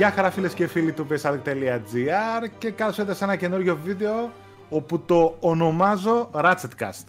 [0.00, 4.32] Γεια χαρά φίλες και φίλοι του psaltic.gr και καλώς ήρθατε σε ένα καινούριο βίντεο
[4.68, 7.04] όπου το ονομάζω Ratchetcast.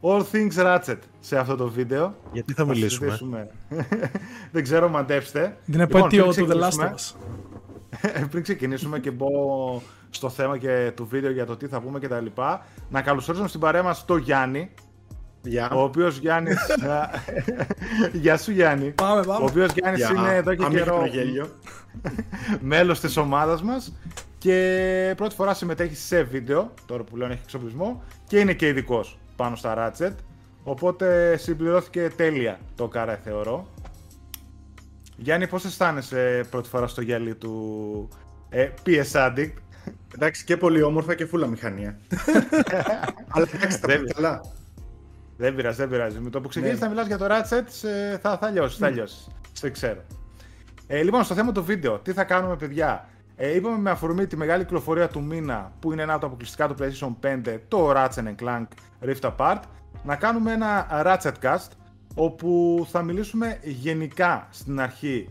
[0.00, 2.14] All things Ratchet σε αυτό το βίντεο.
[2.32, 3.50] Γιατί θα μιλήσουμε;
[4.52, 5.56] Δεν ξέρω, μαντέψτε.
[5.64, 7.14] Την επέτειο του The Last of Us.
[8.30, 9.28] πριν ξεκινήσουμε και μπω
[10.10, 13.48] στο θέμα και του βίντεο για το τι θα πούμε και τα λοιπά, να καλωσορίσουμε
[13.48, 14.70] στην παρέα μας το Γιάννη,
[15.44, 15.70] Γεια.
[15.70, 16.58] ο οποίος Γιάννης...
[18.22, 18.90] Γεια σου Γιάννη.
[18.90, 19.44] Πάμε, πάμε.
[19.44, 20.10] Ο οποίος Γιάννης Γεια.
[20.20, 21.48] είναι εδώ και Αμύγδαλο καιρό γέλιο.
[22.60, 23.94] μέλος της ομάδας μας
[24.38, 29.04] και πρώτη φορά συμμετέχει σε βίντεο, τώρα που λέω έχει εξοπλισμό, και είναι και ειδικό
[29.36, 30.12] πάνω στα Ratchet.
[30.62, 33.68] Οπότε συμπληρώθηκε τέλεια το κάρα θεωρώ.
[35.16, 38.08] Γιάννη, πώς αισθάνεσαι πρώτη φορά στο γυαλί του
[38.48, 39.52] ε, PS Addict;
[40.14, 41.98] Εντάξει και πολύ όμορφα και φούλα μηχανία.
[43.32, 44.40] Αλλά εντάξει τα Δεν- πάει καλά.
[45.36, 46.18] Δεν πειράζει, δεν πειράζει.
[46.18, 46.86] Με το που ξεκινήσεις Ναι.
[46.86, 49.28] να μιλάς για το Ratchet, σε- θα, θα λιώσεις, θα λιώσεις.
[49.52, 50.00] Σε ξέρω.
[50.86, 54.36] Ε, λοιπόν, στο θέμα του βίντεο, τι θα κάνουμε, παιδιά; Ε, είπαμε με αφορμή τη
[54.36, 58.34] μεγάλη κυκλοφορία του μήνα, που είναι ένα από τα αποκλειστικά του PlayStation 5, το Ratchet
[58.42, 58.66] Clank
[59.04, 59.60] Rift Apart,
[60.04, 61.68] να κάνουμε ένα Ratchet Cast,
[62.14, 65.28] όπου θα μιλήσουμε γενικά στην αρχή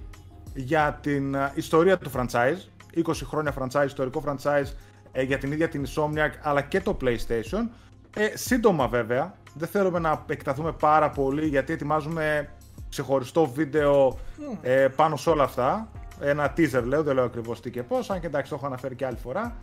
[0.53, 2.57] για την ε, ιστορία του franchise,
[3.05, 4.71] 20 χρόνια franchise, ιστορικό franchise
[5.11, 7.67] ε, για την ίδια την Insomniac αλλά και το PlayStation.
[8.15, 12.49] Ε, σύντομα βέβαια, δεν θέλουμε να εκταθούμε πάρα πολύ γιατί ετοιμάζουμε
[12.89, 14.17] ξεχωριστό βίντεο
[14.61, 15.89] ε, πάνω σε όλα αυτά.
[16.19, 18.95] Ένα teaser λέω, δεν λέω ακριβώς τι και πώς, αν και εντάξει το έχω αναφέρει
[18.95, 19.55] και άλλη φορά.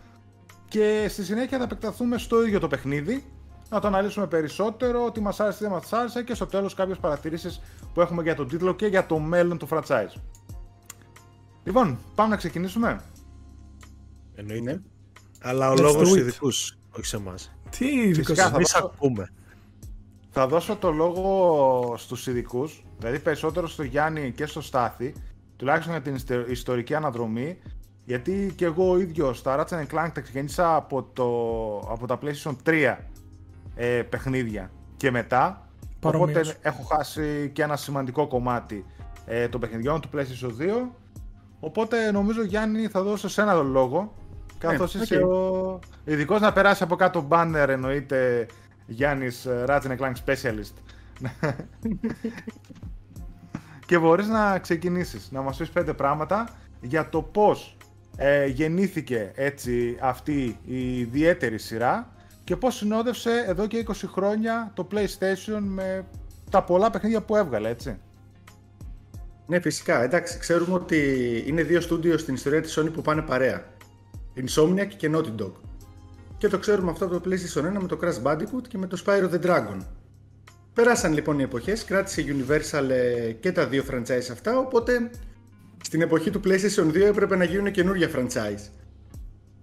[0.67, 3.23] Και στη συνέχεια θα επεκταθούμε στο ίδιο το παιχνίδι,
[3.69, 6.97] να το αναλύσουμε περισσότερο, τι μας άρεσε, τι δεν μας άρεσε και στο τέλος κάποιες
[6.97, 7.61] παρατηρήσεις
[7.93, 10.19] που έχουμε για τον τίτλο και για το μέλλον του franchise.
[11.63, 13.01] Λοιπόν, πάμε να ξεκινήσουμε.
[14.35, 14.71] Εννοείται.
[14.71, 14.79] Ναι.
[15.41, 16.17] Αλλά ο Let's λόγος do στους it.
[16.19, 17.51] ειδικούς, όχι σε εμάς.
[17.77, 18.17] Τι ειδικός.
[18.25, 18.49] Φυσικά.
[18.49, 19.29] θα Εμείς δώσω- ακούμε.
[20.33, 25.13] Θα δώσω το λόγο στους ειδικούς, δηλαδή περισσότερο στο Γιάννη και στο Στάθη,
[25.55, 27.57] τουλάχιστον για την ιστε- ιστορική αναδρομή,
[28.05, 31.25] γιατί και εγώ ο ίδιος τα Ratchet Clank τα ξεκίνησα από, το,
[31.91, 32.95] από τα PlayStation 3
[33.75, 35.67] ε, παιχνίδια και μετά,
[35.99, 36.29] Παρομοίως.
[36.39, 38.85] οπότε έχω χάσει και ένα σημαντικό κομμάτι
[39.25, 40.47] ε, των παιχνιδιών του PlayStation
[40.85, 40.87] 2,
[41.59, 44.13] οπότε νομίζω Γιάννη θα δώσω σε ένα λόγο,
[44.57, 45.01] καθώς οκ.
[45.01, 48.47] είσαι ο ειδικός να περάσει από κάτω banner εννοείται
[48.91, 50.73] Γιάννης ε, Ratchet Clank Specialist.
[53.85, 56.49] και μπορείς να ξεκινήσεις, να μας πεις πέντε πράγματα
[56.81, 57.77] για το πώς
[58.17, 62.13] ε, γεννήθηκε έτσι αυτή η ιδιαίτερη σειρά
[62.43, 66.05] και πώς συνόδευσε εδώ και 20 χρόνια το PlayStation με
[66.49, 67.97] τα πολλά παιχνίδια που έβγαλε, έτσι.
[69.47, 70.03] Ναι, φυσικά.
[70.03, 73.65] Εντάξει, ξέρουμε ότι είναι δύο στούντιο στην ιστορία της Sony που πάνε παρέα.
[74.35, 75.51] Insomniac και Naughty Dog.
[76.41, 79.03] Και το ξέρουμε αυτό από το PlayStation 1 με το Crash Bandicoot και με το
[79.05, 79.77] Spyro the Dragon.
[80.73, 85.09] Περάσαν λοιπόν οι εποχές, κράτησε η Universal ε, και τα δύο franchise αυτά, οπότε
[85.83, 88.69] στην εποχή του PlayStation 2 έπρεπε να γίνουν καινούργια franchise.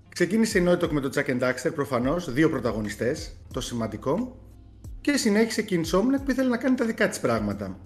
[0.09, 4.39] Ξεκίνησε η Naughty Dog με τον Jack and Daxter προφανώς, δύο πρωταγωνιστές, το σημαντικό,
[5.01, 7.79] και συνέχισε και η Insomniac που ήθελε να κάνει τα δικά της πράγματα.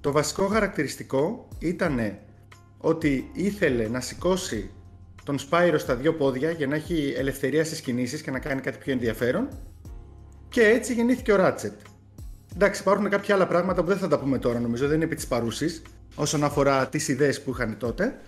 [0.00, 2.18] Το βασικό χαρακτηριστικό ήταν
[2.78, 4.70] ότι ήθελε να σηκώσει
[5.24, 8.78] τον Spyro στα δύο πόδια για να έχει ελευθερία στις κινήσεις και να κάνει κάτι
[8.78, 9.48] πιο ενδιαφέρον
[10.48, 11.72] και έτσι γεννήθηκε ο Ratchet.
[12.54, 15.14] Εντάξει, υπάρχουν κάποια άλλα πράγματα που δεν θα τα πούμε τώρα νομίζω, δεν είναι επί
[15.14, 15.82] της παρούσης
[16.14, 18.20] όσον αφορά τις ιδέες που είχαν τότε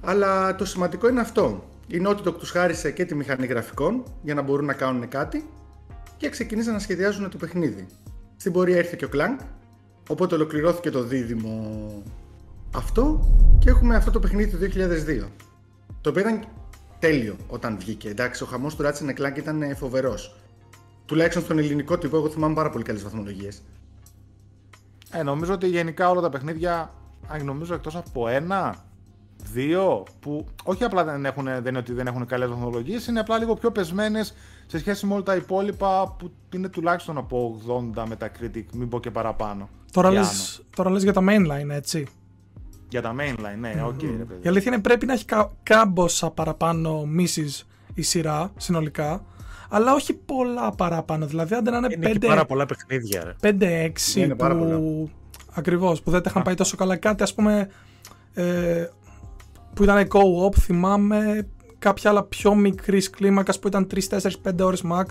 [0.00, 1.64] αλλά το σημαντικό είναι αυτό.
[1.86, 5.48] Η Naughty Dog τους χάρισε και τη μηχανή γραφικών για να μπορούν να κάνουν κάτι
[6.16, 7.86] και ξεκινήσαν να σχεδιάζουν το παιχνίδι.
[8.36, 9.44] Στην πορεία ήρθε και ο Clank,
[10.08, 12.02] οπότε ολοκληρώθηκε το δίδυμο
[12.74, 14.58] αυτό και έχουμε αυτό το παιχνίδι του
[15.26, 15.28] 2002.
[16.02, 16.44] Το οποίο ήταν
[16.98, 18.08] τέλειο όταν βγήκε.
[18.08, 20.36] Εντάξει, ο χαμός του Ratchet Clank ήταν ε, φοβερός.
[21.06, 23.62] Τουλάχιστον στον ελληνικό τύπο, εγώ θυμάμαι πάρα πολύ καλές βαθμολογίες.
[25.10, 26.94] Ε, νομίζω ότι γενικά όλα τα παιχνίδια,
[27.28, 28.84] αν νομίζω εκτός από ένα,
[29.52, 33.38] δύο, που όχι απλά δεν, έχουν, δεν είναι ότι δεν έχουν καλές βαθμολογίες, είναι απλά
[33.38, 34.34] λίγο πιο πεσμένες
[34.66, 37.60] σε σχέση με όλα τα υπόλοιπα που είναι τουλάχιστον από
[37.94, 39.68] 80 Metacritic, μην πω και παραπάνω.
[39.92, 40.66] Τώρα Και λες, άνω.
[40.76, 42.06] τώρα λες για τα mainline, έτσι.
[42.92, 44.40] Για τα mainline, ναι, οκ, ρε παιδί.
[44.42, 49.24] Η αλήθεια είναι πρέπει να έχει κα- κάμποσα παραπάνω misses η σειρά συνολικά,
[49.68, 51.26] αλλά όχι πολλά παραπάνω.
[51.26, 53.34] Δηλαδή, άντε να είναι Είναι και 5 πάρα πολλά παιχνίδια, ρε.
[53.40, 54.76] 5-6 Ναι, είναι πάρα πολλά.
[54.76, 55.10] που.
[55.54, 56.96] Ακριβώς, που δεν τα είχαν πάει τόσο καλά.
[56.96, 57.68] Κάτι ας πούμε.
[58.34, 58.86] Ε,
[59.74, 61.46] που ήταν co-op, θυμάμαι.
[61.78, 65.06] Κάποια άλλα πιο μικρής κλίμακας που ήταν 3-4-5 ώρες max.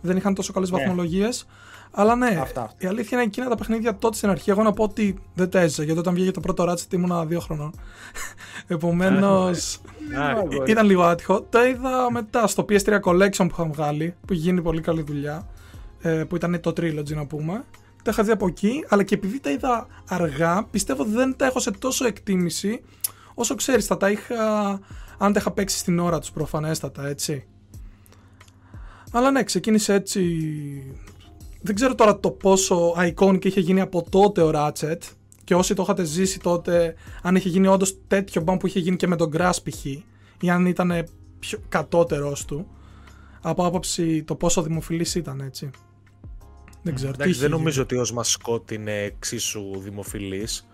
[0.00, 0.78] Δεν είχαν τόσο καλές Ναι.
[0.78, 1.46] βαθμολογίες.
[2.00, 2.72] Αλλά ναι, Αυτά, αυτά.
[2.78, 4.50] η αλήθεια είναι εκείνα τα παιχνίδια τότε στην αρχή.
[4.50, 7.40] Εγώ να πω ότι δεν τα έζησα γιατί όταν βγήκε το πρώτο Ratchet ήμουνα δύο
[7.40, 7.74] χρονών.
[8.66, 9.80] Επομένως.
[10.18, 11.40] Α, ήταν λίγο άτυχο.
[11.42, 15.46] Τα είδα μετά στο PS3 Collection που είχαν βγάλει, που είχε γίνει πολύ καλή δουλειά.
[16.00, 17.52] ε, που ήταν το Trilogy να πούμε.
[17.52, 21.46] Τα Τα είχα δει από εκεί, αλλά και επειδή τα είδα αργά, πιστεύω δεν τα
[21.46, 22.80] έχω σε τόσο εκτίμηση
[23.34, 24.68] όσο ξέρεις θα τα είχα
[25.18, 27.46] αν τα είχα παίξει στην ώρα τους προφανέστατα έτσι
[29.12, 30.22] αλλά ναι ξεκίνησε έτσι
[31.68, 34.98] δεν ξέρω τώρα το πόσο iconic είχε γίνει από τότε ο Ratchet
[35.44, 38.96] και όσοι το είχατε ζήσει τότε αν είχε γίνει όντως τέτοιο μπαμ που είχε γίνει
[38.96, 39.84] και με τον Grass π.χ.
[40.40, 41.06] ή αν ήταν
[41.38, 42.66] πιο κατώτερος του
[43.40, 45.70] από άποψη το πόσο δημοφιλής ήταν έτσι.
[46.82, 47.12] Δεν ξέρω.
[47.14, 50.68] Εντάξει, δεν νομίζω ότι ως μασκότ είναι εξίσου δημοφιλής.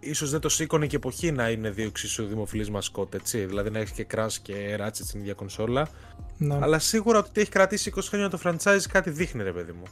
[0.00, 3.44] Δεν, ίσως δεν το σήκωνε και εποχή να είναι δύο εξίσου δημοφιλείς μασκότ, έτσι.
[3.44, 5.88] Δηλαδή να έχεις και Crash και Ratchet στην ίδια κονσόλα.
[6.38, 6.58] Ναι.
[6.60, 9.82] Αλλά σίγουρα ότι έχει κρατήσει 20 χρόνια το franchise κάτι δείχνει, ρε παιδί μου.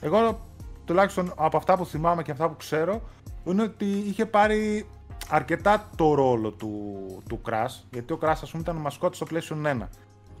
[0.00, 0.48] Εγώ
[0.84, 3.02] τουλάχιστον από αυτά που θυμάμαι και αυτά που ξέρω
[3.44, 4.86] είναι ότι είχε πάρει
[5.28, 6.96] αρκετά το ρόλο του,
[7.28, 9.86] του Crash, γιατί ο Crash ας πούμε ήταν ο μασκότ στο PlayStation 1.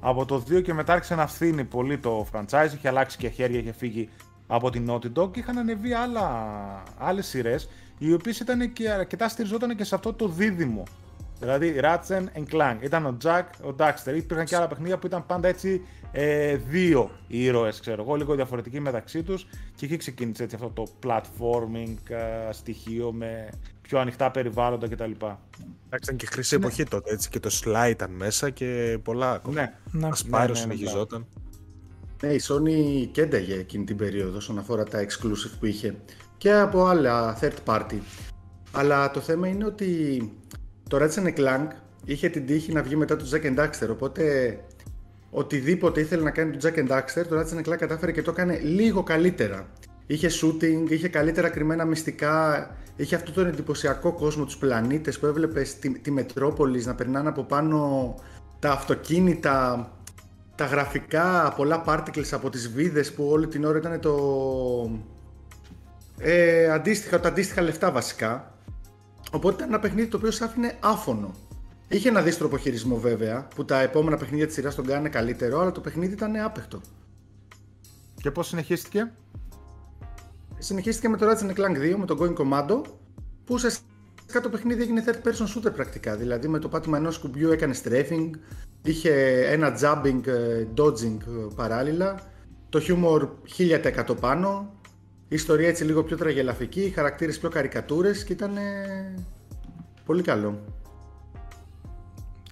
[0.00, 3.58] Από το 2 και μετά άρχισε να φθήνει πολύ το franchise, είχε αλλάξει και χέρια,
[3.58, 4.08] είχε φύγει
[4.46, 7.68] από την Naughty Dog και είχαν ανεβεί άλλα, άλλες σειρές
[7.98, 10.82] οι οποίες ήταν και αρκετά στηριζόταν και σε αυτό το δίδυμο.
[11.40, 15.26] Δηλαδή Ratchet and Clank, ήταν ο Jack, ο Daxter, υπήρχαν και άλλα παιχνίδια που ήταν
[15.26, 15.82] πάντα έτσι
[16.12, 20.86] ε, δύο ήρωες, ξέρω εγώ, λίγο διαφορετικοί μεταξύ τους και εκεί ξεκίνησε έτσι αυτό το
[21.06, 23.48] platforming ε, στοιχείο με
[23.82, 25.10] πιο ανοιχτά περιβάλλοντα κτλ.
[25.10, 25.40] Εντάξει,
[26.02, 26.64] ήταν και χρυσή ναι.
[26.64, 29.54] εποχή τότε, έτσι, και το Sly ήταν μέσα και πολλά ακόμα.
[29.54, 30.08] Ναι, ναι.
[30.08, 31.26] ναι, ναι, ναι συνεχιζόταν.
[32.22, 35.96] Ναι, η Sony κένταγε εκείνη την περίοδο όσον αφορά τα exclusive που είχε
[36.46, 37.98] και από άλλα third party.
[38.72, 40.20] Αλλά το θέμα είναι ότι
[40.88, 41.68] το Ratchet Clank
[42.04, 44.56] είχε την τύχη να βγει μετά το Jack and Daxter, οπότε
[45.30, 48.58] οτιδήποτε ήθελε να κάνει το Jack and Daxter, το Ratchet Clank κατάφερε και το έκανε
[48.58, 49.66] λίγο καλύτερα.
[50.06, 55.62] Είχε shooting, είχε καλύτερα κρυμμένα μυστικά, είχε αυτό τον εντυπωσιακό κόσμο, τους πλανήτες που έβλεπε
[55.80, 58.14] τη, τη Μετρόπολης να περνάνε από πάνω
[58.58, 59.90] τα αυτοκίνητα,
[60.54, 64.14] τα γραφικά, πολλά particles από τις βίδες που όλη την ώρα ήταν το...
[66.18, 68.54] Ε, αντίστοιχα, τα αντίστοιχα λεφτά βασικά.
[69.32, 71.34] Οπότε ήταν ένα παιχνίδι το οποίο σ' άφηνε άφωνο.
[71.88, 75.72] Είχε ένα δύστροπο χειρισμό βέβαια, που τα επόμενα παιχνίδια της σειράς τον κάνανε καλύτερο, αλλά
[75.72, 76.80] το παιχνίδι ήταν άπεχτο.
[78.22, 79.12] Και πώς συνεχίστηκε;
[80.58, 82.82] Συνεχίστηκε με το Ratchet Clank 2, με τον Going Commando,
[83.44, 86.16] που ουσιαστικά το παιχνίδι έγινε third person shooter πρακτικά.
[86.16, 88.30] Δηλαδή με το πάτημα ενός κουμπιού έκανε strafing,
[88.82, 92.20] είχε ένα jumping, ε, dodging ε, παράλληλα,
[92.68, 93.28] το humor
[93.58, 94.74] 1000% πάνω,
[95.28, 98.50] η ιστορία έτσι λίγο πιο τραγελαφική, οι χαρακτήρες πιο καρικατούρες και ήταν
[100.04, 100.64] πολύ καλό.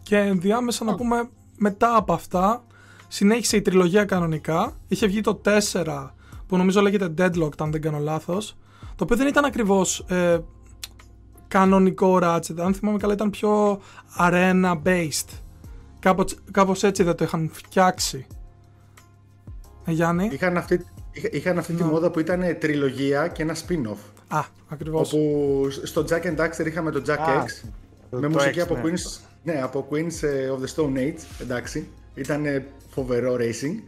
[0.03, 2.65] Και ενδιάμεσα να πούμε μετά από αυτά
[3.09, 5.41] συνέχισε η τριλογία κανονικά, είχε βγει το
[5.73, 6.11] 4
[6.47, 8.56] που νομίζω λέγεται Deadlocked αν δεν κάνω λάθος
[8.97, 10.38] το οποίο δεν ήταν ακριβώς ε,
[11.49, 12.59] κανονικό Ratchet.
[12.59, 13.81] Αν θυμάμαι καλά ήταν πιο
[14.19, 15.29] arena based
[15.99, 18.27] κάπως, κάπως έτσι δεν το είχαν φτιάξει.
[19.85, 20.85] Ε, Γιάννη; Είχαν αυτή,
[21.31, 21.88] είχαν αυτή τη ναι.
[21.88, 26.90] μόδα που ήταν τριλογία και ένα spin-off Α, ακριβώς Όπου στο Jack and Daxter είχαμε
[26.90, 27.69] το Jack Α, X
[28.11, 28.82] με μουσική από, ναι.
[28.84, 33.82] Queens, ναι, από Queens ε, of the Stone Age εντάξει ήταν φοβερό racing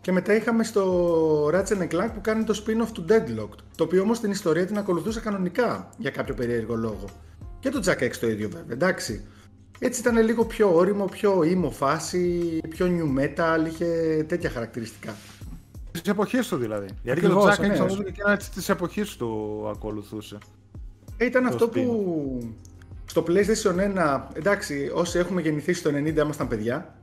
[0.00, 4.20] και μετά είχαμε στο Ratchet Clank που κάνει το spin-off του Deadlocked, το οποίο όμως
[4.20, 7.04] την ιστορία την ακολουθούσε κανονικά για κάποιο περίεργο λόγο.
[7.60, 9.24] Και το Jack X το ίδιο βέβαια, εντάξει.
[9.78, 15.14] Έτσι ήταν λίγο πιο όριμο, πιο ήμο φάση, πιο new metal, είχε τέτοια χαρακτηριστικά.
[16.00, 16.86] Της εποχής του δηλαδή.
[17.02, 17.76] Γιατί και το Jack X ναι.
[17.76, 20.38] νομίζω και ένα της εποχής του ακολουθούσε.
[21.16, 22.54] Ε, ήταν αυτό που
[23.04, 26.98] στο PlayStation 1, εντάξει, όσοι έχουμε γεννηθεί στο 90 ήμασταν παιδιά,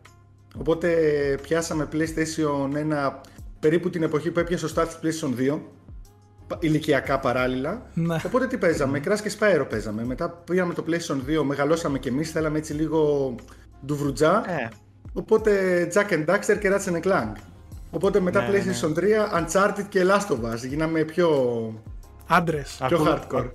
[0.58, 0.90] Οπότε
[1.42, 2.72] πιάσαμε PlayStation
[3.10, 3.12] 1
[3.60, 5.60] περίπου την εποχή που έπιασε ο start PlayStation 2
[6.60, 7.90] ηλικιακά παράλληλα.
[7.94, 8.16] Ναι.
[8.26, 10.06] Οπότε τι παίζαμε, Crash και Spyro παίζαμε.
[10.06, 13.36] Μετά πήγαμε το PlayStation 2, μεγαλώσαμε κι εμείς, θέλαμε έτσι λίγο
[13.86, 14.44] ντουβρουτζά.
[14.52, 14.70] Ε.
[15.14, 15.52] Οπότε
[15.94, 17.34] Jack and Daxter και Ratchet Clank.
[17.96, 19.08] Οπότε μετά ναι, PlayStation ναι.
[19.32, 20.68] 3, Uncharted και Last of Us.
[20.68, 21.30] Γίναμε πιο
[22.28, 22.80] Άντρες.
[22.88, 23.50] Πιο hardcore.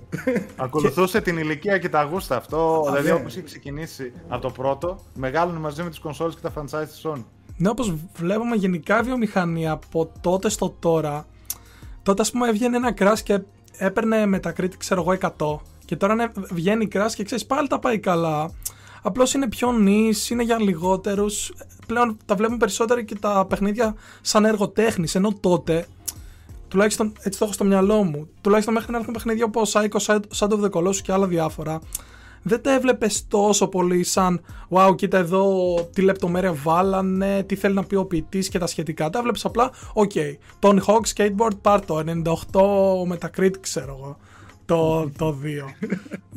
[0.55, 2.83] Ακολουθούσε την ηλικία και τα γούστα αυτό.
[2.85, 3.13] δηλαδή, ναι.
[3.13, 7.01] όπως είχε ξεκινήσει από το πρώτο, μεγάλωνε μαζί με τις κονσόλες και τα franchise της
[7.03, 7.23] Sony.
[7.57, 11.25] Ναι, όπως βλέπουμε γενικά η βιομηχανία από τότε στο τώρα.
[12.03, 13.39] Τότε, ας πούμε, έβγαινε ένα crash και
[13.77, 15.59] έπαιρνε Metacritic, ξέρω εγώ, 100.
[15.85, 18.51] Και τώρα ναι, βγαίνει crash και ξέρεις πάλι τα πάει καλά.
[19.01, 21.53] Απλώς είναι πιο νης, είναι για λιγότερους.
[21.87, 25.15] Πλέον τα βλέπουμε περισσότερο και τα παιχνίδια σαν έργο τέχνης.
[25.15, 25.85] Ενώ τότε
[26.67, 30.49] τουλάχιστον έτσι το έχω στο μυαλό μου, τουλάχιστον μέχρι να έρθουν παιχνίδια όπως Psycho, Shadow
[30.49, 31.79] of the Colossus και άλλα διάφορα,
[32.43, 37.83] δεν τα έβλεπες τόσο πολύ σαν Wow, κοίτα εδώ τι λεπτομέρεια βάλανε, τι θέλει να
[37.83, 39.09] πει ο ποιητής και τα σχετικά.
[39.09, 44.17] Τα έβλεπε απλά, OK, Tony Hawk Skateboard πάρ το 98 Metacritic, ξέρω εγώ.
[44.75, 45.87] Το, το 2.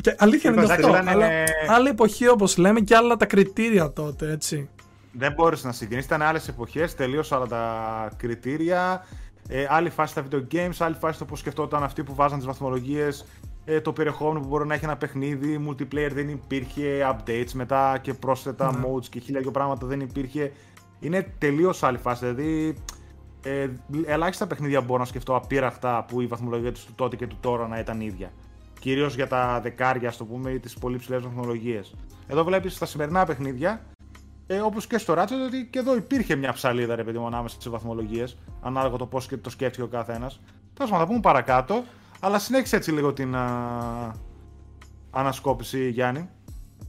[0.00, 0.92] και αλήθεια είναι αυτό.
[1.06, 1.28] Αλλά
[1.68, 4.68] άλλη εποχή όπως λέμε και άλλα τα κριτήρια τότε, έτσι.
[5.12, 6.02] Δεν μπορείς να συγκρίνει.
[6.04, 9.04] Ήταν άλλες εποχές, τελείως άλλα τα κριτήρια
[9.48, 12.46] Ε, άλλη φάση στα video games, άλλη φάση το πώς σκεφτόταν αυτοί που βάζαν τις
[12.46, 13.26] βαθμολογίες,
[13.64, 18.14] ε, το περιεχόμενο που μπορεί να έχει ένα παιχνίδι, multiplayer δεν υπήρχε, updates μετά και
[18.14, 18.78] πρόσθετα Ναι.
[18.86, 20.52] modes και χίλια δυο πράγματα δεν υπήρχε.
[21.00, 22.20] Είναι τελείως άλλη φάση.
[22.24, 22.76] Δηλαδή,
[23.44, 23.68] ε,
[24.06, 27.78] ελάχιστα παιχνίδια μπορώ να σκεφτώ απείραχτα που η βαθμολογία τους τότε και του τώρα να
[27.78, 28.32] ήταν ίδια.
[28.80, 31.94] Κυρίως για τα δεκάρια, ας το πούμε, ή τις πολύ ψηλές βαθμολογίες.
[32.26, 33.80] Εδώ βλέπεις στα σημερινά παιχνίδια,
[34.46, 37.54] ε, όπως και στο Ratchet, ότι και εδώ υπήρχε μια ψαλίδα ρε παιδί μου ανάμεσα
[37.54, 40.40] στις βαθμολογίες, ανάλογα το πώς το σκέφτηκε ο καθένας.
[40.74, 41.84] Τέλος πάντων, θα πούμε παρακάτω,
[42.20, 44.14] αλλά συνέχισε έτσι λίγο την α,
[45.10, 46.28] ανασκόπηση, Γιάννη.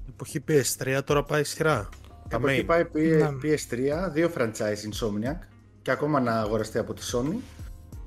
[0.09, 1.89] Εποχή PS3 τώρα πάει σειρά.
[2.29, 2.65] Τα Από εκεί main.
[2.65, 3.29] πάει P- Ναι.
[3.43, 5.37] PS3, δύο franchise Insomniac
[5.85, 7.35] και ακόμα να αγοραστεί από τη Sony.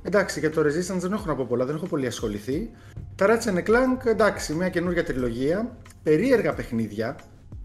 [0.02, 2.70] Εντάξει, για το Resistance δεν έχω να πω πολλά, δεν έχω πολύ ασχοληθεί.
[3.14, 5.76] Τα Ratchet Clank, εντάξει, μια καινούργια τριλογία.
[6.02, 7.16] Περίεργα παιχνίδια,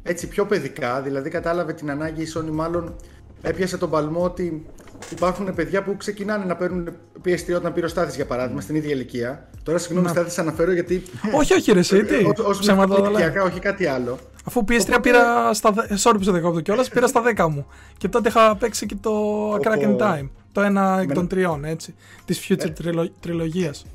[0.03, 2.95] έτσι πιο παιδικά, δηλαδή κατάλαβε την ανάγκη η Sony μάλλον
[3.41, 4.65] έπιασε τον παλμό ότι
[5.11, 6.89] υπάρχουν παιδιά που ξεκινάνε να παίρνουν
[7.25, 9.49] PS3 όταν πήρε ο Στάθης για παράδειγμα, στην ίδια ηλικία.
[9.63, 10.11] Τώρα συγγνώμη Να.
[10.13, 11.03] Στάθη, σε αναφέρω γιατί
[11.33, 13.11] όχι, όχι, ρε, εσύ, τι; ως- ως Ψέματα δεν λέω.
[13.11, 14.17] ηλικιακά, όχι κάτι άλλο.
[14.43, 15.71] Αφού PS3 πήρα στα.
[15.71, 17.67] δε- Sorry που σε δεκόπτω κιόλας, πήρα στα 10 μου.
[17.97, 20.29] Και τότε είχα παίξει και το A Crack in Time.
[20.51, 21.95] Το ένα εκ των τριών, έτσι.
[22.25, 23.09] Της Future τριλο...
[23.19, 23.85] τριλογίας.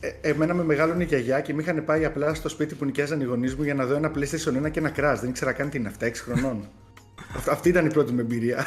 [0.00, 3.20] Ε, εμένα με μεγάλωνε η γιαγιά και με είχαν πάει απλά στο σπίτι που νοικιάζαν
[3.20, 5.16] οι γονείς μου για να δω ένα PlayStation 1 και ένα Crash.
[5.20, 6.60] Δεν ήξερα καν τι είναι αυτά, 6 χρονών.
[7.36, 8.66] Αυτή- Αυτή ήταν η πρώτη μου εμπειρία.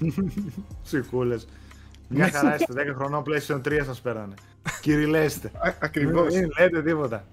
[0.84, 1.48] Ψυχούλες.
[2.08, 4.34] Μια χαρά είστε, 10 χρονών PlayStation 3 σας πέρανε.
[4.82, 5.50] Κυριλέστε.
[5.80, 6.34] Ακριβώς.
[6.34, 7.24] Μην λέτε τίποτα.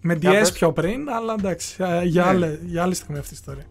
[0.00, 0.52] Με Για DS πες.
[0.52, 3.64] πιο πριν, αλλά εντάξει, ε, για, άλλη, για άλλη στιγμή αυτή η ιστορία.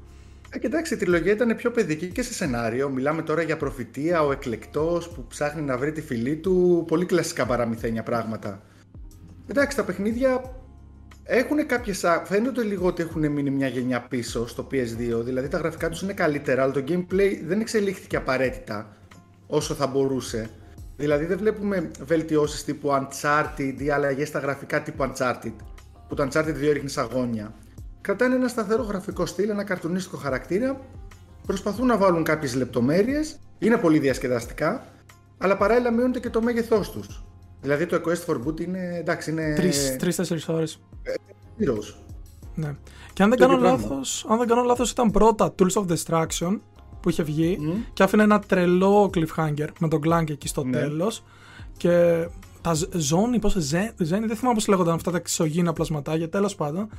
[0.50, 2.90] Ε, κοιτάξτε, η τριλογία ήταν πιο παιδική και σε σενάριο.
[2.90, 6.84] Μιλάμε τώρα για προφητεία, ο εκλεκτός που ψάχνει να βρει τη φυλή του.
[6.88, 8.62] Πολύ κλασικά παραμυθένια πράγματα.
[9.48, 10.42] Εντάξει, τα παιχνίδια
[11.24, 12.06] έχουν κάποιες.
[12.24, 15.24] Φαίνεται λίγο ότι έχουν μείνει μια γενιά πίσω στο PS2.
[15.24, 18.98] Δηλαδή τα γραφικά τους είναι καλύτερα, αλλά το gameplay δεν εξελίχθηκε απαραίτητα
[19.48, 20.50] όσο θα μπορούσε.
[20.98, 25.54] Δηλαδή δεν βλέπουμε βελτιώσεις τύπου Uncharted ή αλλαγές στα γραφικά τύπου Uncharted
[26.10, 27.54] που το Uncharted 2 έριχνε αγώνια.
[28.02, 30.82] Κρατάνε ένα σταθερό γραφικό στυλ, ένα καρτουνίστικο χαρακτήρα,
[31.46, 34.84] προσπαθούν να βάλουν κάποιες λεπτομέρειες, είναι πολύ διασκεδαστικά,
[35.38, 37.24] αλλά παράλληλα μειώνεται και το μέγεθός τους.
[37.62, 39.54] Δηλαδή το A Quest for Boot είναι, εντάξει, είναι
[40.00, 40.82] Τρει-τέσσερι ώρες.
[41.60, 41.96] heroes.
[42.56, 42.76] Ναι.
[43.14, 43.88] Και αν δεν, Το κάνω ίδιο πράγμα.
[43.90, 46.60] λάθος, αν δεν κάνω λάθος ήταν πρώτα Tools of Destruction
[47.02, 47.58] που είχε βγει
[47.94, 50.78] και άφηνε ένα τρελό cliffhanger με τον Clank εκεί στο Ναι.
[50.78, 51.24] τέλος
[51.78, 52.26] και
[52.62, 56.90] τα ζώνη, πώς Zen, δεν θυμάμαι πώς λέγονταν αυτά τα εξωγήινα πλασματάκια, τέλος πάντων.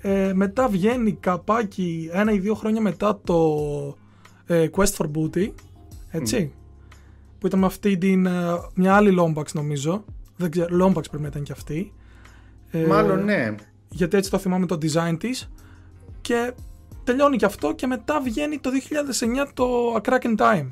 [0.00, 3.38] Ε, μετά βγαίνει καπάκι ένα ή δύο χρόνια μετά το
[4.46, 5.50] ε, Quest for Booty,
[6.10, 6.52] έτσι,
[7.38, 8.30] που ήταν με αυτή την, ε,
[8.74, 10.04] μια άλλη Lombax νομίζω,
[10.36, 11.92] δεν ξέρω, Lombax πρέπει να ήταν και αυτή.
[12.70, 13.54] Ε, Μάλλον ναι.
[13.88, 15.50] γιατί έτσι το θυμάμαι το design της
[16.20, 16.52] και
[17.04, 18.70] τελειώνει και αυτό και μετά βγαίνει το
[19.44, 20.68] 2009 το A Crack in Time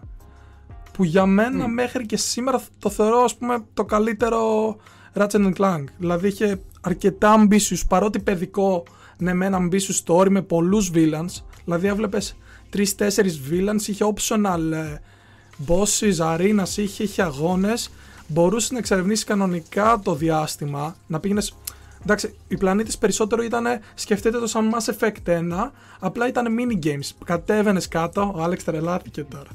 [0.97, 4.77] που για μένα μέχρι και σήμερα το θεωρώ ας πούμε το καλύτερο
[5.15, 5.85] Ratchet Clank.
[5.99, 8.83] Δηλαδή είχε αρκετά ambitious παρότι παιδικό
[9.17, 11.43] ναι με ένα ambitious story με πολλούς villains.
[11.65, 12.37] Δηλαδή έβλεπες
[12.77, 12.81] 3-4
[13.51, 15.01] villains είχε optional ε,
[15.67, 17.91] bosses, arenas, είχε, είχε αγώνες.
[18.29, 21.55] Μπορούσε να εξερευνήσει κανονικά το διάστημα να πήγαινες
[22.07, 23.65] Εντάξει, οι πλανήτες περισσότερο ήταν.
[23.95, 27.11] Σκεφτείτε το σαν Mass Effect 1, απλά ήταν mini games.
[27.25, 29.49] Κατέβαινες κάτω, ο Άλεξ τρελάθηκε τώρα.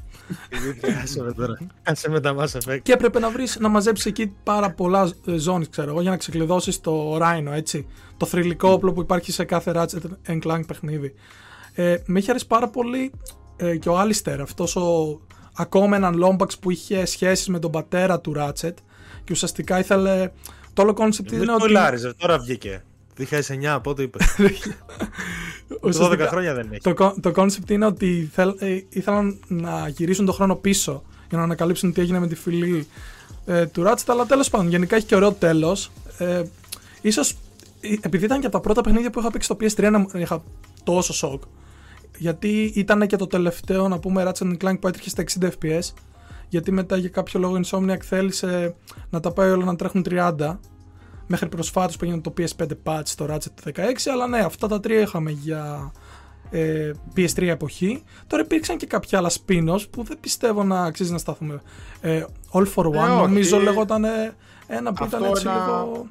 [1.02, 1.58] Άσε με τώρα.
[1.82, 2.80] Άσε με τα Mass Effect.
[2.82, 6.80] Και έπρεπε να βρεις να μαζέψεις εκεί πάρα πολλά ζώνε, ξέρω εγώ, για να ξεκλειδώσεις
[6.80, 7.86] το Rhino, έτσι.
[8.16, 11.14] Το θρηλυκό όπλο που υπάρχει σε κάθε Ratchet Clank παιχνίδι.
[11.74, 13.12] Ε, με είχε αρέσει πάρα πολύ
[13.56, 15.20] ε, και ο Alistair, αυτός ο
[15.54, 18.74] ακόμα έναν Lombax που είχε σχέσεις με τον πατέρα του Ratchet
[19.24, 20.30] και ουσιαστικά ήθελε.
[20.72, 21.60] Το όλο concept Μην είναι ότι.
[21.60, 22.82] κολλάριζε, τώρα βγήκε.
[23.18, 24.26] 2009, πότε είπες.
[24.38, 26.80] 12 ουσιαστικά- χρόνια δεν έχει.
[26.80, 31.38] Το, κο- το concept είναι ότι θέλ, ε, ήθελαν να γυρίσουν τον χρόνο πίσω για
[31.38, 32.86] να ανακαλύψουν τι έγινε με τη φυλή
[33.46, 35.90] ε, του Ratchet, αλλά τέλος πάντων, γενικά έχει και ωραίο τέλος.
[36.18, 36.42] Ε,
[37.00, 37.30] ίσως,
[37.80, 40.08] ε, επειδή ήταν και από τα πρώτα παιχνίδια που είχα παίξει στο PS3 να μου-
[40.14, 40.42] είχα
[40.84, 41.42] τόσο σοκ,
[42.18, 45.92] γιατί ήταν και το τελευταίο, να πούμε, Ratchet Clank που έτρεχε στα 60 FPS,
[46.52, 48.74] γιατί μετά για κάποιο λόγο η Insomniac θέλησε
[49.10, 50.58] να τα πάει όλα να τρέχουν 30,
[51.26, 53.80] μέχρι προσφάτως που έγινε το PS5 patch στο Ratchet το 16,
[54.12, 55.92] αλλά ναι, αυτά τα τρία είχαμε για
[56.50, 58.02] ε, PS3 εποχή.
[58.26, 61.60] Τώρα υπήρξαν και κάποια άλλα spin-offs που δεν πιστεύω να αξίζει να σταθούμε.
[62.00, 63.16] Ε, All for One Ε, όχι.
[63.20, 64.04] νομίζω λέγονταν
[64.66, 65.54] ένα που Αυτό ήταν έτσι ένα-
[65.84, 66.06] λίγο...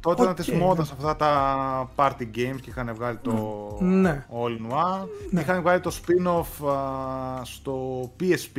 [0.00, 0.36] Τότε ήταν Οκ.
[0.44, 3.32] της μόδας αυτά τα party games και είχαν βγάλει το
[3.80, 4.26] Ναι.
[4.30, 5.06] All in One.
[5.30, 5.40] Ναι.
[5.40, 8.58] Είχαν βγάλει το spin-off α, στο PSP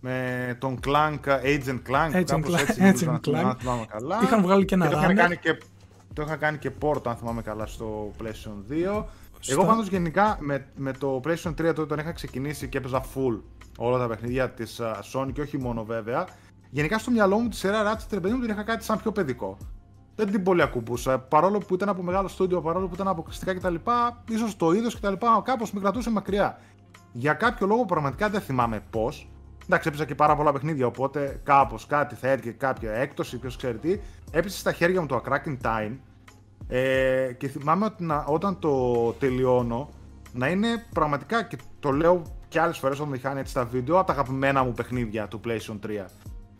[0.00, 3.44] με τον Clank, Agent Clank, Agent κάπως Clank, έτσι νομίζω, Agent αν θυμάμαι- Clank.
[3.50, 4.18] αν θυμάμαι καλά.
[4.22, 5.14] Είχαν βγάλει και ένα το είχαν runner.
[5.14, 5.58] κάνει και,
[6.12, 9.04] το είχαν κάνει και port, αν θυμάμαι καλά, στο PlayStation 2.
[9.40, 9.52] Σωστά.
[9.52, 13.40] Εγώ πάντως γενικά με, με το PlayStation 3 τότε όταν είχα ξεκινήσει και έπαιζα full
[13.78, 16.26] όλα τα παιχνίδια της α, Sony και όχι μόνο βέβαια,
[16.70, 19.12] γενικά στο μυαλό μου τη σειρά Ratchet ρε παιδί μου την είχα κάτι σαν πιο
[19.12, 19.56] παιδικό.
[20.16, 21.18] Δεν την πολύ ακουμπούσα.
[21.18, 23.74] Παρόλο που ήταν από μεγάλο στούντιο, παρόλο που ήταν αποκλειστικά κτλ.
[24.30, 25.12] ίσως το είδος κτλ.
[25.44, 26.58] κάπως με κρατούσε μακριά.
[27.12, 29.28] Για κάποιο λόγο πραγματικά δεν θυμάμαι πώς.
[29.70, 33.78] Εντάξει, έπαιζα και πάρα πολλά παιχνίδια, οπότε κάπως κάτι θα έρθει κάποια έκπτωση, ποιος ξέρει
[33.78, 33.98] τι.
[34.30, 35.96] Έπεσε στα χέρια μου το A Cracking Time
[36.68, 39.88] ε, και θυμάμαι ότι να, όταν το τελειώνω
[40.32, 44.06] να είναι πραγματικά και το λέω και άλλες φορές όταν είχαν έτσι στα βίντεο από
[44.06, 46.04] τα αγαπημένα μου παιχνίδια του PlayStation 3.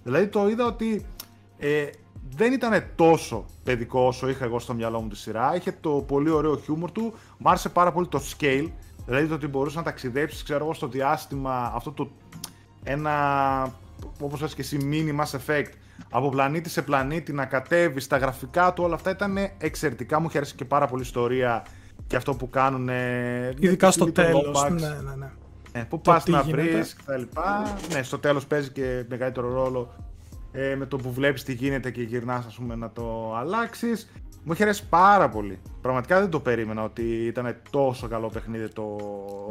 [0.02, 1.06] Δηλαδή το είδα ότι
[1.58, 1.86] ε,
[2.36, 5.56] δεν ήταν τόσο παιδικό όσο είχα εγώ στο μυαλό μου τη σειρά.
[5.56, 7.14] Είχε το πολύ ωραίο χιούμορ του.
[7.38, 8.68] Μ' άρεσε πάρα πολύ το scale.
[9.06, 12.10] Δηλαδή το ότι μπορούσε να ταξιδέψεις, ξέρω εγώ, στο διάστημα αυτό το.
[12.90, 13.72] Ένα.
[14.20, 15.72] Όπως λες και εσύ, mini Mass Effect
[16.10, 20.20] από πλανήτη σε πλανήτη να κατέβει, τα γραφικά του, όλα αυτά ήταν εξαιρετικά.
[20.20, 21.64] Μου είχε αρέσει και πάρα πολύ η ιστορία
[22.06, 22.88] και αυτό που κάνουν.
[23.58, 24.68] Ειδικά στο τέλος.
[24.70, 25.30] Ναι, ναι, ναι.
[25.72, 27.22] Ε, που πας να βρεις κτλ.
[27.92, 29.94] Ναι, στο τέλος παίζει και μεγαλύτερο ρόλο
[30.52, 34.10] ε, με το που βλέπεις τι γίνεται και γυρνάς, ας πούμε, να το αλλάξεις.
[34.48, 35.58] Μου είχε αρέσει πάρα πολύ.
[35.80, 38.96] Πραγματικά δεν το περίμενα ότι ήταν τόσο καλό παιχνίδι το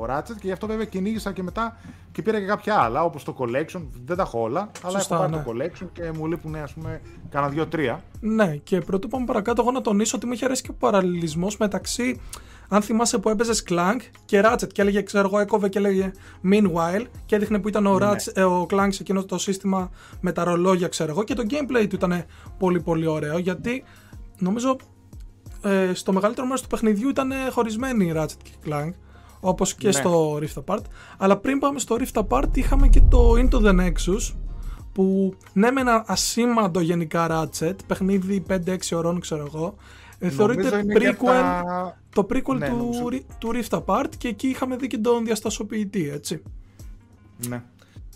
[0.09, 1.77] Ratchet και γι' αυτό βέβαια κυνήγησα και μετά
[2.11, 3.81] και πήρα και κάποια άλλα όπως το Collection.
[4.05, 5.43] Δεν τα έχω όλα, αλλά έχω πάρει ναι.
[5.43, 8.03] το Collection και μου λείπουν ας πούμε κάνα δύο-τρία.
[8.19, 11.57] Ναι, και πρωτού πάμε παρακάτω, εγώ να τονίσω ότι μου είχε αρέσει και ο παραλληλισμός
[11.57, 12.21] μεταξύ
[12.69, 16.11] αν θυμάσαι που έπαιζες Clank και Ratchet και έλεγε, ξέρω εγώ, έκοβε και έλεγε
[16.51, 18.05] Meanwhile και έδειχνε που ήταν ο, ναι.
[18.05, 19.89] Ratchet, ε, ο Clank σε εκείνο το σύστημα
[20.21, 22.25] με τα ρολόγια, ξέρω εγώ, και το gameplay του ήταν
[22.57, 23.83] πολύ πολύ ωραίο γιατί
[24.39, 24.77] νομίζω
[25.61, 28.91] ε, στο μεγαλύτερο μέρος του παιχνιδιού ήταν χωρισμένοι οι Ratchet και Clank
[29.39, 29.93] όπως και ναι.
[29.93, 30.81] στο Rift Apart
[31.17, 34.35] αλλά πριν πάμε στο Rift Apart είχαμε και το Into the Nexus
[34.91, 39.75] που ναι με ένα ασήμαντο γενικά Ratchet παιχνίδι 5-6 ώρων ξέρω εγώ
[40.19, 42.89] ε, θεωρείται prequel, το prequel ναι, του,
[43.37, 46.41] του Rift Apart και εκεί είχαμε δει και τον διαστασοποιητή, έτσι.
[47.47, 47.63] Ναι.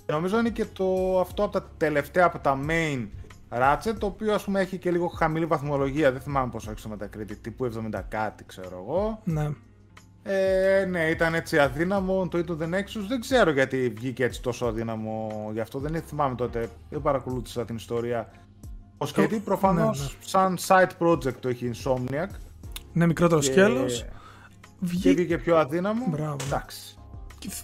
[0.05, 3.07] Νομίζω είναι και το, αυτό από τα τελευταία, από τα main
[3.51, 6.89] Ratchet, το οποίο ας πούμε έχει και λίγο χαμηλή βαθμολογία, δεν θυμάμαι πόσο έχει στο
[6.97, 9.21] Metacritic, τύπου 70 κάτι ξέρω εγώ.
[9.23, 9.49] Ναι.
[10.23, 13.05] Ε, ναι, ήταν έτσι αδύναμο το Into the Nexus.
[13.07, 15.79] Δεν ξέρω γιατί βγήκε έτσι τόσο αδύναμο γι' αυτό.
[15.79, 16.69] Δεν θυμάμαι τότε.
[16.89, 18.29] Δεν παρακολούθησα την ιστορία
[19.01, 20.11] ο Σκέτη προφανώς ναι, ναι.
[20.19, 22.27] σαν side project το έχει Insomniac.
[22.93, 23.51] Ναι, μικρότερο και...
[23.51, 24.05] σκέλος.
[24.79, 26.05] Βγήκε και πιο αδύναμο.
[26.09, 26.35] Μπράβο.
[26.45, 26.97] Εντάξει.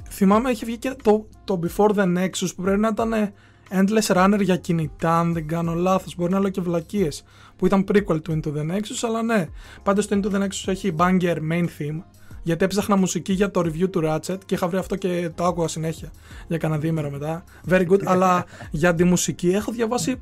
[0.10, 3.34] Θυμάμαι είχε βγει και το, το Before the Nexus που πρέπει να ήταν
[3.70, 6.16] Endless Runner για κινητά, αν δεν κάνω λάθος.
[6.16, 7.24] Μπορεί να λέω και βλακίες.
[7.56, 9.48] Που ήταν prequel του Into the Nexus, αλλά ναι.
[9.84, 12.02] Πάντως το Into the Nexus έχει banger main theme.
[12.44, 15.68] Γιατί έψαχνα μουσική για το review του Ratchet και είχα βρει αυτό και το άκουγα
[15.68, 16.12] συνέχεια
[16.48, 17.44] για κανένα διήμερο μετά.
[17.70, 18.04] Very good.
[18.12, 20.16] αλλά για τη μουσική έχω διαβάσει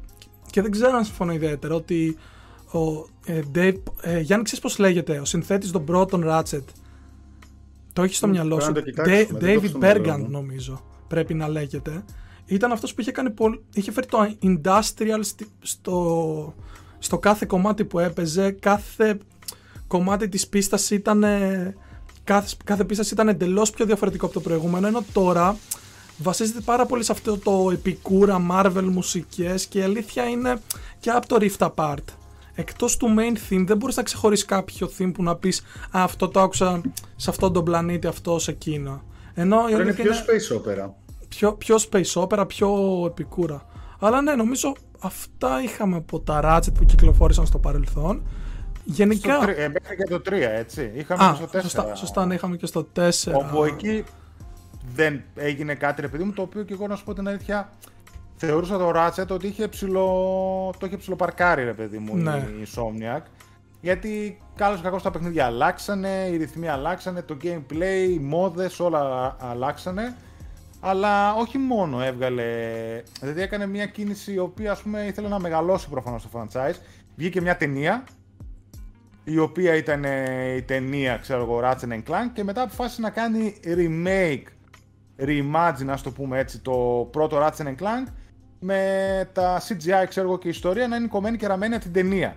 [0.49, 2.17] και δεν ξέρω αν συμφωνώ ιδιαίτερα ότι
[2.71, 6.63] ο ε, Dave, ε, Γιάννη ξέρεις πώς λέγεται, ο συνθέτης των πρώτων Ratchet;
[7.93, 8.73] Το έχεις στο μυαλό σου
[9.41, 12.03] David Bergant νομίζω πρέπει να λέγεται
[12.45, 13.33] ήταν αυτός που είχε, κάνει
[13.73, 15.21] είχε φέρει το industrial
[15.61, 16.53] στο,
[16.99, 19.17] στο κάθε κομμάτι που έπαιζε κάθε
[19.87, 21.23] κομμάτι της πίστας ήταν
[22.23, 25.57] κάθε, κάθε πίστας ήταν εντελώς πιο διαφορετικό από το προηγούμενο ενώ τώρα
[26.17, 30.61] βασίζεται πάρα πολύ σε αυτό το επικούρα Marvel μουσικές και η αλήθεια είναι
[30.99, 32.03] και από το Rift Apart.
[32.55, 36.27] Εκτός του main theme δεν μπορείς να ξεχωρίσεις κάποιο theme που να πεις Α, αυτό
[36.27, 36.81] το άκουσα
[37.15, 39.03] σε αυτόν τον πλανήτη, αυτός σε εκείνο.
[39.33, 40.89] Ενώ είναι πιο space opera.
[41.35, 42.69] Πιο, πιο space opera, πιο
[43.05, 43.65] επικούρα.
[43.99, 48.27] Αλλά ναι, νομίζω αυτά είχαμε από τα Ratchet που κυκλοφόρησαν στο παρελθόν.
[48.83, 49.41] Γενικά.
[49.41, 50.91] Στο, ε, μέχρι και το 3, έτσι.
[50.95, 51.61] Είχαμε Α, και στο 4.
[51.61, 53.09] Σωστά, σωστά, ναι, είχαμε και στο 4.
[53.33, 54.03] Όπου εκεί
[54.93, 57.69] δεν έγινε κάτι, ρε παιδί μου, το οποίο και εγώ να σου πω την αλήθεια
[58.35, 60.05] θεωρούσα το Ratchet ότι είχε ψηλο...
[60.79, 62.31] το είχε ψηλοπαρκάρει, ρε παιδί μου, ναι.
[62.31, 63.21] η Insomniac.
[63.81, 70.15] Γιατί καλώς κακώς τα παιχνίδια αλλάξανε, οι ρυθμοί αλλάξανε, το gameplay, οι μόδες, όλα αλλάξανε.
[70.87, 72.43] Αλλά όχι μόνο έβγαλε,
[73.19, 76.75] δηλαδή έκανε μια κίνηση η οποία ας πούμε ήθελε να μεγαλώσει προφανώς το franchise.
[77.15, 78.03] Βγήκε μια ταινία,
[79.23, 80.03] η οποία ήταν
[80.57, 84.43] η ταινία, ξέρω εγώ, Ratchet Clank και μετά αποφάσισε να κάνει remake
[85.19, 88.07] reimagine, ας το πούμε έτσι, το πρώτο Ratchet Clank
[88.59, 91.93] με τα CGI, ξέρω εγώ, και η ιστορία να είναι κομμένη και ραμμένη από την
[91.93, 92.35] ταινία.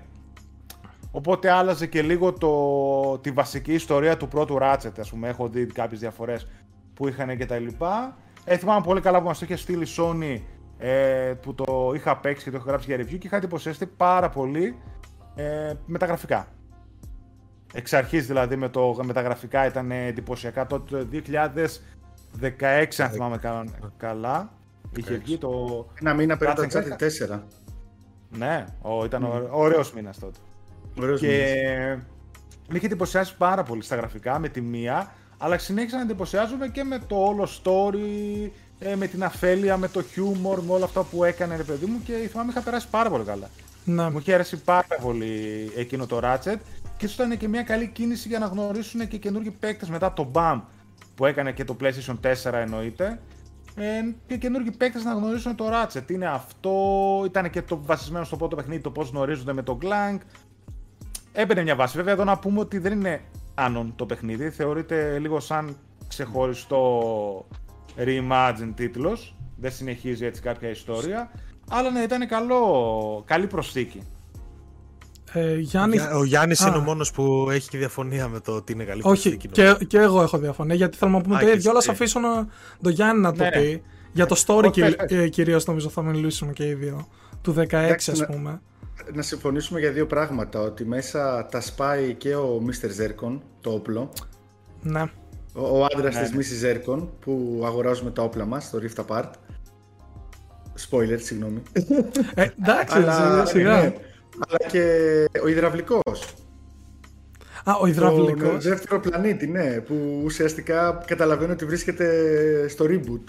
[1.10, 5.66] Οπότε άλλαζε και λίγο το, τη βασική ιστορία του πρώτου Ratchet, ας πούμε, έχω δει
[5.66, 6.46] κάποιες διαφορές
[6.94, 8.16] που είχαν και τα λοιπά.
[8.50, 10.40] Ε, θυμάμαι πολύ καλά που μας το είχε στείλει η Sony
[10.78, 14.28] ε, που το είχα παίξει και το είχα γράψει για review και είχα εντυπωσιαστεί πάρα
[14.28, 14.76] πολύ
[15.34, 16.48] ε, με τα γραφικά.
[17.72, 21.08] Εξ αρχής δηλαδή με, το, με τα γραφικά ήταν εντυπωσιακά τότε το
[22.42, 23.40] 16 αν θυμάμαι
[23.96, 24.52] καλά.
[24.96, 25.86] Είχε βγει το.
[26.00, 27.40] Ένα μήνα πριν το Uncharted 4.
[28.30, 29.48] Ναι, ο, ήταν mm.
[29.50, 30.38] ωραίος μήνας τότε.
[31.00, 31.54] Ωραίος και
[32.68, 36.84] με είχε εντυπωσιάσει πάρα πολύ στα γραφικά με τη μία, αλλά συνέχισα να εντυπωσιάζομαι και
[36.84, 41.24] με το όλο story ε, με την αφέλεια, με το χιούμορ, με όλα αυτά που
[41.24, 43.50] έκανε ρε παιδί μου και θυμάμαι είχα περάσει πάρα πολύ καλά.
[43.84, 44.10] Ναι.
[44.10, 46.56] Μου είχε αρέσει πάρα πολύ εκείνο το Ratchet
[46.96, 50.24] και ίσως ήταν και μια καλή κίνηση για να γνωρίσουν και καινούργιοι παίκτες μετά από
[50.24, 50.60] το BAM
[51.14, 53.20] που έκανε και το PlayStation 4 εννοείται.
[53.76, 53.84] Ε,
[54.26, 56.10] και καινούργιοι παίκτες να γνωρίσουν το Ratchet.
[56.10, 56.72] Είναι αυτό,
[57.26, 60.18] ήταν και το βασισμένο στο πρώτο παιχνίδι το πώς γνωρίζονται με το Clank.
[61.32, 61.96] Έμπαινε μια βάση.
[61.96, 63.20] Βέβαια, εδώ να πούμε ότι δεν είναι
[63.58, 64.50] άνον το παιχνίδι.
[64.50, 65.76] Θεωρείται λίγο σαν
[66.08, 66.82] ξεχωριστό
[67.98, 69.34] reimagine τίτλος.
[69.56, 71.30] Δεν συνεχίζει έτσι κάποια ιστορία.
[71.70, 74.02] Αλλά ναι, ήταν καλό, καλή προσθήκη.
[75.32, 75.98] Ε, Γιάννη...
[76.00, 79.28] Ο Γιάννης είναι ο μόνος που έχει και διαφωνία με το ότι είναι καλή Όχι,
[79.30, 79.48] προσθήκη.
[79.48, 80.74] και, και εγώ έχω διαφωνία.
[80.74, 81.86] Γιατί θέλω να πούμε Α, το και ίδιο, αλλά εσύ.
[81.88, 82.46] θα αφήσω να,
[82.82, 83.50] το Γιάννη να το Ναι.
[83.50, 83.82] πει.
[84.12, 85.10] Για το story Όχι, πες, πες.
[85.18, 87.08] ε, κυρίως νομίζω θα μιλήσουμε και οι δύο.
[87.42, 88.60] Του 16, Εντάξει, ας να- πούμε.
[89.14, 90.60] Να συμφωνήσουμε για δύο πράγματα.
[90.60, 92.86] Ότι μέσα τα σπάει και ο Mr.
[93.02, 94.12] Zerkon, το όπλο.
[94.82, 95.02] Ναι.
[95.54, 96.66] Ο, ο άντρας Ναι, της Mrs.
[96.66, 99.30] Zerkon που αγοράζουμε τα όπλα μας στο Rift Apart.
[100.90, 101.62] Spoiler, συγγνώμη.
[102.34, 103.80] Ε, εντάξει, Αλλά, σιγά.
[103.80, 103.94] ναι.
[104.48, 104.82] Αλλά και
[105.42, 106.34] ο υδραυλικός.
[107.64, 108.64] Α, ο υδραυλικός.
[108.64, 112.08] Το δεύτερο πλανήτη, ναι, που ουσιαστικά καταλαβαίνω ότι βρίσκεται
[112.68, 113.20] στο reboot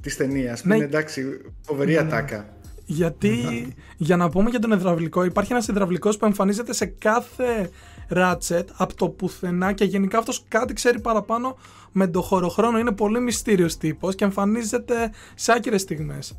[0.00, 0.62] της ταινίας.
[0.62, 0.76] Που Ναι.
[0.76, 2.46] είναι εντάξει, φοβερή ατάκα.
[2.92, 7.70] Γιατί, για να πούμε για τον υδραυλικό, υπάρχει ένας υδραυλικός που εμφανίζεται σε κάθε
[8.14, 11.56] Ratchet από το πουθενά και γενικά αυτός κάτι ξέρει παραπάνω
[11.92, 12.78] με το χωροχρόνο.
[12.78, 16.38] Είναι πολύ μυστήριος τύπος και εμφανίζεται σε άκυρες στιγμές.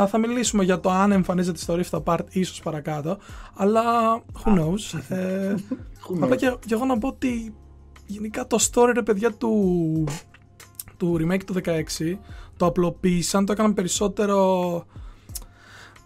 [0.00, 3.18] Α, θα μιλήσουμε για το αν εμφανίζεται στο Rift Apart ίσως παρακάτω,
[3.54, 3.82] αλλά
[4.44, 4.98] who knows.
[5.16, 6.18] ε, knows.
[6.20, 7.54] απλά και, και εγώ να πω ότι
[8.06, 10.04] γενικά το story ρε παιδιά του,
[10.96, 12.16] του remake του 16
[12.56, 14.84] το απλοποίησαν, το έκαναν περισσότερο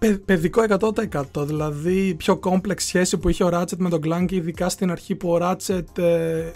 [0.07, 1.45] παι- παιδικό 100%.
[1.45, 5.29] Δηλαδή, πιο complex σχέση που είχε ο Ratchet με τον Clank, ειδικά στην αρχή που
[5.31, 6.51] ο Ratchet, ε,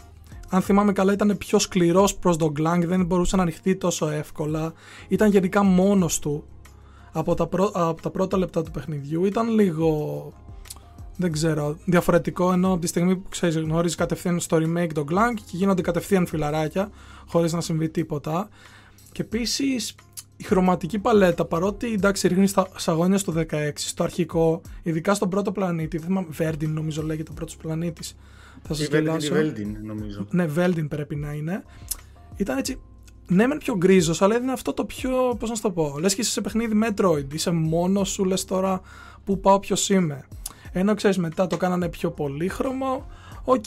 [0.49, 4.73] αν θυμάμαι καλά, ήταν πιο σκληρός προς τον Clank, δεν μπορούσε να ανοιχτεί τόσο εύκολα.
[5.09, 6.45] Ήταν γενικά μόνος του
[7.13, 9.25] από τα, πρω- από τα πρώτα λεπτά του παιχνιδιού.
[9.25, 10.33] Ήταν λίγο,
[11.17, 15.35] δεν ξέρω, διαφορετικό, ενώ από τη στιγμή που ξέρεις, γνωρίζεις κατευθείαν στο remake τον Clank
[15.35, 16.91] και γίνονται κατευθείαν φιλαράκια,
[17.27, 18.49] χωρίς να συμβεί τίποτα.
[19.13, 19.95] Και επίσης
[20.40, 25.53] η χρωματική παλέτα, παρότι εντάξει ρίχνει στα σαγόνια στο 16, στο αρχικό, ειδικά στον πρώτο
[25.53, 28.16] πλανήτη, δεν θυμάμαι, Verdin νομίζω λέγεται ο πρώτος πλανήτης.
[28.62, 29.37] Θα σας Η Veldin, γελάσω.
[29.37, 30.27] η Veldin, νομίζω.
[30.31, 31.64] Ναι, Veldin πρέπει να είναι.
[32.37, 32.81] Ήταν έτσι.
[33.27, 35.37] Ναι, μεν πιο γκρίζος, αλλά είναι αυτό το πιο.
[35.38, 35.96] Πώς να σου το πω.
[36.01, 37.33] Λες και είσαι σε παιχνίδι Metroid.
[37.33, 38.81] Είσαι μόνος σου, λες τώρα
[39.24, 40.24] που πάω, ποιος είμαι.
[40.72, 43.07] Ενώ ξέρεις, μετά το κάνανε πιο πολύχρωμο.
[43.44, 43.64] Οκ.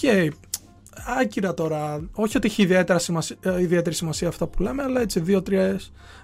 [1.19, 2.10] Άκυρα τώρα.
[2.12, 5.58] Όχι ότι έχει ιδιαίτερα σημασία, ε, ιδιαίτερη σημασία αυτά που λέμε, αλλά έτσι δύο-τρει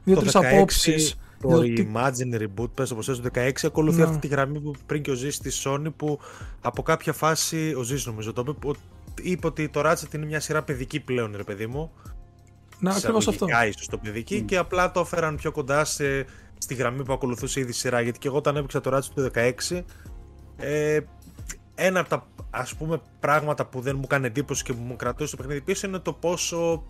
[0.04, 1.16] δύο, Το τρεις 16, απόψεις.
[1.42, 4.04] Το Imagine Reboot, πες όπως θες, το 16 ακολουθεί Ναι.
[4.04, 6.20] αυτή τη γραμμή που πριν και ο Ζής στη Sony που
[6.62, 8.76] από κάποια φάση, ο Ζής νομίζω το είπε, που
[9.22, 11.92] είπε ότι το Ratchet είναι μια σειρά παιδική πλέον ρε παιδί μου.
[12.80, 13.46] Ναι, ακριβώς αυτό.
[13.46, 16.26] Εισαγωγικά ίσως το παιδική και απλά το έφεραν πιο κοντά σε,
[16.58, 18.02] στη γραμμή που ακολουθούσε ήδη η σειρά.
[18.02, 19.82] Γιατί και εγώ όταν έπαιξα το Ratchet του 16,
[20.58, 21.00] ε,
[21.76, 25.32] ένα από τα ας πούμε πράγματα που δεν μου έκανε εντύπωση και που μου κρατούσε
[25.32, 26.84] το παιχνίδι πίσω είναι το πόσο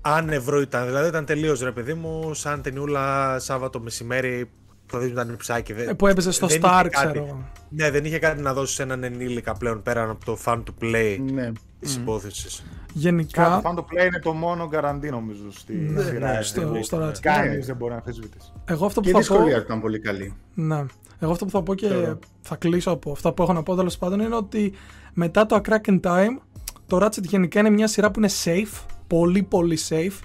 [0.00, 0.86] άνευρο ήταν.
[0.86, 4.50] Δηλαδή ήταν τελείως ρε παιδί μου, σαν ταινιούλα Σάββατο μεσημέρι
[4.86, 5.72] το δείχνει ήταν ψάκι.
[5.72, 6.88] Ε, που έπαιζε στο δεν Star, είχε κάτι.
[7.10, 7.48] ξέρω εγώ.
[7.68, 10.84] Ναι, δεν είχε κάτι να δώσει σε έναν ενήλικα πλέον πέραν από το fun to
[10.84, 11.52] play Ναι.
[11.80, 12.64] της υπόθεσης.
[12.92, 13.62] Γενικά.
[13.64, 16.30] Fan to play είναι το μόνο guarantee νομίζω στη Ναι, σειρά.
[16.32, 16.48] ναι, έτσι.
[16.48, 17.18] στο- στο Ratchet.
[17.20, 17.64] Κανείς Ναι.
[17.64, 18.52] δεν μπορεί να αμφισβητήσει.
[18.64, 19.34] Εγώ αυτό που Και η θα πω.
[19.34, 20.34] δυσκολία του ήταν πολύ καλή.
[20.54, 20.84] Ναι.
[21.18, 22.18] Εγώ αυτό που θα πω και Ξέρω.
[22.40, 24.72] θα κλείσω από αυτά που έχω να πω τέλος πάντων είναι ότι
[25.12, 26.38] μετά το A Crack in Time
[26.86, 30.18] το Ratchet γενικά είναι μια σειρά που είναι safe, πολύ πολύ safe,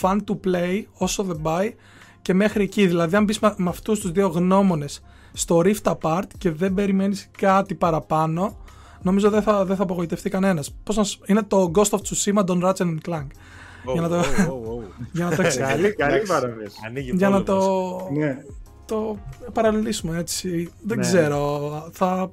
[0.00, 1.74] fun to play όσο δεν πάει
[2.22, 2.86] και μέχρι εκεί.
[2.86, 7.28] Δηλαδή αν μπεις με, με αυτούς τους δύο γνώμονες στο Rift Apart και δεν περιμένεις
[7.38, 8.56] κάτι παραπάνω
[9.02, 10.74] νομίζω δεν θα, δεν θα απογοητευτεί κανένας.
[10.84, 13.26] Πώς να, σου- είναι το Ghost of Tsushima των Ratchet and Clank.
[13.92, 14.22] Για να το-
[15.12, 16.32] Για να το, εξ- Καλή, καλή Εντάξει.
[16.32, 16.76] παραβίαση.
[16.86, 17.66] Ανοίγει για να πόλεμος.
[17.66, 18.38] το, Ναι.
[18.86, 19.18] Το
[19.52, 20.72] παραλληλήσουμε έτσι.
[20.82, 21.02] Δεν Ναι.
[21.02, 21.70] ξέρω.
[21.92, 22.28] Θα,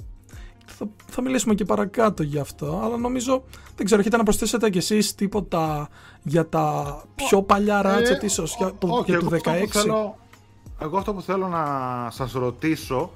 [0.66, 2.82] θα, θα μιλήσουμε και παρακάτω γι' αυτό.
[2.84, 3.44] Αλλά νομίζω,
[3.76, 5.90] δεν ξέρω, έχετε να προσθέσετε κι εσείς τίποτα
[6.24, 9.62] για τα πιο παλιά Ratchet Ε, ίσως, για, το, όχι, για το εγώ αυτό 16.
[9.64, 10.18] που θέλω-
[10.80, 11.66] εγώ αυτό που θέλω να
[12.12, 13.12] σας ρωτήσω,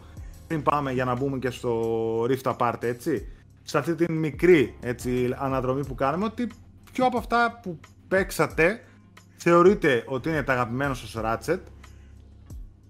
[0.47, 1.81] πριν πάμε για να μπούμε και στο
[2.23, 3.27] Rift Apart, έτσι,
[3.63, 6.47] σε αυτή την μικρή έτσι, αναδρομή που κάνουμε, ότι
[6.91, 8.83] ποιο από αυτά που παίξατε
[9.37, 11.59] θεωρείτε ότι είναι τα αγαπημένο σας Ratchet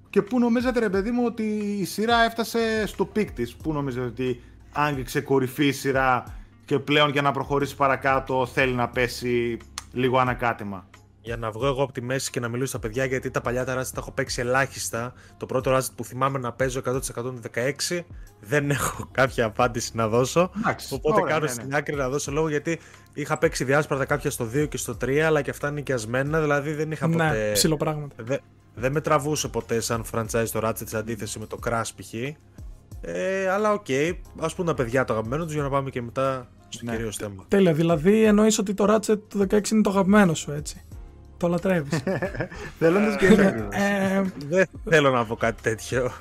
[0.09, 1.43] και πού νομίζετε ρε παιδί μου ότι
[1.79, 4.41] η σειρά έφτασε στο peak της, πού νομίζετε ότι
[4.71, 6.23] άγγιξε κορυφή η σειρά
[6.65, 9.57] και πλέον για να προχωρήσει παρακάτω θέλει να πέσει
[9.91, 10.89] λίγο ανακάτεμα;
[11.27, 13.65] Για να βγω εγώ από τη μέση και να μιλήσω στα παιδιά, γιατί τα παλιά
[13.65, 15.13] τα Ratchet τα έχω παίξει ελάχιστα.
[15.37, 16.99] Το πρώτο Ratchet που θυμάμαι να παίζω 100%
[17.89, 17.99] 16,
[18.39, 20.51] δεν έχω κάποια απάντηση να δώσω.
[20.57, 21.77] Εντάξει, Οπότε ωραία, κάνω ναι, στην ναι.
[21.77, 22.79] άκρη να δώσω λόγο γιατί
[23.13, 26.91] είχα παίξει διάσπαρτα κάποια στο 2 και στο 3, αλλά και αυτά νοικιασμένα, δηλαδή δεν
[26.91, 27.49] είχα Ναι, ποτέ.
[27.53, 28.15] ψιλοπράγματα.
[28.23, 28.39] Δεν
[28.79, 32.13] δεν με τραβούσε ποτέ σαν franchise το Ratchet σε αντίθεση με το Crash π.χ.
[33.01, 33.85] Ε, αλλά οκ,
[34.39, 36.91] ας πούμε τα παιδιά το αγαπημένο τους για να πάμε και μετά στο Ναι.
[36.91, 37.45] κυρίως θέμα.
[37.47, 37.73] Τέλεια.
[37.73, 40.81] Δηλαδή εννοείς ότι το Ratchet του 16 είναι το αγαπημένο σου, έτσι.
[41.37, 41.99] Το λατρεύεις.
[42.79, 43.39] Θέλοντας και εμείς.
[43.69, 46.01] ε, Δεν θέλω να πω κάτι τέτοιο.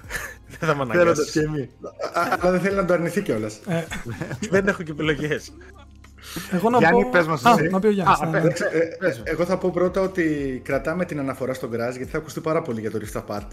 [0.58, 1.30] δεν θα με Θέλοντας αναγκάσεις.
[1.32, 1.68] και εμείς.
[2.12, 3.60] Α- Αλλά δεν θέλει να το αρνηθεί κιόλας.
[3.66, 3.84] ε,
[4.50, 5.52] δεν έχω και επιλογές.
[6.52, 7.08] εγώ να Γιάννη, πω.
[7.10, 7.68] πες μας Α, εσύ.
[7.68, 8.60] να πει ο Γιάννης, Α, ναι, πες.
[8.60, 8.78] ναι.
[8.98, 9.20] Πες.
[9.24, 12.80] Εγώ θα πω πρώτα ότι κρατάμε την αναφορά στο Crash γιατί θα ακουστεί πάρα πολύ
[12.80, 13.46] για το Rift Apart.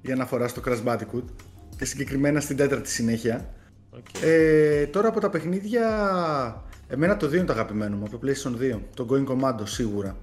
[0.00, 1.24] Η αναφορά στο Crash Bandicoot
[1.76, 3.52] και συγκεκριμένα στην τέταρτη συνέχεια.
[3.90, 4.22] Οκ.
[4.22, 5.82] Ε, τώρα από τα παιχνίδια,
[6.88, 8.78] εμένα το 2 είναι το αγαπημένο μου, από το PlayStation 2.
[8.94, 10.16] Το Going Commando σίγουρα.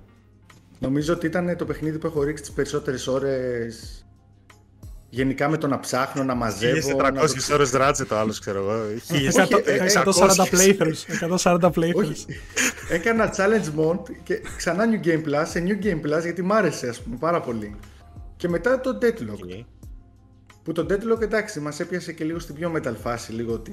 [0.86, 4.00] Νομίζω ότι ήταν το παιχνίδι που έχω ρίξει τις περισσότερες ώρες
[5.10, 6.74] γενικά με το να ψάχνω, να μαζεύω.
[7.12, 8.74] να το- 1400 ώρες Ratchet το άλλος ξέρω εγώ.
[9.28, 11.04] Εκατό- ε, 140 playthroughs.
[11.22, 11.96] 140 playthroughs.
[12.12, 12.26] Όχι.
[12.90, 16.88] Έκανα challenge mode και ξανά new game plus, σε new game plus γιατί μ' άρεσε
[16.88, 17.76] ας πούμε πάρα πολύ.
[18.38, 19.40] Και μετά το Deadlock.
[20.64, 23.72] Που το Deadlock εντάξει μας έπιασε και λίγο στην πιο metal φάση λίγο τη,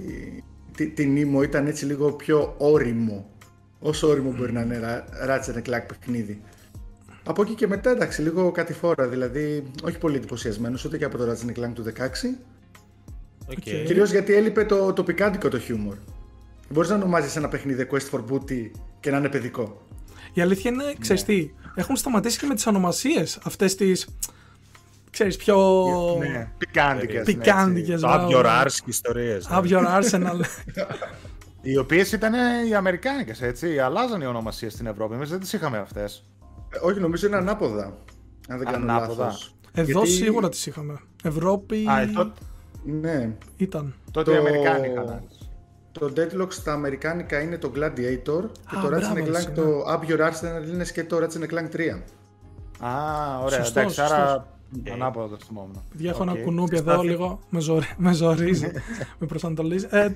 [0.76, 3.30] τη, την emo ήταν έτσι λίγο πιο ώριμο.
[3.78, 6.42] Όσο ώριμο μπορεί να είναι Ra- Ratchet Clank παιχνίδι.
[7.24, 11.24] Από εκεί και μετά εντάξει λίγο κατηφόρα δηλαδή όχι πολύ εντυπωσιασμένος ούτε και από το
[11.30, 11.90] Ratchet Clank του 16
[13.46, 13.50] Οκ.
[13.50, 13.62] Οκ.
[13.62, 15.96] Κυρίως γιατί έλειπε το, το πικάντικο το χιούμορ.
[16.68, 19.86] Μπορείς να ονομάζεις ένα παιχνίδι Quest for Booty και να είναι παιδικό.
[20.32, 24.08] Η αλήθεια είναι, ξέρεις τι, έχουν σταματήσει και με τις ονομασίες αυτές τις,
[25.10, 25.56] ξέρεις, πιο
[26.18, 27.14] Ναι, πικάντικες.
[27.26, 28.00] ναι, πικάντικες.
[28.00, 29.48] Το Up Your Arse και ιστορίες.
[29.48, 29.56] ναι.
[29.56, 30.40] Have your arsenal.
[31.64, 32.32] Οι οποίες ήταν
[32.68, 33.78] οι Αμερικάνικες, έτσι.
[33.78, 35.14] Αλλάζαν οι ονομασίες στην Ευρώπη.
[35.14, 36.24] Εμείς δεν τις είχαμε αυτές.
[36.72, 37.84] Ε, όχι, νομίζω είναι ανάποδα.
[38.48, 39.24] Αν δεν κάνω Ανάποδα.
[39.24, 39.54] λάθος.
[39.72, 41.00] Εδώ Γιατί- σίγουρα τις είχαμε.
[41.22, 42.40] Ευρώπη Α, ε, τότε,
[43.00, 43.30] Ναι.
[43.56, 43.94] ήταν.
[44.10, 45.22] τότε Το- οι Αμερικάνοι είχαν.
[45.92, 49.62] Το Deadlock στα αμερικάνικα είναι το Gladiator και Α, το Ratchet μπράβο, Clank εσύ, το
[49.88, 52.02] Up Your Arsenal είναι και το Ratchet Clank 3.
[52.80, 53.58] Α, ωραία.
[53.64, 54.16] Σωστός, εντάξει, άρα
[54.72, 54.92] σωστός.
[54.94, 55.82] ανάποδα το θυμόμουν.
[55.90, 56.28] Παιδιά, έχω Οκ.
[56.34, 57.06] ένα κουνούπι εδώ Στάθη.
[57.08, 57.40] λίγο.
[57.50, 58.70] Με, ζορι, με ζορίζει.
[59.18, 59.86] με αποπροσανατολίζει.
[59.90, 60.08] Ε,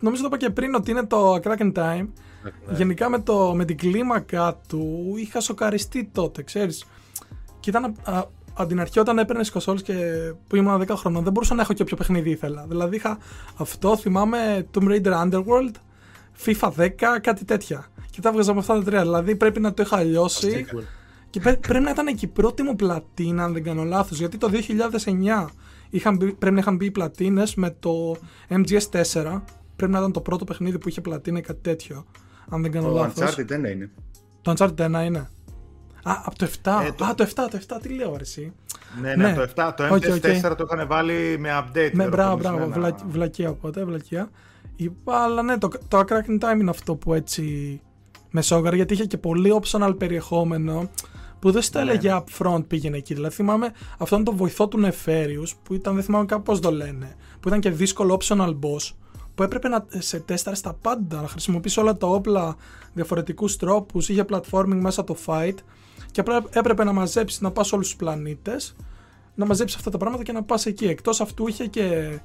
[0.00, 2.06] νομίζω το είπα και πριν ότι είναι το A Crack in Time.
[2.44, 2.76] Ναι.
[2.76, 6.84] Γενικά με, το, με την κλίμακα του είχα σοκαριστεί τότε, ξέρεις.
[7.60, 9.94] Και ήταν α, α, από την αρχή όταν έπαιρνες κονσόλες και
[10.46, 12.64] που ήμουν 10 χρονών δεν μπορούσα να έχω και όποιο παιχνίδι ήθελα.
[12.68, 13.18] Δηλαδή είχα
[13.56, 15.70] αυτό, θυμάμαι Tomb Raider Underworld,
[16.44, 16.88] FIFA 10,
[17.20, 17.86] κάτι τέτοια.
[18.10, 19.02] Και τα έβγαζα από αυτά τα τρία.
[19.02, 20.66] Δηλαδή πρέπει να το είχα λιώσει.
[21.30, 24.38] Και πρέ- πρέπει να ήταν και η πρώτη μου πλατίνα, αν δεν κάνω λάθος, γιατί
[24.38, 25.48] το 2009
[25.90, 28.16] είχαν μπει- πρέπει να είχαν μπει οι πλατίνες με το
[28.48, 29.42] MGS4.
[29.76, 32.04] Πρέπει να ήταν το πρώτο παιχνίδι που είχε πλατίνα ή κάτι τέτοιο,
[32.48, 33.34] αν δεν κάνω Το λάθος.
[33.36, 33.90] Uncharted δεν είναι.
[34.42, 35.28] Το Uncharted 1 είναι.
[36.06, 36.82] Α, από το 7.
[36.86, 38.52] Ε, το- Α, το 7, το 7, τι λέω ρε εσύ.
[39.02, 39.26] Ναι, Ναι.
[39.28, 40.56] ναι, το 7, το Οκ, MGS4 οκ.
[40.56, 41.90] το είχαν βάλει με update.
[41.92, 42.94] Με μπράβο, μπράβο, ετεροχρονισμένα.
[42.96, 44.28] βλα, βλακεία οπότε, βλακεία.
[44.76, 47.80] Είπα, αλλά ναι, το, το A Crack in Time είναι αυτό που έτσι
[48.30, 50.90] με σόγκαρε, γιατί είχε και πολύ optional περιεχόμενο
[51.38, 53.14] που δεν στο Ναι, έλεγε upfront πήγαινε εκεί.
[53.14, 57.14] Δηλαδή θυμάμαι αυτόν τον βοηθό του Νεφέριους που ήταν, δεν θυμάμαι κάπου πώς το λένε,
[57.40, 58.92] που ήταν και δύσκολο optional boss
[59.34, 62.56] που έπρεπε να σε τέσταρες τα πάντα, να χρησιμοποιήσει όλα τα όπλα,
[62.92, 65.54] διαφορετικούς τρόπους, είχε platforming μέσα το fight
[66.10, 68.76] και απλά έπρεπε να μαζέψεις να πας σε όλους τους πλανήτες
[69.34, 70.86] να μαζέψεις αυτά τα πράγματα και να πας εκεί.
[70.86, 72.18] Εκτός αυτού είχε και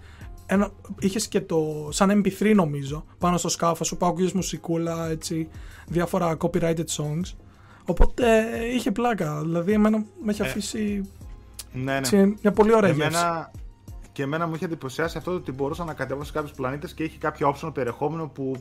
[0.45, 5.49] ένα, είχες και το σαν MP3 νομίζω πάνω στο σκάφος σου που άκουγες μουσικούλα έτσι
[5.87, 7.33] διάφορα copyrighted songs
[7.85, 11.09] οπότε ε, είχε πλάκα δηλαδή εμένα με έχει αφήσει
[11.73, 11.97] Ναι, ναι.
[11.97, 13.51] έτσι, μια πολύ ωραία γεύση Εμένα,
[14.19, 17.55] και εμένα μου είχε εντυπωσιάσει αυτό ότι μπορούσα να κατεβάσω κάποιους πλανήτες και είχε κάποιο
[17.55, 18.55] optional περιεχόμενο που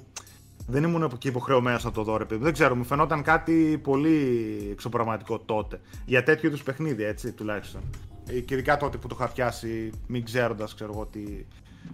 [0.67, 2.43] δεν ήμουν από εκεί υποχρεωμένος να το δω, ρε παιδί.
[2.43, 5.81] Δεν ξέρω, μου φαινόταν κάτι πολύ εξωπραγματικό τότε.
[6.05, 7.81] Για τέτοιου είδους παιχνίδι, έτσι τουλάχιστον.
[8.27, 11.47] Ε, Και ειδικά τότε που το είχα πιάσει, μην ξέροντας, ξέρω εγώ, ότι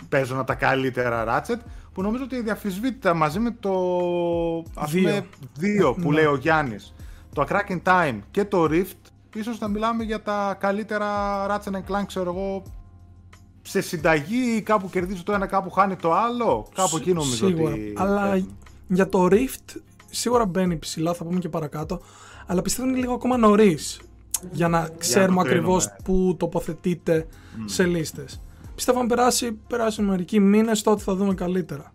[0.08, 1.60] παίζουν τα καλύτερα Ratchet,
[1.92, 3.72] που νομίζω ότι διαφυσβήτητα μαζί με το.
[4.74, 5.02] Ας Δύο.
[5.02, 5.26] πούμε,
[5.58, 6.14] δύο που Ναι.
[6.14, 6.94] λέει ο Γιάννης.
[7.34, 11.08] Το A Crack in Time και το Rift, ίσως θα μιλάμε για τα καλύτερα
[11.48, 12.62] Ratchet Clank, ξέρω εγώ,
[13.66, 17.72] σε συνταγή ή κάπου κερδίζει το ένα, κάπου χάνει το άλλο; Κάπου εκεί νομίζω σίγουρα
[17.72, 17.92] ότι.
[17.96, 18.46] αλλά
[18.88, 19.76] για το Rift
[20.10, 22.00] σίγουρα μπαίνει ψηλά θα πούμε και παρακάτω
[22.46, 24.00] αλλά πιστεύω είναι λίγο ακόμα νωρίς
[24.50, 25.96] για να ξέρουμε το ακριβώ κρίνουμε.
[26.04, 27.26] πού τοποθετείται
[27.64, 28.40] σε λίστες
[28.74, 31.92] πιστεύω αν περάσει, περάσει μερικοί μήνες τότε θα δούμε καλύτερα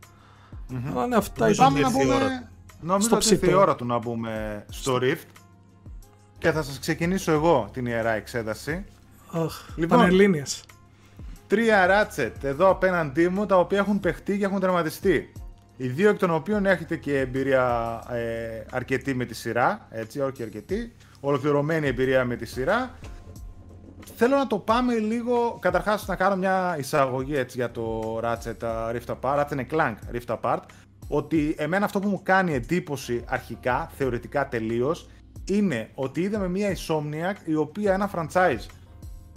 [0.92, 2.16] αλλά ναι αυτά Νομίζω ήταν Πάμε να ήρθε η πούμε.
[2.16, 2.50] ώρα.
[2.82, 3.60] Νομίζω Στο ότι ήρθε η ψητό.
[3.62, 5.28] ώρα του να μπούμε στο Rift.
[6.38, 8.86] Και θα σας ξεκινήσω εγώ την ιερά εξέταση.
[9.32, 9.98] Αχ, Λοιπόν.
[9.98, 10.64] Πανελλήνιες.
[11.50, 15.32] Τρία Ratchet εδώ απέναντί μου τα οποία έχουν παιχτεί και έχουν τερματιστεί.
[15.78, 20.44] Οι δύο εκ των οποίων έχετε και εμπειρία ε, αρκετή με τη σειρά, έτσι, όχι
[20.44, 20.96] αρκετή.
[21.20, 22.92] ολοκληρωμένη εμπειρία με τη σειρά.
[24.16, 29.16] Θέλω να το πάμε λίγο, καταρχάς να κάνω μια εισαγωγή έτσι για το Ratchet Rift
[29.20, 30.62] Apart, Ratchet Clank Rift Apart,
[31.08, 35.10] ότι εμένα αυτό που μου κάνει εντύπωση αρχικά, θεωρητικά τελείως,
[35.46, 38.66] είναι ότι είδαμε μια Insomniac η οποία ένα franchise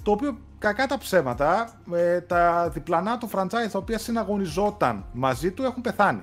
[0.03, 5.62] το οποίο κακά τα ψέματα, ε, τα διπλανά του franchise τα οποία συναγωνιζόταν μαζί του
[5.62, 6.22] έχουν πεθάνει.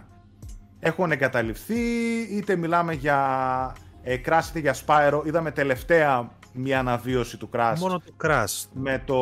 [0.79, 1.81] Έχουν εγκαταλειφθεί,
[2.29, 3.17] είτε μιλάμε για
[4.01, 7.75] ε, Crash είτε για Spyro, είδαμε τελευταία μια αναβίωση του Crash.
[7.77, 8.65] Μόνο το Crash.
[8.73, 9.17] Με το...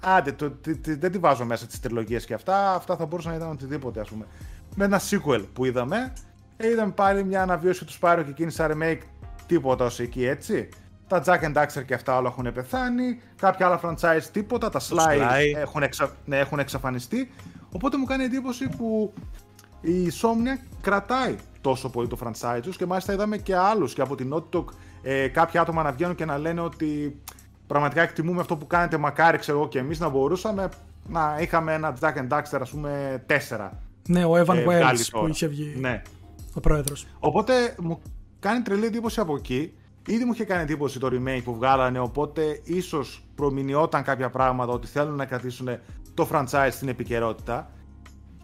[0.00, 3.50] Άντε, το, δεν τη βάζω μέσα τις τριλογίες και αυτά, αυτά θα μπορούσαν να ήταν
[3.50, 4.26] οτιδήποτε ας πούμε.
[4.74, 6.12] Με ένα sequel που είδαμε,
[6.56, 9.02] ε, είδαμε πάλι μια αναβίωση του Spyro και εκείνη σαν remake,
[9.46, 10.68] τίποτα ως εκεί έτσι.
[11.08, 13.20] Τα Jack and Daxter και αυτά όλα έχουν πεθάνει.
[13.36, 14.70] Κάποια άλλα franchise τίποτα.
[14.70, 15.56] Τα Sly, Sly.
[15.56, 16.10] Έχουν, εξα...
[16.24, 17.30] ναι, έχουν εξαφανιστεί.
[17.72, 19.12] Οπότε μου κάνει εντύπωση που
[19.80, 24.14] η Insomnia κρατάει τόσο πολύ το franchise τους και μάλιστα είδαμε και άλλους και από
[24.14, 24.64] την Naughty Dog
[25.02, 27.20] ε, κάποια άτομα να βγαίνουν και να λένε ότι
[27.66, 30.68] πραγματικά εκτιμούμε αυτό που κάνετε μακάρι ξέρω εγώ και εμείς να μπορούσαμε
[31.08, 33.78] να είχαμε ένα Jack and Daxter ας πούμε τέσσερα.
[34.08, 35.28] Ναι, ο Evan Ε, Wells βγάλει που τώρα.
[35.28, 36.02] είχε βγει Ναι.
[36.54, 37.06] ο πρόεδρος.
[37.18, 38.00] Οπότε μου
[38.40, 39.72] κάνει τρελή εντύπωση από εκεί.
[40.06, 44.86] Ήδη μου είχε κάνει εντύπωση το remake που βγάλανε, οπότε ίσως προμηνιόταν κάποια πράγματα ότι
[44.86, 45.68] θέλουν να κρατήσουν
[46.14, 47.70] το franchise στην επικαιρότητα.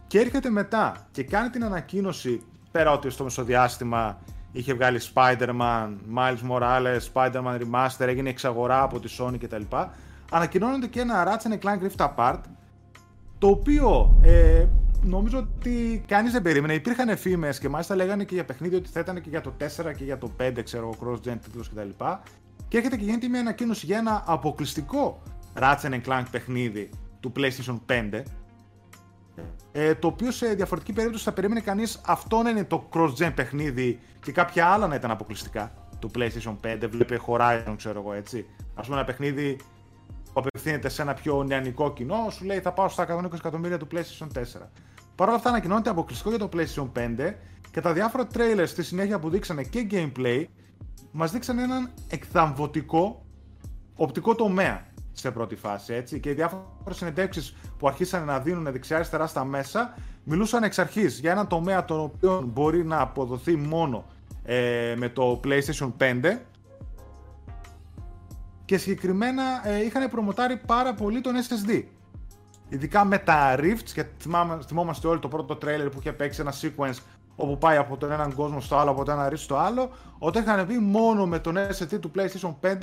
[0.07, 4.19] Και έρχεται μετά και κάνει την ανακοίνωση, πέρα ότι στο μεσοδιάστημα
[4.53, 9.63] είχε βγάλει Spider-Man, Miles Morales, Spider-Man Remaster, έγινε εξαγορά από τη Sony κτλ.
[10.31, 12.41] Ανακοινώνονται και ένα Ratchet Clank Rift Apart,
[13.39, 14.67] το οποίο ε,
[15.03, 16.75] νομίζω ότι κανείς δεν περίμενε.
[16.75, 19.95] Υπήρχαν φήμε και μάλιστα λέγανε και για παιχνίδι ότι θα ήταν και για το 4
[19.97, 21.89] και για το 5, ξέρω εγώ, cross-gen τίτλους κτλ.
[22.69, 25.23] Και έρχεται και γίνεται μια ανακοίνωση για ένα αποκλειστικό
[25.61, 28.23] Ratchet Clank παιχνίδι του PlayStation 5.
[29.73, 34.01] Ε, το οποίο σε διαφορετική περίπτωση θα περίμενε κανείς αυτό να είναι το cross-gen παιχνίδι
[34.25, 36.89] και κάποια άλλα να ήταν αποκλειστικά του PlayStation 5.
[36.91, 38.47] Βλέπει Horizon, ξέρω εγώ έτσι.
[38.75, 39.59] Α πούμε ένα παιχνίδι
[40.33, 43.87] που απευθύνεται σε ένα πιο νεανικό κοινό, σου λέει θα πάω στα 120 εκατομμύρια του
[43.93, 44.43] PlayStation 4.
[45.15, 47.35] Παρ' όλα αυτά ανακοινώνεται αποκλειστικό για το PlayStation 5
[47.71, 50.45] και τα διάφορα trailers στη συνέχεια που δείξανε και gameplay
[51.11, 53.25] μας δείξανε έναν εκθαμβωτικό
[53.97, 59.27] οπτικό τομέα σε πρώτη φάση έτσι και οι διάφορες συνεντεύξεις που αρχίσανε να δίνουν δεξιά-αριστερά
[59.27, 64.05] στα μέσα μιλούσαν εξ αρχής για έναν τομέα τον οποίο μπορεί να αποδοθεί μόνο
[64.45, 66.39] ε, με το PlayStation 5
[68.71, 71.83] και συγκεκριμένα ε, είχαν προμοτάρει πάρα πολύ τον SSD.
[72.69, 76.53] Ειδικά με τα Rifts και θυμάμαι, θυμόμαστε όλοι το πρώτο τρέλερ που είχε παίξει ένα
[76.61, 76.99] sequence
[77.37, 79.91] όπου πάει από τον έναν κόσμο στο άλλο, από το ένα Rift στο άλλο.
[80.19, 82.75] Όταν είχαν πει μόνο με τον SSD του PlayStation 5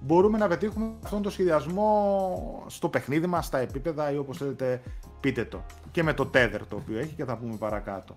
[0.00, 4.82] μπορούμε να πετύχουμε αυτόν τον σχεδιασμό στο παιχνίδι μας, στα επίπεδα ή όπως θέλετε
[5.20, 5.64] πείτε το.
[5.90, 8.16] Και με το Tether το οποίο έχει και θα πούμε παρακάτω.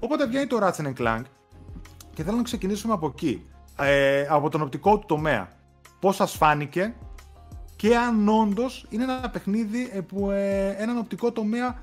[0.00, 1.22] Οπότε βγαίνει το Ratchet Clank
[2.14, 3.46] και θέλω να ξεκινήσουμε από εκεί.
[3.78, 5.54] Ε, από τον οπτικό του τομέα.
[6.00, 6.94] Πώς σας φάνηκε
[7.76, 11.82] και αν όντως είναι ένα παιχνίδι ε, που, ε, έναν οπτικό τομέα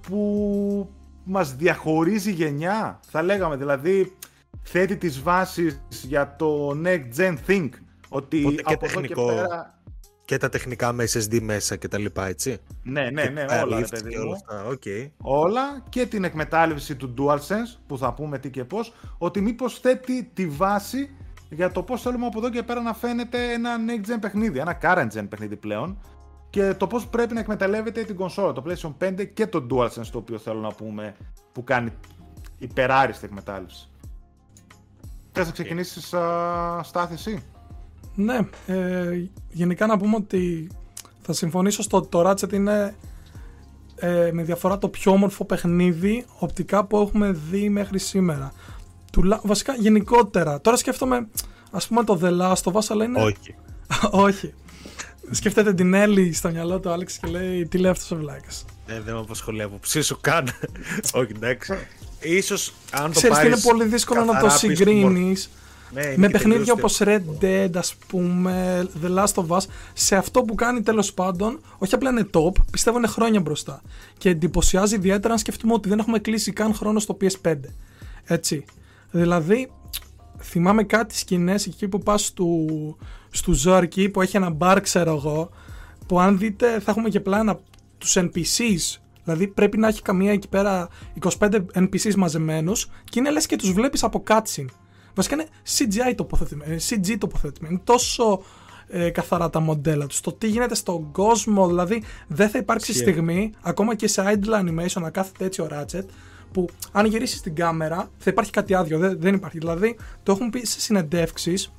[0.00, 0.90] που
[1.24, 4.16] μας διαχωρίζει γενιά, θα λέγαμε, δηλαδή
[4.62, 7.68] θέτει τις βάσεις για το next gen thing,
[8.08, 9.28] ότι Οπότε και από εδώ τεχνικό.
[9.28, 9.72] και πέρα...
[10.24, 12.58] Και τα τεχνικά με SSD μέσα και τα λοιπά, έτσι.
[12.82, 14.24] Ναι, ναι, ναι, Και τα όλα, ρε lifts παιδί και μου.
[14.26, 14.64] όλα αυτά.
[14.66, 14.82] Οκ.
[15.22, 20.30] όλα και την εκμετάλλευση του DualSense που θα πούμε τι και πώς ότι μήπως θέτει
[20.34, 21.10] τη βάση
[21.48, 24.78] για το πώς θέλουμε από εδώ και πέρα να φαίνεται ένα next gen παιχνίδι, ένα
[24.82, 25.98] current gen παιχνίδι πλέον
[26.50, 30.18] και το πώς πρέπει να εκμεταλλεύεται την κονσόλα, το PlayStation 5 και το DualSense το
[30.18, 31.16] οποίο θέλω να πούμε
[31.52, 31.92] που κάνει
[32.58, 33.88] υπεράριστη εκμετάλλευση.
[35.32, 37.42] Θες να ξεκινήσεις α, Στάθη εσύ;
[38.14, 40.70] Ναι, ε, γενικά να πούμε ότι
[41.20, 42.94] θα συμφωνήσω στο ότι το Ratchet είναι
[43.96, 48.52] ε, με διαφορά το πιο όμορφο παιχνίδι οπτικά που έχουμε δει μέχρι σήμερα.
[49.18, 50.60] Τουλά, βασικά γενικότερα.
[50.60, 51.28] Τώρα σκέφτομαι,
[51.70, 53.22] ας πούμε το The Last of Us, αλλά είναι...
[53.22, 53.54] Όχι.
[54.26, 54.54] Όχι.
[55.30, 59.00] Σκέφτεται την Έλλη στο μυαλό του Άλεξ και λέει τι λέει αυτός ο βλάκας; Ε,
[59.00, 60.48] δεν με απασχολεί άποψή σου καν.
[61.20, 61.72] Όχι, εντάξει.
[62.20, 65.50] Ίσως αν το Ξέρεις τι είναι πάρεις πολύ δύσκολο να το καθαρά πίσω του συγκρίνεις
[65.92, 69.64] Ναι, είναι με και παιχνίδια τελείως όπως Red Dead, ας πούμε, The Last of Us,
[69.92, 73.82] σε αυτό που κάνει τέλος πάντων, όχι απλά είναι top, πιστεύω είναι χρόνια μπροστά.
[74.18, 77.54] Και εντυπωσιάζει ιδιαίτερα αν σκεφτούμε ότι δεν έχουμε κλείσει καν χρόνο στο PS5.
[78.24, 78.64] Έτσι.
[79.10, 79.70] Δηλαδή,
[80.42, 82.66] θυμάμαι κάτι σκηνές εκεί που πας του,
[83.30, 85.50] στου Ζόρκι που έχει ένα μπαρ, ξέρω εγώ,
[86.06, 87.58] που αν δείτε θα έχουμε και πλάνα
[87.98, 89.00] τους NPCs.
[89.24, 90.88] Δηλαδή πρέπει να έχει καμία εκεί πέρα
[91.38, 94.66] 25 NPCs μαζεμένους και είναι λες και τους βλέπεις από cutscene.
[95.14, 95.46] Βασικά είναι
[95.76, 97.74] CGI τοποθετημένο, είναι CG τοποθετημένο.
[97.74, 98.42] Είναι τόσο
[98.88, 100.20] ε, καθαρά τα μοντέλα τους.
[100.20, 103.10] Το τι γίνεται στον κόσμο, δηλαδή δεν θα υπάρξει Ισχύει.
[103.10, 106.04] στιγμή, ακόμα και σε idle animation να κάθεται έτσι ο Ratchet,
[106.52, 109.58] που αν γυρίσεις την κάμερα θα υπάρχει κάτι άδειο, δεν, δεν υπάρχει.
[109.58, 111.72] Δηλαδή το έχουν πει σε συνεντεύξεις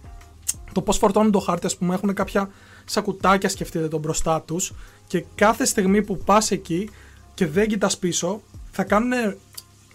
[0.72, 2.50] το πώς φορτώνουν το χάρτη, ας πούμε, έχουν κάποια
[2.86, 4.74] σακουτάκια, σκεφτείτε τον μπροστά τους.
[5.08, 6.90] Και κάθε στιγμή που πας εκεί
[7.34, 8.42] και δεν κοιτάς πίσω,
[8.72, 9.12] θα κάνουν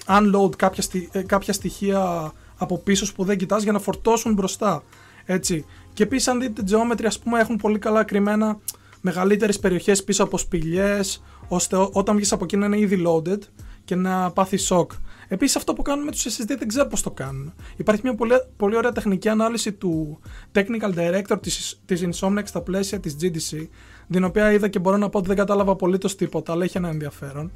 [0.06, 4.82] unload κάποια, στι- ε, κάποια στοιχεία από πίσω που δεν κοιτάς για να φορτώσουν μπροστά.
[5.24, 5.64] Έτσι.
[5.92, 8.58] Και επίσης, αν δείτε geometry, ας πούμε, έχουν πολύ καλά κρυμμένα
[9.00, 13.38] μεγαλύτερες περιοχές πίσω από σπηλιές, ώστε ό- όταν βγεις από εκεί να είναι ήδη loaded
[13.84, 14.86] και να πάθει shock.
[15.28, 17.52] Επίσης, αυτό που κάνουν με τους SSD δεν ξέρω πώς το κάνουν.
[17.76, 20.18] Υπάρχει μια πολύ, πολύ ωραία τεχνική ανάλυση του
[20.52, 23.66] technical director της, της Insomniac στα πλαίσια της GDC,
[24.10, 26.88] την οποία είδα και μπορώ να πω ότι δεν κατάλαβα απολύτως τίποτα, αλλά έχει ένα
[26.88, 27.50] ενδιαφέρον.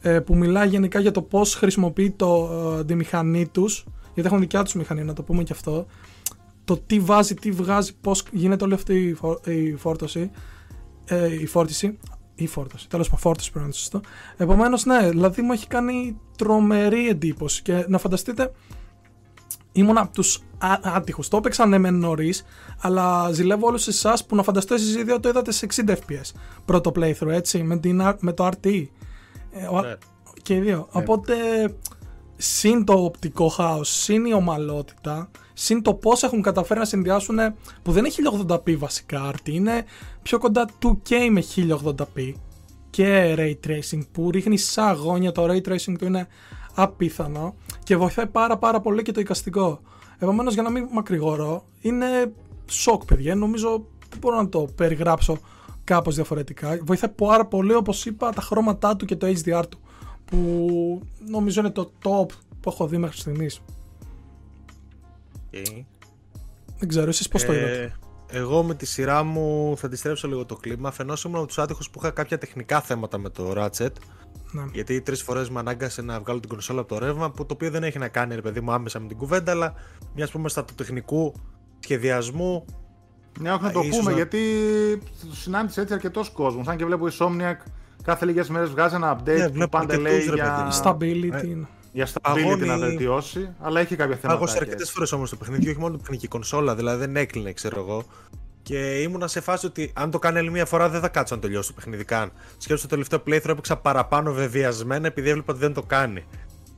[0.00, 4.40] Ε, που μιλάει γενικά για το πώς χρησιμοποιεί το, ε, τη μηχανή τους, γιατί έχουν
[4.40, 5.86] δικιά τους μηχανή, να το πούμε και αυτό.
[6.64, 10.30] Το τι βάζει, τι βγάζει, πώς γίνεται όλη αυτή η, φο- η φόρτωση,
[11.04, 11.98] ε, η φόρτιση,
[12.34, 14.00] η φόρτωση, τέλος πάντων, φόρτωση πρέπει να είναι σωστό.
[14.36, 17.62] Επομένως, ναι, δηλαδή μου έχει κάνει τρομερή εντύπωση.
[17.62, 18.52] Και να φανταστείτε,
[19.72, 20.42] ήμουν από τους
[20.82, 21.28] άτυχους.
[21.28, 22.44] Το έπαιξα ναι, μεν νωρίς,
[22.80, 26.30] αλλά ζηλεύω όλους εσάς που να φανταστώ εσείς οι δύο το είδατε σε 60 FPS.
[26.64, 28.84] Πρώτο playthrough, έτσι, με, την, R- με το RT.
[29.52, 29.94] Ε, ο- Ναι.
[30.42, 30.88] Και οι δύο.
[30.92, 31.34] Οπότε,
[32.36, 37.38] συν το οπτικό χάος, συν η ομαλότητα, συν το πώς έχουν καταφέρει να συνδυάσουν,
[37.82, 39.84] που δεν είναι 1080p βασικά RT, είναι
[40.22, 42.32] πιο κοντά 2K με 1080p
[42.90, 46.28] και Ray Tracing που ρίχνει σαν αγώνια, το Ray Tracing του είναι
[46.74, 49.80] απίθανο και βοηθάει πάρα πάρα πολύ και το εικαστικό.
[50.18, 52.32] Επομένως, για να μην μακρηγορώ, είναι
[52.66, 53.34] σοκ, παιδιά.
[53.34, 55.38] Νομίζω δεν μπορώ να το περιγράψω
[55.84, 56.78] κάπως διαφορετικά.
[56.82, 59.78] Βοηθάει πάρα πολύ, όπως είπα, τα χρώματά του και το HDR του,
[60.24, 62.26] που νομίζω είναι το top
[62.60, 63.60] που έχω δει μέχρι στιγμής.
[65.54, 65.84] Okay.
[66.78, 67.94] Δεν ξέρω, εσείς πώς το είδατε;
[68.30, 70.88] Ε, εγώ με τη σειρά μου θα αντιστρέψω λίγο το κλίμα.
[70.88, 73.90] Αφενό ήμουν από τους άτυχους που είχα κάποια τεχνικά θέματα με το Ratchet.
[74.52, 74.62] Ναι.
[74.72, 77.70] Γιατί τρεις φορές με ανάγκασε να βγάλω την κονσόλα από το ρεύμα, που το οποίο
[77.70, 79.74] δεν έχει να κάνει, ρε παιδί μου, άμεσα με την κουβέντα, αλλά
[80.14, 81.34] μιας πούμε στα του τεχνικού
[81.78, 82.64] σχεδιασμού.
[83.40, 84.40] Ναι, όχι να το Ίσως πούμε, να- γιατί
[85.28, 86.68] το συνάντησε έτσι αρκετός κόσμος.
[86.68, 87.56] Αν και βλέπω η Somniac
[88.02, 90.80] κάθε λίγες μέρες βγάζει ένα update Ναι, που βλέπω πάντα αρκετούς, λέει ρε για, παιδί.
[90.82, 91.44] Stability.
[91.46, 94.38] για stability Αγώνι- να βελτιώσει, αλλά έχει κάποια θέματα.
[94.38, 97.80] Πάγωσε αρκετές φορές όμως το παιχνίδι, όχι μόνο την τεχνική κονσόλα, δηλαδή δεν έκλεινε, ξέρω
[97.80, 98.04] εγώ.
[98.62, 101.40] Και ήμουνα σε φάση ότι αν το κάνει άλλη μία φορά δεν θα κάτσω να
[101.40, 102.32] τελειώσω το παιχνίδι καν.
[102.56, 106.24] Σκέψω το τελευταίο playthrough έπαιξα παραπάνω βεβαιασμένα επειδή έβλεπα ότι δεν το κάνει.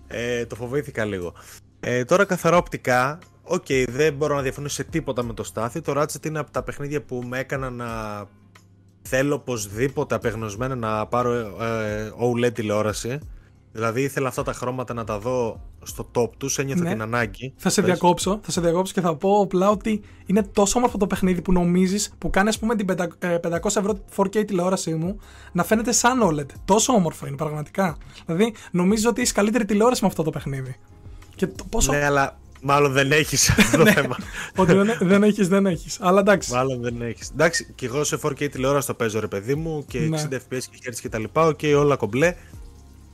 [0.07, 1.33] Ε, το φοβήθηκα λίγο.
[1.81, 5.81] Ε, τώρα καθαρά οπτικά, οκ, δεν μπορώ να διαφωνήσω σε τίποτα με το Στάθη.
[5.81, 7.87] Το Ratchet είναι από τα παιχνίδια που με έκανα να
[9.03, 13.19] θέλω οπωσδήποτε απεγνωσμένα να πάρω ε, OLED τηλεόραση.
[13.77, 16.91] Δηλαδή ήθελα αυτά τα χρώματα να τα δω στο top τους, ένιωθα Ναι.
[16.91, 17.53] την ανάγκη.
[17.57, 17.91] Θα σε Πες.
[17.91, 21.53] διακόψω, θα σε διακόψω και θα πω απλά ότι είναι τόσο όμορφο το παιχνίδι που
[21.53, 25.19] νομίζεις, που κάνει ας πούμε την 500 ε, 500 ευρώ 4K τηλεόρασή μου
[25.53, 26.47] να φαίνεται σαν OLED.
[26.65, 27.97] Τόσο όμορφο είναι πραγματικά.
[28.27, 30.77] Δηλαδή νομίζω ότι έχεις καλύτερη τηλεόραση με αυτό το παιχνίδι.
[31.37, 31.93] Και το πόσο.
[31.93, 34.17] Ναι, αλλά μάλλον δεν έχεις αυτό το θέμα.
[34.57, 35.99] ότι δεν, δεν έχεις, δεν έχεις.
[36.01, 36.53] Αλλά εντάξει.
[36.53, 37.31] Μάλλον δεν έχεις.
[37.31, 40.29] Εντάξει, και εγώ σε 4K τηλεόραση το παίζω ρε παιδί μου και Ναι.
[40.31, 41.47] 60 FPS και Hz και τα λοιπά.
[41.47, 42.35] Οκ, όλα κομπλέ.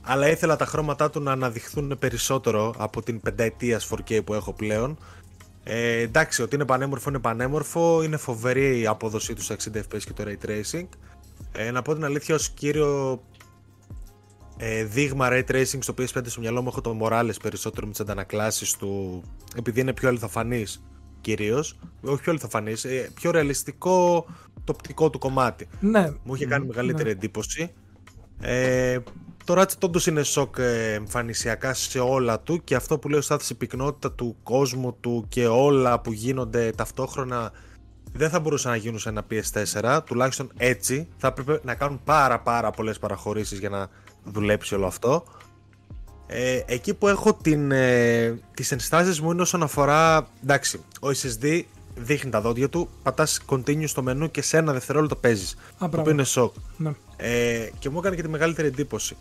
[0.01, 4.97] Αλλά ήθελα τα χρώματά του να αναδειχθούν περισσότερο από την πενταετία 4K που έχω πλέον.
[5.63, 8.03] Ε, εντάξει, ότι είναι πανέμορφο είναι πανέμορφο.
[8.03, 10.87] Είναι φοβερή η απόδοσή του στα 60 FPS και το Ray Tracing.
[11.51, 13.21] Ε, να πω την αλήθεια, ως κύριο
[14.57, 18.01] ε, δείγμα Ray Tracing στο PS5 στο μυαλό μου έχω το Morales περισσότερο με τις
[18.01, 19.23] αντανακλάσεις του,
[19.55, 20.83] επειδή είναι πιο αληθοφανής
[21.21, 21.79] κυρίως.
[22.01, 24.25] Όχι πιο αληθοφανής, ε, πιο ρεαλιστικό
[24.63, 25.67] το οπτικό του κομμάτι.
[25.79, 26.13] Ναι.
[26.23, 27.11] Μου είχε κάνει μεγαλύτερη ναι.
[27.11, 27.71] εντύπωση.
[28.41, 28.97] Ε,
[29.43, 33.21] το Ratchet όντως είναι σοκ ε, εμφανισιακά σε όλα του και αυτό που λέει ο
[33.21, 37.51] Στάθης η πυκνότητα του κόσμου του και όλα που γίνονται ταυτόχρονα
[38.13, 42.39] δεν θα μπορούσαν να γίνουν σε ένα PS4 τουλάχιστον έτσι θα έπρεπε να κάνουν πάρα
[42.39, 43.89] πάρα πολλές παραχωρήσεις για να
[44.23, 45.23] δουλέψει όλο αυτό
[46.33, 51.61] ε, εκεί που έχω την, ε, τις ενστάσεις μου είναι όσον αφορά εντάξει, ο SSD
[51.95, 55.99] δείχνει τα δόντια του πατάς continue στο μενού και σε ένα δευτερόλεπτο παίζεις το μπράβο.
[55.99, 56.91] οποίο είναι σοκ ναι.
[57.17, 59.15] ε, και μου έκανε και τη μεγαλύτερη εντύπωση.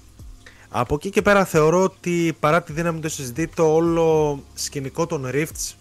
[0.72, 5.26] Από εκεί και πέρα θεωρώ ότι παρά τη δύναμη του SSD το όλο σκηνικό των
[5.32, 5.74] Rifts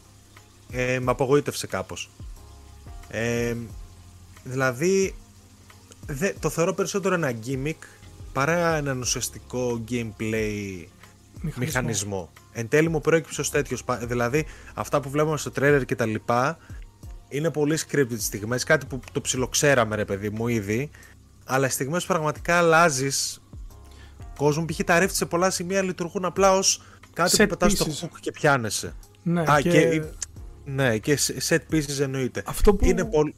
[0.71, 2.09] ε, με απογοήτευσε κάπως.
[3.07, 3.55] Ε,
[4.43, 5.15] δηλαδή
[6.05, 7.77] δε, το θεωρώ περισσότερο ένα gimmick
[8.33, 10.85] παρά έναν ουσιαστικό gameplay
[11.55, 12.29] μηχανισμό.
[12.51, 16.05] Εν τέλει μου προέκυψε ως τέτοιος, πα- δηλαδή αυτά που βλέπουμε στο trailer και τα
[16.05, 16.57] λοιπά
[17.29, 20.89] είναι πολύ scripted στιγμές, κάτι που το ψιλοξέραμε ρε παιδί μου ήδη,
[21.45, 23.41] αλλά στις στιγμές που πραγματικά αλλάζεις
[24.39, 24.79] κόσμο, π.χ.
[24.85, 26.81] τα ρίφτ σε πολλά σημεία λειτουργούν απλά ως
[27.13, 28.05] κάτι Set που πετάς στο pieces.
[28.05, 28.93] hook και πιάνεσαι.
[29.23, 29.69] Ναι, Α, και...
[29.69, 30.03] και...
[30.65, 31.17] ναι, και
[31.49, 32.43] set pieces εννοείται.
[32.45, 33.35] Αυτό που- Είναι πολύ...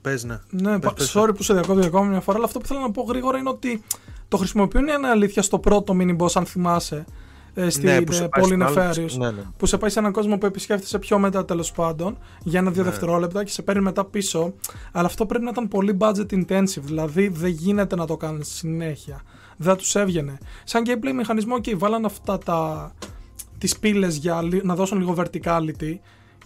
[0.00, 0.38] Πες ναι.
[0.50, 1.12] Ναι, Πες, πα- πες.
[1.16, 3.48] sorry που σε διακόπτω ακόμα μια φορά, αλλά αυτό που θέλω να πω γρήγορα είναι
[3.48, 3.82] ότι
[4.28, 7.04] το χρησιμοποιούν είναι αλήθεια στο πρώτο mini boss, αν θυμάσαι.
[7.54, 9.42] Ε, στην Ναι, που σε ε, πάει πόλη στον άλλο- Νεφέριους, Ναι, ναι.
[9.56, 12.88] που σε πάει σε έναν κόσμο που επισκέφτεσαι πιο μετά τέλος πάντων για ένα-δύο Ναι.
[12.90, 14.54] δευτερόλεπτα και σε παίρνει μετά πίσω.
[14.92, 19.20] Αλλά αυτό πρέπει να ήταν πολύ budget intensive, δηλαδή δεν γίνεται να το κάνεις συνέχεια.
[19.56, 20.38] Δεν θα τους έβγαινε.
[20.64, 22.92] Σαν gameplay μηχανισμό, και βάλαν αυτά τα.
[23.58, 25.94] τις πύλες για λι- να δώσουν λίγο verticality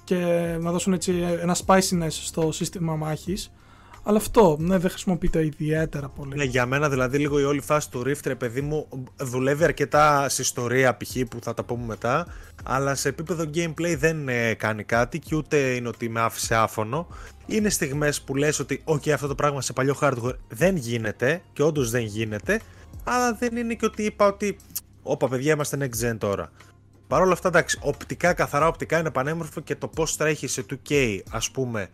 [0.04, 0.16] και
[0.60, 3.52] να δώσουν έτσι ένα spiciness στο σύστημα μάχης.
[4.02, 6.34] Αλλά αυτό ναι, δεν χρησιμοποιείται ιδιαίτερα πολύ.
[6.36, 10.28] Ναι, για μένα δηλαδή λίγο η όλη φάση του Rift, ρε παιδί μου, δουλεύει αρκετά
[10.28, 11.16] σε ιστορία π.χ.
[11.30, 12.26] που θα τα πούμε μετά,
[12.64, 17.06] αλλά σε επίπεδο gameplay δεν ε, κάνει κάτι και ούτε είναι ότι με άφησε άφωνο.
[17.46, 21.62] Είναι στιγμές που λες ότι ok αυτό το πράγμα σε παλιό hardware δεν γίνεται και
[21.62, 22.60] όντως δεν γίνεται,
[23.04, 24.56] αλλά δεν είναι και ότι είπα ότι
[25.02, 26.50] όπα παιδιά είμαστε next gen τώρα.
[27.06, 31.18] Παρ' όλα αυτά εντάξει, οπτικά, καθαρά οπτικά είναι πανέμορφο και το πώς τρέχει σε 2K
[31.30, 31.88] ας πούμε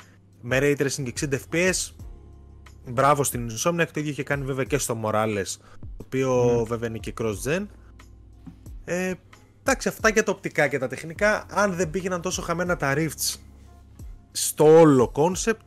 [0.47, 1.93] με Ray Tracing 60 FPS
[2.89, 6.99] Μπράβο στην Insomniac, το ίδιο είχε κάνει βέβαια και στο Morales, το οποίο βέβαια είναι
[6.99, 7.67] και cross-gen.
[8.85, 9.13] Ε,
[9.61, 13.37] εντάξει, αυτά για τα οπτικά και τα τεχνικά, αν δεν πήγαιναν τόσο χαμένα τα Rifts
[14.33, 15.65] στο όλο concept,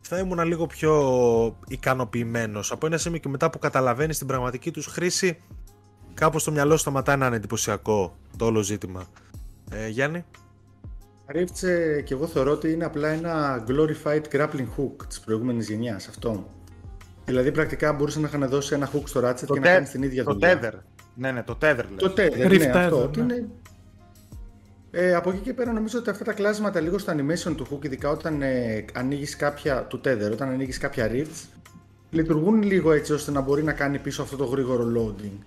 [0.00, 2.72] θα ήμουν λίγο πιο ικανοποιημένος.
[2.72, 5.38] Από ένα σημείο και μετά που καταλαβαίνεις την πραγματική τους χρήση,
[6.14, 9.04] κάπως το μυαλό σταματάει να είναι εντυπωσιακό το όλο ζήτημα.
[9.70, 10.24] Ε, Γιάννη;
[11.26, 16.08] Rift ε, και εγώ θεωρώ ότι είναι απλά ένα glorified grappling hook της προηγούμενης γενιάς
[16.08, 16.46] αυτό.
[17.24, 19.86] Δηλαδή πρακτικά μπορούσε να είχαν δώσει ένα hook στο Ratchet Το, και τε- να κάνει
[19.86, 20.60] την ίδια το δουλειά.
[20.62, 20.78] tether.
[21.14, 21.96] Ναι, ναι, το tether λες.
[21.96, 22.98] Το tether, Rift ναι, αυτό.
[23.00, 23.34] tether, Ότι ναι.
[23.34, 23.48] είναι...
[24.90, 27.84] Ε, από εκεί και πέρα νομίζω ότι αυτά τα κλάσματα λίγο στο animation του hook,
[27.84, 31.46] ειδικά όταν ε, ανοίγεις κάποια, του tether, όταν ανοίγεις κάποια rifts,
[32.10, 35.38] λειτουργούν λίγο έτσι ώστε να μπορεί να κάνει πίσω αυτό το γρήγορο loading.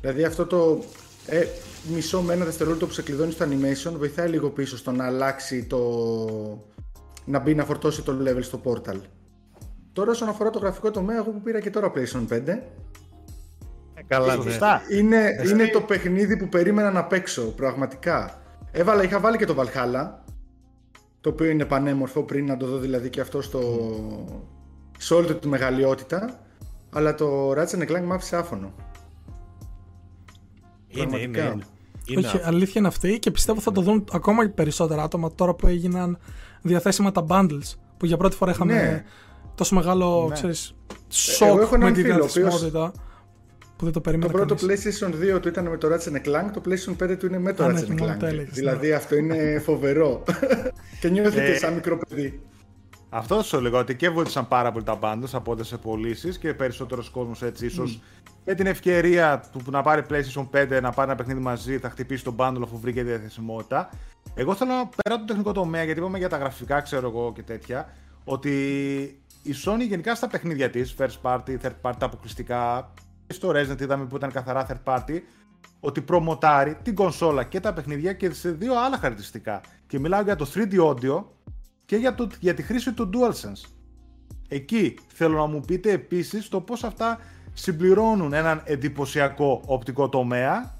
[0.00, 0.82] Δηλαδή αυτό το
[1.28, 1.46] ε,
[1.94, 5.64] μισό με ένα δευτερόλεπτο που σε κλειδώνει στο animation βοηθάει λίγο πίσω στο να αλλάξει
[5.64, 5.78] το...
[7.24, 9.00] να μπει να φορτώσει το level στο portal.
[9.92, 12.40] Τώρα όσον αφορά το γραφικό τομέα, εγώ που πήρα και τώρα PlayStation 5,
[14.06, 14.42] Καλά, ναι.
[14.42, 14.82] Σωστά.
[14.90, 18.42] είναι, είναι το παιχνίδι που περίμενα να παίξω, πραγματικά.
[18.72, 20.10] Έβαλα, είχα βάλει και το Valhalla,
[21.20, 23.60] το οποίο είναι πανέμορφο πριν να το δω δηλαδή και αυτό στο,
[24.98, 26.40] σε όλη του τη μεγαλειότητα,
[26.92, 28.72] αλλά το Ratchet Clank μ' άφησε άφωνο.
[31.02, 31.52] Είναι, είναι, Πραγματικά.
[31.52, 31.64] είναι.
[32.06, 32.48] Είναι Όχι, αυτό.
[32.48, 36.18] αλήθεια είναι αυτή και πιστεύω θα το δουν ακόμα περισσότερα άτομα τώρα που έγιναν
[36.62, 37.74] διαθέσιμα τα bundles.
[37.96, 39.04] Που για πρώτη φορά είχαμε Ναι.
[39.54, 40.34] τόσο μεγάλο Ναι.
[40.34, 40.74] ξέρεις,
[41.40, 42.92] εγώ σοκ έχω με έναν τη φίλο, ο οποίος- διαθεσιμότητα.
[43.76, 44.84] Που δεν το Το περίμενα πρώτο κανείς.
[45.02, 47.64] PlayStation 2 του ήταν με το Ratchet Clank, το PlayStation 5 του είναι με το
[47.64, 48.16] Α, ναι, Ratchet μόνο Clank.
[48.18, 49.36] το έλεγες, δηλαδή αυτό είναι
[49.66, 50.22] φοβερό.
[51.00, 52.40] και νιώθει Ε, και σαν μικρό παιδί.
[53.10, 56.54] Αυτό σου λέγω ότι και βοήθησαν πάρα πολύ τα bundles από ό,τι σε πωλήσεις και
[56.54, 58.00] περισσότερος κόσμος έτσι ίσως
[58.48, 61.90] με την ευκαιρία του που να πάρει PlayStation 5 να πάρει ένα παιχνίδι μαζί θα
[61.90, 63.90] χτυπήσει τον bundle αφού βρήκε διαθεσιμότητα.
[64.34, 67.32] Εγώ θέλω να πέρα από το τεχνικό τομέα γιατί είπαμε για τα γραφικά, ξέρω εγώ
[67.32, 67.92] και τέτοια,
[68.24, 68.50] ότι
[69.42, 72.92] η Sony γενικά στα παιχνίδια της, first party, third party, τα αποκλειστικά,
[73.26, 75.20] και στο Resident είδαμε που ήταν καθαρά third party,
[75.80, 79.60] ότι προμοτάρει την κονσόλα και τα παιχνίδια και σε δύο άλλα χαρακτηριστικά.
[79.86, 81.24] Και μιλάω για το 3D audio
[81.84, 83.70] και για, το, για τη χρήση του DualSense.
[84.48, 87.18] Εκεί θέλω να μου πείτε επίσης το πώς αυτά
[87.58, 90.74] συμπληρώνουν έναν εντυπωσιακό οπτικό τομέα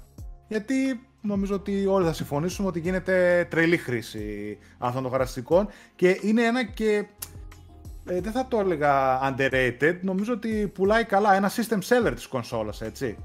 [0.47, 0.73] γιατί
[1.21, 6.63] νομίζω ότι όλοι θα συμφωνήσουμε ότι γίνεται τρελή χρήση αυτών των χαρακτηριστικών και είναι ένα
[6.63, 7.05] και
[8.05, 12.81] ε, δεν θα το έλεγα underrated, νομίζω ότι πουλάει καλά ένα system seller της κονσόλας,
[12.81, 13.17] έτσι.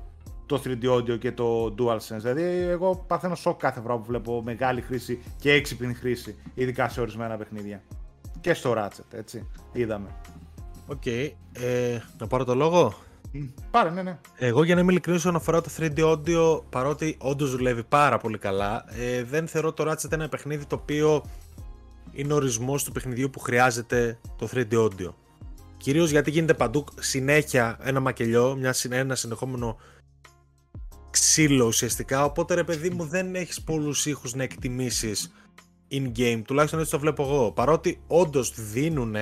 [0.47, 2.17] Το 3D audio και το DualSense.
[2.17, 7.01] Δηλαδή, εγώ παθαίνω σοκ κάθε φορά που βλέπω μεγάλη χρήση και έξυπνη χρήση, ειδικά σε
[7.01, 7.83] ορισμένα παιχνίδια.
[8.41, 9.49] Και στο Ratchet, έτσι.
[9.73, 10.09] Είδαμε.
[10.87, 11.07] Οκ.
[11.07, 11.33] Ε,
[12.19, 12.95] να πάρω το λόγο;
[13.37, 14.19] Μ, Πάρε, ναι, ναι.
[14.37, 18.39] Εγώ για να είμαι ειλικρινής όσον αφορά το 3D audio, παρότι όντως δουλεύει πάρα πολύ
[18.39, 21.25] καλά, ε, δεν θεωρώ το Ratchet ένα παιχνίδι το οποίο
[22.13, 25.13] είναι ο ορισμός του παιχνιδιού που χρειάζεται το 3D audio.
[25.77, 29.77] Κυρίως γιατί γίνεται παντού συνέχεια ένα μακελιό, μια, συνε- ένα συνεχόμενο
[31.11, 35.33] ξύλο ουσιαστικά, οπότε ρε παιδί μου δεν έχεις πολλούς ήχους να εκτιμήσεις
[35.91, 37.53] in-game, τουλάχιστον έτσι το βλέπω εγώ.
[37.53, 39.15] Παρότι όντως δίνουν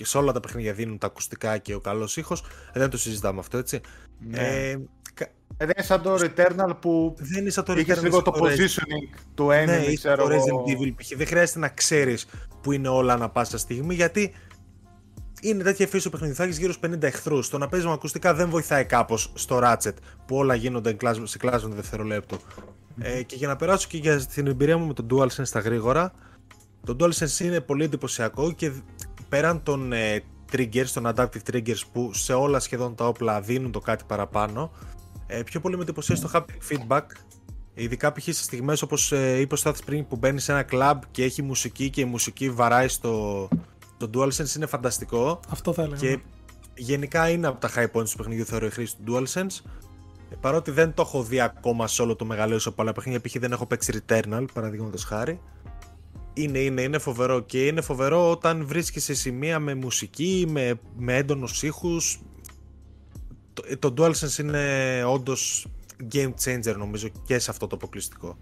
[0.00, 2.42] και σε όλα τα παιχνίδια δίνουν τα ακουστικά και ο καλός ήχος,
[2.74, 3.80] δεν το συζητάμε αυτό έτσι.
[4.18, 4.38] Ναι.
[4.38, 4.78] Ε,
[5.14, 5.24] κα-
[5.56, 8.24] Ε, δεν είναι σαν το Returnal που δεν είναι σαν το είχες Return λίγο of
[8.24, 10.44] το the Resident- positioning του enemy, ναι, ή ξέρω το εγώ.
[10.44, 11.16] Resident Evil π.χ.
[11.16, 12.26] Δεν χρειάζεται να ξέρεις
[12.62, 14.32] που είναι όλα ανά πάσα στιγμή γιατί
[15.40, 16.34] είναι τέτοια φύση του παιχνιδιού.
[16.36, 17.48] Θα έχεις γύρω στους 50 εχθρούς.
[17.48, 19.94] Το να παίζεις με ακουστικά δεν βοηθάει κάπως στο Ratchet
[20.26, 22.36] που όλα γίνονται κλάσ- σε κλάσμα δευτερολέπτου.
[23.00, 26.12] Ε, και για να περάσω και για την εμπειρία μου με το DualSense στα γρήγορα,
[26.86, 28.72] το DualSense είναι πολύ εντυπωσιακό και
[29.30, 30.22] πέραν των ε,
[30.52, 34.70] triggers, των adaptive triggers που σε όλα σχεδόν τα όπλα δίνουν το κάτι παραπάνω,
[35.26, 37.06] ε, πιο πολύ με εντυπωσίασε το haptic feedback
[37.74, 38.22] Ειδικά π.χ.
[38.22, 41.42] σε στιγμές όπως ε, είπε ο Στάθης πριν που μπαίνεις σε ένα κλαμπ και έχει
[41.42, 43.48] μουσική και η μουσική βαράει στο.
[43.96, 46.00] Το DualSense είναι φανταστικό Αυτό θα έλεγα.
[46.00, 46.22] και ναι.
[46.74, 49.70] γενικά είναι από τα high points του παιχνιδιού θεωρώ η χρήση του DualSense.
[50.40, 53.38] παρότι δεν το έχω δει ακόμα σε όλο το μεγαλείο σε πολλά παιχνίδια, π.χ.
[53.38, 55.40] δεν έχω παίξει Returnal, παραδείγματος χάρη.
[56.32, 61.16] Είναι, είναι, είναι φοβερό και είναι φοβερό όταν βρίσκεις σε σημεία με μουσική, με, με
[61.16, 62.20] έντονους ήχους.
[63.52, 65.66] Το, το DualSense είναι όντως
[66.12, 68.38] game changer νομίζω και σε αυτό το αποκλειστικό.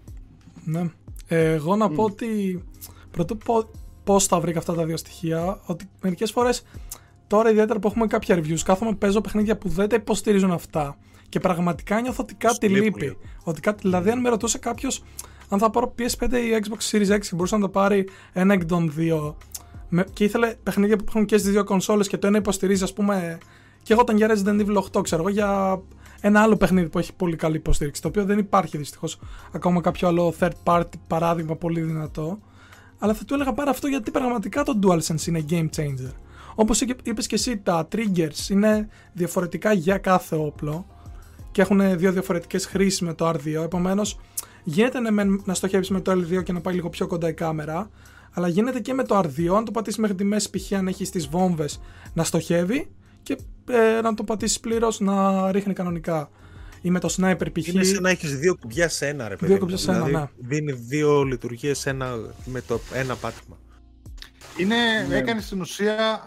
[0.63, 0.89] Ναι.
[1.27, 2.63] Εγώ να πω ότι
[3.11, 3.69] πρωτού πω
[4.03, 6.63] πώς θα βρήκα αυτά τα δύο στοιχεία, ότι μερικές φορές
[7.27, 10.97] τώρα ιδιαίτερα που έχουμε κάποια reviews, κάθομαι παίζω παιχνίδια που δεν τα υποστηρίζουν αυτά.
[11.29, 13.17] Και πραγματικά νιώθω ότι κάτι λείπει.
[13.43, 15.03] Ότι κάτι, δηλαδή, αν με ρωτούσε κάποιος
[15.49, 18.65] αν θα πάρω PS5 ή Xbox Series X και μπορούσε να το πάρει ένα εκ
[18.65, 19.37] των δύο.
[20.13, 23.37] και ήθελε παιχνίδια που έχουν και στις δύο κονσόλες και το ένα υποστηρίζει, ας πούμε.
[23.83, 25.81] Και εγώ όταν για Resident Evil 8, ξέρω εγώ, για
[26.21, 29.19] ένα άλλο παιχνίδι που έχει πολύ καλή υποστήριξη, το οποίο δεν υπάρχει δυστυχώς
[29.51, 32.39] ακόμα κάποιο άλλο third party παράδειγμα πολύ δυνατό.
[32.99, 36.13] Αλλά θα του έλεγα πάρα αυτό γιατί πραγματικά το DualSense είναι game changer.
[36.55, 40.85] Όπως είπε και εσύ, τα triggers είναι διαφορετικά για κάθε όπλο
[41.51, 43.63] και έχουν δύο διαφορετικές χρήσεις με το R2.
[43.63, 44.19] Επομένως,
[44.63, 47.89] γίνεται ναι, να στοχεύεις με το L2 και να πάει λίγο πιο κοντά η κάμερα,
[48.31, 49.55] αλλά γίνεται και με το R2.
[49.55, 50.71] Αν το πατήσεις μέχρι τη μέση, π.χ.
[50.71, 51.81] αν έχεις τις βόμβες,
[52.13, 52.89] να στοχεύει
[53.23, 53.37] και
[53.69, 56.29] ε, να το πατήσεις πλήρως να ρίχνει κανονικά.
[56.81, 57.67] Ή με το sniper π.χ.
[57.67, 59.51] Είναι σαν να έχεις δύο κουμπιά σε ένα, ρε παιδί.
[59.51, 60.47] Δύο κουμπιά σε ένα, δηλαδή, ναι.
[60.47, 61.93] Δίνει δύο λειτουργίες
[62.45, 63.57] με το ένα πάτημα.
[64.57, 64.75] Είναι,
[65.07, 65.17] ναι.
[65.17, 66.21] έκανε στην ουσία,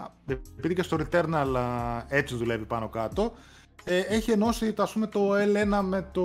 [0.59, 1.47] επειδή και στο Returnal
[2.09, 3.33] έτσι δουλεύει πάνω κάτω,
[3.85, 6.25] ε, έχει ενώσει το, πούμε, το L1 με το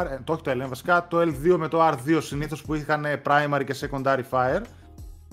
[0.00, 3.04] R, ε, το, όχι το L1 βασικά, το L2 με το R2 συνήθως που είχαν
[3.24, 4.62] primary και secondary fire.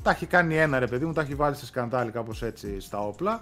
[0.01, 2.99] Τα έχει κάνει ένα ρε παιδί μου, τα έχει βάλει σε σκαντάλι κάπως έτσι στα
[2.99, 3.41] όπλα.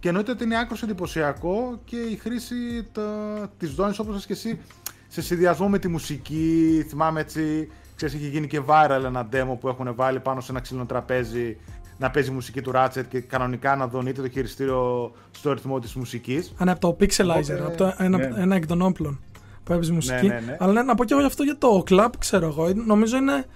[0.00, 2.88] Και εννοείται ότι είναι άκρος εντυπωσιακό και η χρήση
[3.58, 4.60] της ζώνη όπως και εσύ
[5.08, 6.84] σε συνδυασμό με τη μουσική.
[6.88, 10.60] Θυμάμαι έτσι, ξέρεις, έχει γίνει και viral ένα demo που έχουν βάλει πάνω σε ένα
[10.60, 11.56] ξύλινο τραπέζι
[12.00, 16.52] να παίζει μουσική του Ratchet και κανονικά να δονείται το χειριστήριο στο ρυθμό της μουσικής.
[16.56, 18.30] Αν από το Pixelizer, από το ένα, ναι.
[18.36, 19.20] ένα εκ των όπλων
[19.64, 20.26] που έπαιζε μουσική.
[20.26, 20.56] Ναι, ναι, ναι.
[20.58, 22.72] Αλλά ναι, να πω και εγώ αυτό για το Club, ξέρω εγώ.
[22.74, 23.46] Νομίζω είναι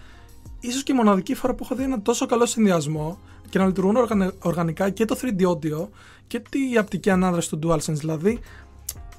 [0.61, 3.19] ίσως και η μοναδική φορά που έχω δει ένα τόσο καλό συνδυασμό
[3.49, 3.97] και να λειτουργούν
[4.39, 5.89] οργανικά και το 3D audio
[6.27, 7.93] και τη απτική ανάδραση του DualSense.
[7.93, 8.41] Δηλαδή,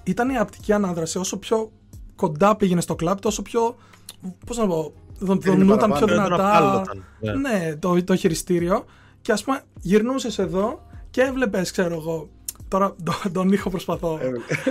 [0.04, 1.72] ήταν η απτική ανάδραση όσο πιο
[2.16, 3.76] κοντά πήγαινε στο κλαμπ, τόσο πιο.
[4.46, 4.94] Πώς να πω.
[5.20, 6.82] Δονούταν πιο δυνατά.
[7.20, 7.34] Ναι.
[7.34, 8.86] ναι, το, το χειριστήριο.
[9.26, 12.30] Και ας πούμε, γυρνούσες εδώ και έβλεπες, ξέρω εγώ.
[12.68, 12.96] Τώρα
[13.32, 14.20] τον ήχο προσπαθώ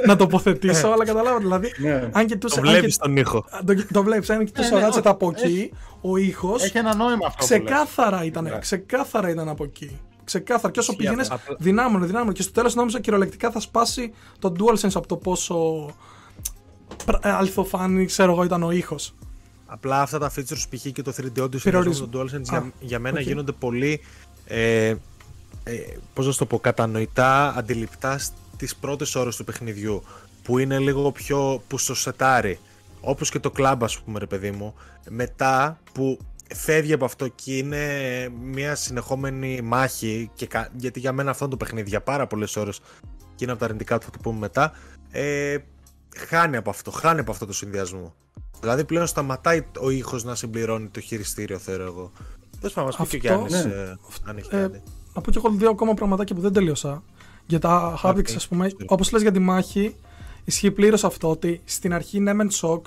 [0.07, 1.73] να τοποθετήσω, αλλά καταλάβω δηλαδή.
[1.79, 2.11] Ναι.
[2.13, 2.61] Αν κοιτούσε.
[2.61, 3.45] Το βλέπεις τον ήχο.
[3.65, 6.63] Το, το βλέπεις, αν κοιτούσε ναι, ναι, από εκεί, ο ήχος.
[6.65, 7.45] Έχει ένα νόημα αυτό.
[7.45, 10.01] Ξεκάθαρα ήταν, ξεκάθαρα ήταν από εκεί.
[10.25, 10.73] Ξεκάθαρα.
[10.73, 12.33] Και όσο πήγαινες, δυνάμωνε, δυνάμωνε.
[12.33, 15.89] Και στο τέλος νόμιζα κυριολεκτικά θα σπάσει το DualSense από το πόσο
[17.23, 19.15] αληθοφάνη, ξέρω εγώ, ήταν ο ήχος.
[19.67, 20.87] Απλά αυτά τα features π.χ.
[20.93, 23.23] και το 3D audio στο DualSense για, για μένα okay.
[23.23, 24.01] γίνονται πολύ.
[24.47, 24.95] Ε,
[25.65, 25.75] ε,
[26.15, 30.03] πώς να το πω, κατανοητά, αντιληπτά στις πρώτες ώρες του παιχνιδιού
[30.43, 32.59] που είναι λίγο πιο που στο σετάρει
[33.01, 34.75] όπως και το κλαμπ ας πούμε ρε παιδί μου
[35.09, 36.19] μετά που
[36.55, 37.89] φεύγει από αυτό και είναι
[38.43, 42.81] μια συνεχόμενη μάχη και, γιατί για μένα αυτό το παιχνίδι για πάρα πολλές ώρες
[43.35, 44.73] και είναι από τα αρνητικά του θα το πούμε μετά
[45.11, 45.57] ε,
[46.17, 48.15] χάνει από αυτό, χάνει από αυτό το συνδυασμό.
[48.61, 52.13] Δηλαδή πλέον σταματάει ο ήχος να συμπληρώνει το χειριστήριο θεωρώ εγώ
[52.65, 53.59] δεν θα μας πει και αν, ναι.
[53.59, 54.69] ε, αν έχει ε,
[55.15, 57.03] Να πω και εγώ δύο ακόμα πραγματάκια που δεν τελείωσα
[57.47, 59.97] για τα haptics ας πούμε όπως λες για τη μάχη
[60.45, 62.87] ισχύει πλήρως αυτό ότι στην αρχή είναι μεν σοκ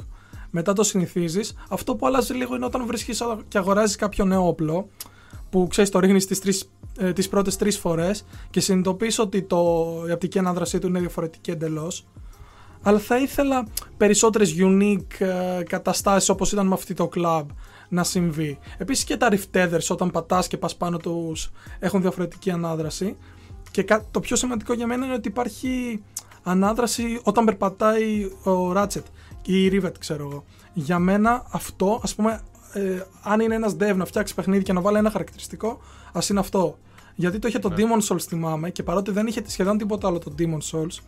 [0.50, 1.54] μετά το συνηθίζεις.
[1.70, 4.90] Αυτό που αλλάζει λίγο είναι όταν βρίσκεις και αγοράζεις κάποιο νέο όπλο
[5.50, 9.86] που ξέρεις το ρίχνεις τις τις, ε, τις πρώτες τρεις φορές και συνειδητοποιείς ότι το,
[10.08, 12.06] η απτική ανάδρασή του είναι διαφορετική εντελώς.
[12.82, 13.68] Αλλά θα ήθελα
[13.98, 17.46] περισσότερες unique ε, καταστάσεις όπως ήταν με αυτή το club
[17.90, 18.58] να συμβεί.
[18.78, 23.16] Επίσης και τα rift tethers όταν πατάς και πας πάνω τους έχουν διαφορετική ανάδραση.
[23.72, 26.04] Και το πιο σημαντικό για μένα είναι ότι υπάρχει
[26.44, 29.04] ανάδραση όταν περπατάει ο Ratchet
[29.46, 30.44] ή Rivet, ξέρω εγώ.
[30.74, 32.42] Για μένα αυτό, ας πούμε,
[32.74, 35.80] ε, αν είναι ένας dev να φτιάξει παιχνίδι και να βάλει ένα χαρακτηριστικό,
[36.14, 36.78] ας είναι αυτό.
[37.16, 37.76] Γιατί το είχε το ναι.
[37.78, 41.00] Demon Souls, θυμάμαι, και παρότι δεν είχε σχεδόν τίποτα άλλο το Demon Souls,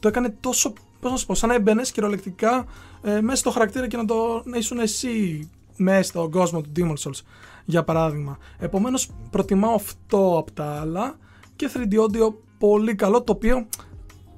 [0.00, 0.72] το έκανε τόσο.
[1.00, 2.66] Πώς να σου πω, σαν να έμπαινε κυριολεκτικά
[3.02, 5.48] ε, μέσα στο χαρακτήρα και να, το, να ήσουν εσύ
[5.82, 7.20] μέσα στον κόσμο του Demon Souls,
[7.64, 8.38] για παράδειγμα.
[8.58, 11.18] Επομένως, προτιμάω αυτό από τα άλλα
[11.56, 13.66] και 3D audio πολύ καλό, το οποίο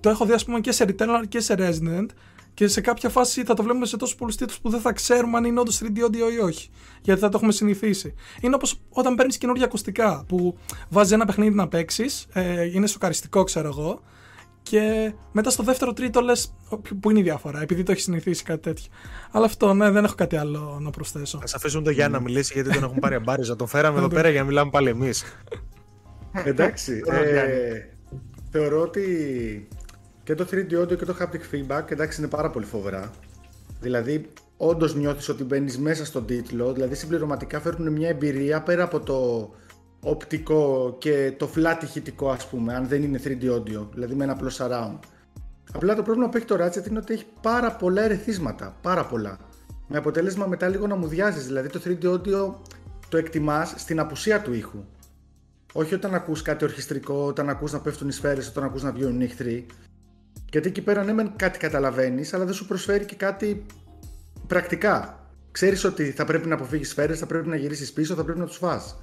[0.01, 2.07] το έχω δει ας πούμε και σε Returnal και σε Resident
[2.55, 5.37] και σε κάποια φάση θα το βλέπουμε σε τόσους πολλούς τίτλους που δεν θα ξέρουμε
[5.37, 6.71] αν είναι όντως 3D audio ή όχι.
[7.03, 8.15] Γιατί θα το έχουμε συνηθίσει.
[8.41, 13.45] Είναι όπως όταν παίρνεις καινούργια ακουστικά που βάζεις ένα παιχνίδι να παίξεις, ε, είναι σοκαριστικό,
[13.45, 14.01] ξέρω εγώ,
[14.71, 16.55] και μετά στο δεύτερο τρίτο λες
[17.01, 18.87] που είναι η διαφορά, επειδή το έχει συνηθίσει κάτι τέτοιο.
[19.31, 21.39] Αλλά αυτό, ναι, δεν έχω κάτι άλλο να προσθέσω.
[21.39, 23.57] Α αφήσουμε τον Γιάννη να μιλήσει, γιατί τον έχουν πάρει αμπάριζα.
[23.57, 25.25] Τον φέραμε εδώ πέρα για να μιλάμε πάλι εμείς.
[26.45, 27.03] Εντάξει.
[27.07, 27.79] ε,
[28.51, 29.69] θεωρώ ότι
[30.23, 33.11] και το 3D audio και το haptic feedback εντάξει είναι πάρα πολύ φοβερά.
[33.81, 39.01] Δηλαδή, όντως νιώθεις ότι μπαίνεις μέσα στον τίτλο, δηλαδή συμπληρωματικά φέρνουν μια εμπειρία πέρα από
[39.01, 39.51] το
[40.05, 44.33] οπτικό και το flat ηχητικό, ας πούμε, αν δεν είναι 3D audio, δηλαδή με ένα
[44.33, 44.99] απλό surround.
[45.73, 48.77] Απλά το πρόβλημα που έχει το Ratchet είναι ότι έχει πάρα πολλά ερεθίσματα.
[48.83, 49.39] Πάρα πολλά.
[49.89, 51.41] Με αποτέλεσμα μετά λίγο να μου διάζει.
[51.41, 52.55] Δηλαδή το 3D audio
[53.09, 54.85] το εκτιμάς στην απουσία του ήχου.
[55.73, 59.21] Όχι όταν ακούς κάτι ορχιστρικό, όταν ακούς να πέφτουν οι σφαίρες, όταν ακούς να βγαίνουν
[59.21, 59.67] οι εχθροί.
[60.51, 63.67] Γιατί εκεί πέρα ναι, μεν κάτι καταλαβαίνεις, αλλά δεν σου προσφέρει και κάτι
[64.47, 65.19] πρακτικά.
[65.51, 68.47] Ξέρεις ότι θα πρέπει να αποφύγεις σφαίρες, θα πρέπει να γυρίσεις πίσω, θα πρέπει να
[68.47, 68.99] τους φας.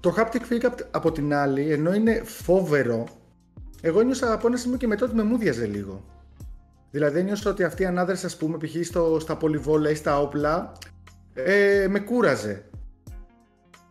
[0.00, 3.06] Το haptic feedback από την άλλη, ενώ είναι φόβερο,
[3.80, 6.04] εγώ νιώσα από ένα σημείο και μετά ότι με μούδιαζε λίγο.
[6.90, 8.86] Δηλαδή νιώσα ότι αυτή η ανάδραση, ας πούμε, π.χ.
[9.18, 10.72] στα πολυβόλα ή στα όπλα,
[11.34, 12.64] ε, με κούραζε.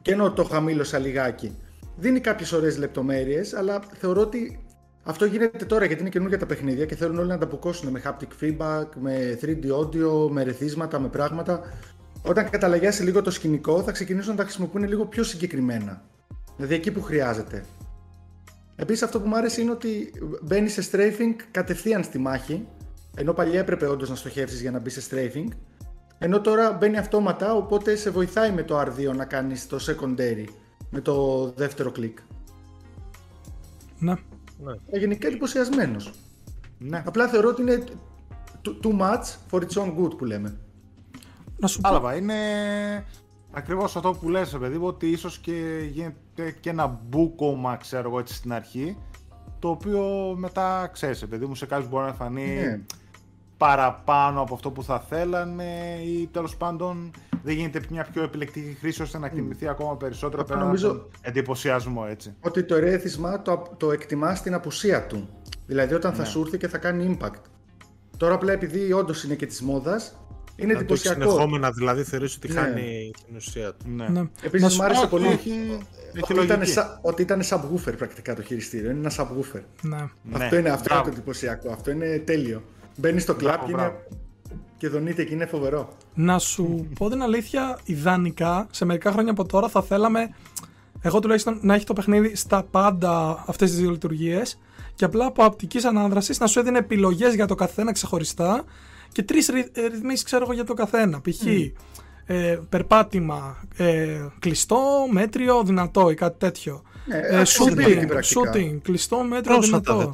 [0.02, 1.58] Και ενώ το χαμήλωσα λιγάκι.
[1.96, 4.66] Δίνει κάποιες ωραίες λεπτομέρειες, αλλά θεωρώ ότι
[5.04, 8.44] αυτό γίνεται τώρα γιατί είναι καινούργια τα παιχνίδια και θέλουν όλοι να ανταποκώσουν με haptic
[8.44, 11.62] feedback, με 3D audio, με ρεθίσματα, με πράγματα.
[12.28, 16.02] Όταν καταλαγιάσει λίγο το σκηνικό, θα ξεκινήσουν να τα χρησιμοποιούν λίγο πιο συγκεκριμένα.
[16.56, 17.66] Δηλαδή εκεί που χρειάζεται.
[18.76, 22.68] Επίσης, αυτό που μου άρεσε είναι ότι μπαίνει σε strafing κατευθείαν στη μάχη.
[23.16, 25.48] Ενώ παλιά έπρεπε όντως να στοχεύσεις για να μπεις σε strafing.
[26.18, 30.46] Ενώ τώρα μπαίνει αυτόματα, οπότε σε βοηθάει με το R2 να κάνεις το secondary.
[30.90, 32.18] Με το δεύτερο κλικ.
[34.00, 34.14] Ναι.
[34.64, 34.72] ναι.
[34.90, 36.14] Ε, γενικά εντυπωσιασμένος.
[36.78, 37.04] Ναι.
[37.06, 37.84] Απλά θεωρώ ότι είναι
[38.64, 40.58] too much for its own good που λέμε.
[41.58, 42.12] Να σου πω.
[42.12, 42.36] είναι
[43.52, 48.34] ακριβώς αυτό που λες, παιδί ότι ίσως και γίνεται και ένα μπούκομα, ξέρω εγώ, έτσι
[48.34, 48.98] στην αρχή.
[49.60, 52.82] Το οποίο μετά ξέρεις, παιδί μου, σε κάποιους μπορεί να φανεί ναι.
[53.58, 57.12] παραπάνω από αυτό που θα θέλανε ή τέλος πάντων
[57.44, 61.10] δεν γίνεται μια πιο επιλεκτική χρήση ώστε να εκτιμηθεί ακόμα περισσότερο πέρα νομίζω από τον
[61.22, 62.36] εντυπωσιασμό, έτσι.
[62.42, 65.30] Ότι το ερέθισμα το, το εκτιμάς στην απουσία του.
[65.66, 66.28] Δηλαδή όταν θα ναι.
[66.28, 67.42] σου έρθει και θα κάνει impact.
[68.18, 70.18] Τώρα απλά επειδή όντως είναι και της μόδας,
[70.58, 71.22] είναι εντυπωσιακό.
[71.22, 72.60] Συνεχόμενα δηλαδή θεωρείς ότι ναι.
[72.60, 73.86] χάνει την ουσία του.
[73.90, 74.08] Ναι.
[74.08, 74.30] ναι.
[74.42, 75.78] Επίσης μου άρεσε πολύ έχει,
[76.22, 76.62] ότι, ήταν,
[77.02, 78.90] ότι ήταν subwoofer πρακτικά το χειριστήριο.
[78.90, 79.62] Είναι ένα subwoofer.
[79.82, 80.10] Ναι.
[80.32, 81.72] Αυτό είναι, αυτό είναι το εντυπωσιακό.
[81.72, 82.64] Αυτό είναι τέλειο.
[82.96, 83.94] Μπαίνει στο κλαπ και, είναι...
[84.78, 85.98] και δονείται και είναι φοβερό.
[86.14, 90.30] Να σου πω την αλήθεια, ιδανικά σε μερικά χρόνια από τώρα θα θέλαμε
[91.02, 94.60] εγώ τουλάχιστον να έχει το παιχνίδι στα πάντα αυτές τις δύο λειτουργίες
[94.96, 98.64] και απλά από απτικής ανάδρασης να σου έδινε επιλογές για το καθένα ξεχωριστά
[99.18, 101.22] και τρεις ε, ρυθμίσεις, ξέρω εγώ, για το καθένα.
[101.22, 101.46] Π.χ.
[102.26, 104.80] Ε, περπάτημα ε, κλειστό,
[105.12, 106.82] μέτριο, δυνατό ή κάτι τέτοιο.
[107.06, 110.14] Ναι, ε, shooting, shooting, κλειστό, μέτριο, δυνατό.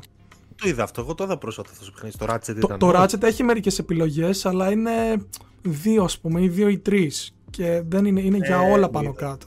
[0.56, 2.18] Το είδα αυτό, εγώ το είδα πρόσφατα αυτό το παιχνίδι.
[2.18, 4.91] Το Ratchet το, Το Ratchet έχει μερικές επιλογές, αλλά είναι
[5.62, 7.36] δύο, ας πούμε, ή δύο ή τρεις.
[7.49, 9.45] Και δεν είναι, είναι για όλα πάνω κάτω.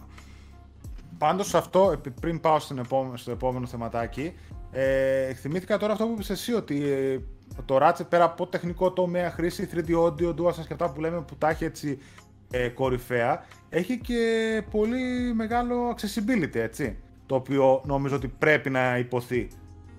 [1.18, 4.32] Πάντως αυτό, πριν πάω στην επόμενο, στο επόμενο θεματάκι,
[4.72, 6.84] ε, θυμήθηκα τώρα αυτό που είπες εσύ, ότι
[7.64, 11.36] το Ratchet πέρα από τεχνικό τομέα, χρήση 3D audio, DualSense και αυτά που λέμε που
[11.36, 11.98] τα έχει έτσι
[12.50, 16.96] ε, κορυφαία, έχει και πολύ μεγάλο accessibility, έτσι.
[17.26, 19.48] Το οποίο νομίζω ότι πρέπει να υποθεί.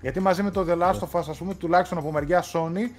[0.00, 2.90] Γιατί μαζί με το The Last of Us, ας πούμε, τουλάχιστον από μεριά Sony,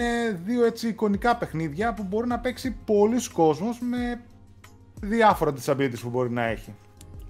[0.00, 4.20] είναι δύο έτσι εικονικά παιχνίδια που μπορεί να παίξει πολλοί κόσμος με
[5.00, 6.74] διάφορα disabilities που μπορεί να έχει.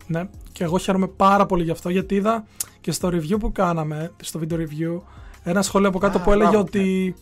[0.07, 2.47] Ναι, και εγώ χαίρομαι πάρα πολύ γι' αυτό γιατί είδα
[2.85, 5.01] και στο review που κάναμε, στο video review,
[5.43, 7.15] ένα σχόλιο από κάτω που έλεγε ότι,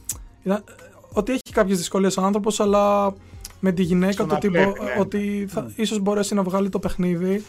[1.12, 3.14] ότι έχει κάποιες δυσκολίες ο άνθρωπος, αλλά
[3.60, 4.72] με τη γυναίκα του ότι, ναι.
[4.98, 7.44] ότι θα, ίσως μπορέσει να βγάλει το παιχνίδι.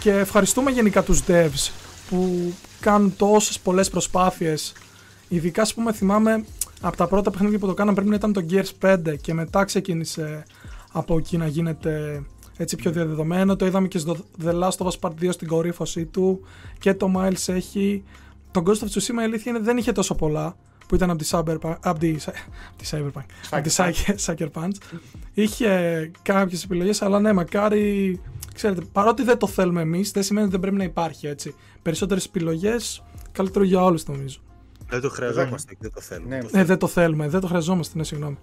[0.00, 1.70] Και ευχαριστούμε γενικά τους devs
[2.10, 4.72] που κάνουν τόσες πολλές προσπάθειες.
[5.28, 6.44] Ειδικά ας πούμε θυμάμαι
[6.80, 9.64] από τα πρώτα παιχνίδια που το κάναμε πρέπει να ήταν το Gears 5 και μετά
[9.64, 10.44] ξεκίνησε
[10.92, 12.22] από εκεί να γίνεται
[12.60, 16.04] έτσι πιο διαδεδομένο το είδαμε και στο The Last of Us Part 2 στην κορύφωσή
[16.04, 16.40] του
[16.78, 18.04] και το Miles έχει
[18.50, 20.56] το Ghost of Tsushima η αλήθεια είναι δεν είχε τόσο πολλά
[20.90, 22.12] που ήταν από τη Cyberpunk, από τη,
[22.76, 23.74] τη Cyberpunk, από τη
[24.26, 24.98] Sucker Punch.
[25.32, 28.20] Είχε κάποιες επιλογές, αλλά ναι, μακάρι.
[28.54, 31.54] Ξέρετε, παρότι δεν το θέλουμε εμείς, δεν σημαίνει ότι δεν πρέπει να υπάρχει έτσι.
[31.82, 33.02] Περισσότερες επιλογές,
[33.32, 34.40] καλύτερο για όλους νομίζω.
[34.88, 36.36] Δεν το χρειαζόμαστε, δεν το θέλουμε.
[36.36, 38.38] Ναι, ναι, δεν το θέλουμε, δεν το χρειαζόμαστε, ναι, συγγνώμη.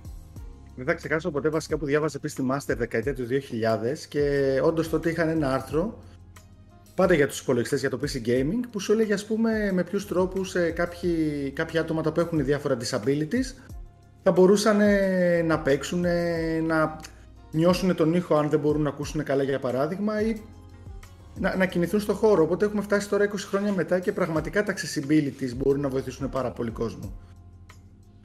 [0.77, 4.21] Δεν θα ξεχάσω ποτέ βασικά που διάβαζα επίσης τη Master δεκαετία του 2000 και
[4.63, 6.03] όντως τότε είχαν ένα άρθρο
[6.95, 10.07] πάντα για τους υπολογιστές, για το PC Gaming, που σου έλεγε ας πούμε με ποιους
[10.07, 13.55] τρόπους ε, κάποιοι, κάποια άτομα που έχουν διάφορα disabilities
[14.23, 16.05] θα μπορούσαν ε, να παίξουν,
[16.65, 16.99] να
[17.51, 20.41] νιώσουν τον ήχο αν δεν μπορούν να ακούσουν καλά για παράδειγμα ή
[21.39, 22.43] να, να κινηθούν στο χώρο.
[22.43, 26.51] Οπότε έχουμε φτάσει τώρα 20 χρόνια μετά και πραγματικά τα accessibilities μπορούν να βοηθήσουν πάρα
[26.51, 27.13] πολύ κόσμο.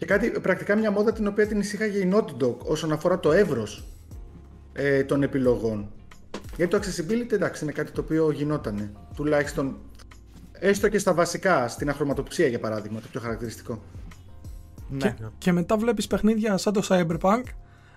[0.02, 3.32] Και κάτι, πρακτικά μια μόδα την οποία την εισήγαγε η Naughty Dog όσον αφορά το
[3.32, 3.84] εύρος
[4.72, 5.90] ε, των επιλογών.
[6.56, 8.92] Γιατί το accessibility εντάξει είναι κάτι το οποίο γινότανε.
[9.14, 9.76] Τουλάχιστον
[10.52, 13.82] Έστω και στα βασικά, στην αχρωματοψία για παράδειγμα, το πιο χαρακτηριστικό.
[14.88, 15.16] Ναι.
[15.38, 17.42] Και, μετά βλέπεις παιχνίδια σαν το Cyberpunk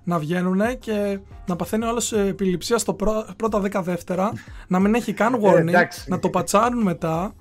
[0.03, 2.93] να βγαίνουν και να παθαίνει όλος επιληψίας στο
[3.38, 4.32] πρώτα δέκα δεύτερα,
[4.68, 7.34] να μην έχει καν ε, warning, να το πατσάρουν μετά.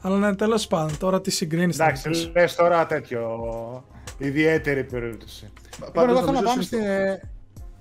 [0.00, 1.78] Αλλά ναι, τέλος πάντων, τώρα τι συγκρίνεις.
[1.78, 3.20] Εντάξει, λες τώρα τέτοιο.
[4.18, 5.52] Ιδιαίτερη περίπτωση.
[5.84, 6.80] Λοιπόν, εγώ θέλω να πάμε στην,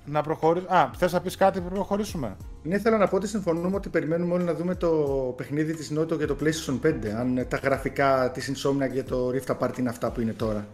[0.06, 0.76] να προχωρήσουμε.
[0.78, 4.34] Α, θες να πεις κάτι πριν προχωρήσουμε; Ναι, θέλω να πω ότι συμφωνούμε ότι περιμένουμε
[4.34, 4.90] όλοι να δούμε το
[5.38, 6.94] παιχνίδι της Νότο για το PlayStation 5.
[7.20, 10.68] Αν τα γραφικά της Insomnia για το Rift Apart είναι αυτά που είναι τώρα.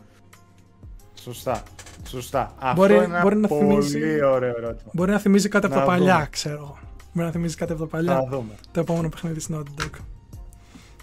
[1.14, 1.64] Σωστά.
[2.08, 2.54] Σωστά.
[2.76, 4.92] Μπορεί, Αυτό είναι μπορεί ένα να πολύ θυμίσει, ωραίο ερώτημα.
[4.94, 6.28] Μπορεί να θυμίζει κάτι από Να τα παλιά, δούμε.
[6.32, 6.78] ξέρω.
[7.14, 8.14] Μπορεί να θυμίζει κάτι από τα παλιά.
[8.14, 8.54] Θα δούμε.
[8.72, 10.00] Το επόμενο παιχνίδι της Naughty Dog.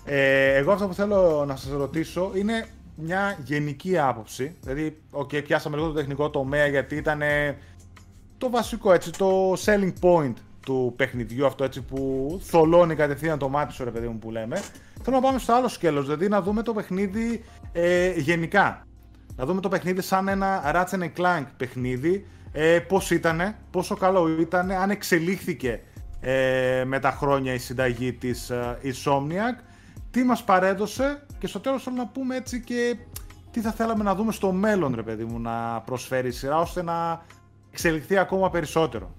[0.04, 2.66] Ε, εγώ αυτό που θέλω να σας ρωτήσω είναι
[2.96, 4.56] μια γενική άποψη.
[4.60, 7.20] Δηλαδή, okay, πιάσαμε λίγο το τεχνικό τομέα γιατί ήταν
[8.38, 10.34] το βασικό έτσι, το selling point
[10.66, 14.62] του παιχνιδιού αυτό έτσι που θολώνει κατευθείαν το μάτι σου ρε παιδί μου που λέμε.
[15.02, 18.86] Θέλω να πάμε στο άλλο σκέλος, δηλαδή να δούμε το παιχνίδι ε, γενικά.
[19.36, 24.76] Να δούμε το παιχνίδι σαν ένα Ratchet Clank παιχνίδι, ε, πώς ήτανε, πόσο καλό ήτανε,
[24.76, 25.80] αν εξελίχθηκε
[26.20, 29.62] ε, με τα χρόνια η συνταγή της ε, Insomniac,
[30.10, 32.96] τι μας παρέδωσε και στο τέλος θέλω να πούμε έτσι και
[33.50, 36.82] τι θα θέλαμε να δούμε στο μέλλον ρε παιδί μου να προσφέρει η σειρά ώστε
[36.82, 37.24] να
[37.70, 39.10] εξελιχθεί ακόμα περισσότερο.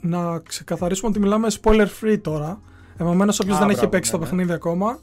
[0.00, 2.60] Να ξεκαθαρίσουμε ότι μιλάμε spoiler free τώρα.
[2.96, 4.30] Επομένως, όποιος Α, δεν έχει μπράβο, παίξει ναι, το ναι.
[4.30, 4.98] παιχνίδι ακόμα,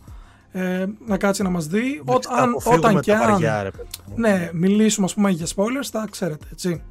[0.51, 2.01] ε, να κάτσει να μας δει.
[2.01, 3.31] Εντάξει, θα Όταν, αποφύγουμε όταν τα και αν.
[3.31, 4.13] βαριά, ρε παιδί μου.
[4.17, 6.83] Ναι, μιλήσουμε ας πούμε για spoilers, τα ξέρετε, έτσι.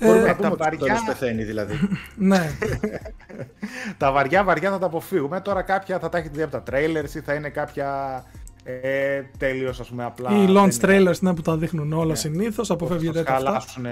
[0.00, 1.74] Μπορούμε Ε, να πούμε τα ότι το βαριά- τέλος πεθαίνει δηλαδή.
[2.16, 2.50] ναι,
[3.98, 5.40] Τα βαριά βαριά θα τα αποφύγουμε.
[5.40, 8.22] Τώρα κάποια θα τα έχετε δει από τα trailers ή θα είναι κάποια
[8.64, 10.30] ε, τελείω ας πούμε απλά.
[10.30, 12.14] οι δεν launch είναι- trailers ναι, που τα δείχνουν όλα Ναι.
[12.14, 13.44] συνήθως, θα αποφεύγετε σας τα αυτά.
[13.46, 13.86] χαλάσουν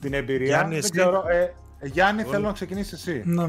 [0.00, 0.46] την εμπειρία.
[0.46, 1.52] Γιάννη, δεν εσύ; ξέρω, ε,
[1.86, 2.30] Γιάννη, Όλοι.
[2.30, 3.22] θέλω να ξεκινήσεις εσύ.
[3.24, 3.46] Ναι.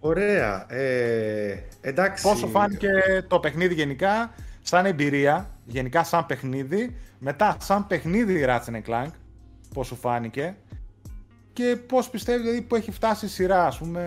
[0.00, 0.66] Ωραία.
[0.74, 2.22] Ε, εντάξει.
[2.22, 2.88] Πόσο φάνηκε
[3.28, 4.30] το παιχνίδι γενικά,
[4.62, 9.10] σαν εμπειρία, γενικά σαν παιχνίδι, μετά σαν παιχνίδι Ratchet Clank,
[9.74, 10.56] πώς σου φάνηκε
[11.52, 14.02] και πώς πιστεύεις δηλαδή, που έχει φτάσει η σειρά, ας πούμε,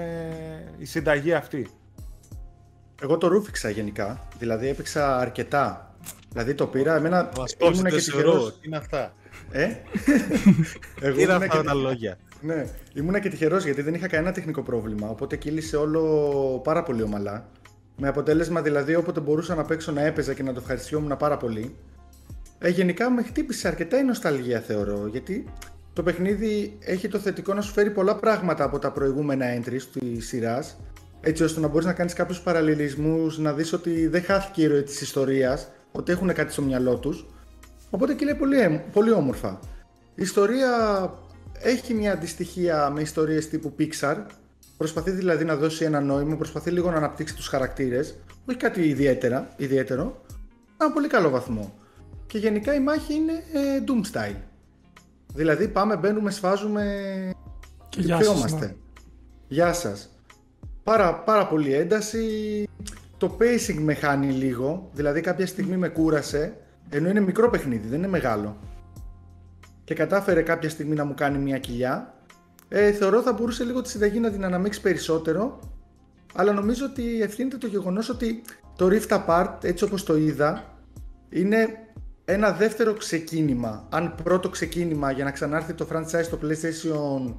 [0.77, 1.67] η συνταγή αυτή.
[3.01, 4.27] Εγώ το ρούφηξα γενικά.
[4.39, 5.95] Δηλαδή έπαιξα αρκετά.
[6.29, 6.95] Δηλαδή το πήρα.
[6.95, 8.21] Εμένα Μας ήμουν κόψετε και σωρό.
[8.23, 8.59] τυχερός.
[8.59, 9.13] Τι είναι αυτά;
[9.51, 9.63] Ε;
[11.01, 14.07] Εγώ Τι είναι ήμουνα αυτά και τα λόγια; Ναι, ήμουνα και τυχερός γιατί δεν είχα
[14.07, 15.09] κανένα τεχνικό πρόβλημα.
[15.09, 16.01] Οπότε κύλησε όλο
[16.63, 17.49] πάρα πολύ ομαλά.
[17.97, 21.75] Με αποτέλεσμα δηλαδή όποτε μπορούσα να παίξω να έπαιζα και να το ευχαριστιόμουν πάρα πολύ.
[22.65, 25.07] Ε, γενικά με χτύπησε αρκετά η νοσταλγία θεωρώ.
[25.07, 25.45] Γιατί
[25.93, 30.27] το παιχνίδι έχει το θετικό να σου φέρει πολλά πράγματα από τα προηγούμενα entries της
[30.27, 30.79] σειράς.
[31.21, 34.83] Έτσι ώστε να μπορείς να κάνεις κάποιους παραλληλισμούς, να δεις ότι δεν χάθηκε η ροή
[34.83, 37.25] της ιστορίας, ότι έχουν κάτι στο μυαλό τους.
[37.89, 39.59] Οπότε και λέει πολύ, έμ- πολύ όμορφα.
[40.15, 40.69] Η ιστορία
[41.59, 44.15] έχει μια αντιστοιχεία με ιστορίες τύπου Pixar.
[44.77, 48.15] Προσπαθεί δηλαδή να δώσει ένα νόημα, προσπαθεί λίγο να αναπτύξει τους χαρακτήρες.
[48.45, 50.21] Όχι κάτι ιδιαίτερα, ιδιαίτερο,
[50.81, 51.81] ένα πολύ καλό βαθμό.
[52.33, 54.35] Και γενικά η μάχη είναι ε, Doom style.
[55.33, 56.83] Δηλαδή πάμε, μπαίνουμε, σφάζουμε
[57.89, 58.65] Και γεια σας, Χτυπιόμαστε.
[58.65, 58.75] ναι.
[59.47, 60.09] Γεια σας.
[60.83, 62.23] Πάρα, πάρα πολύ ένταση.
[63.17, 64.89] Το pacing με χάνει λίγο.
[64.93, 66.57] Δηλαδή κάποια στιγμή με κούρασε.
[66.89, 68.57] Ενώ είναι μικρό παιχνίδι, δεν είναι μεγάλο.
[69.83, 72.13] Και κατάφερε κάποια στιγμή να μου κάνει μια κοιλιά.
[72.69, 75.59] Ε, θεωρώ θα μπορούσε λίγο τη συνταγή να την αναμίξει περισσότερο.
[76.35, 78.41] Αλλά νομίζω ότι ευθύνεται το γεγονός ότι
[78.75, 80.77] το Rift Apart, έτσι όπως το είδα,
[81.29, 81.82] είναι
[82.25, 83.87] ένα δεύτερο ξεκίνημα.
[83.89, 87.33] Αν πρώτο ξεκίνημα για να ξανάρθει το franchise στο PlayStation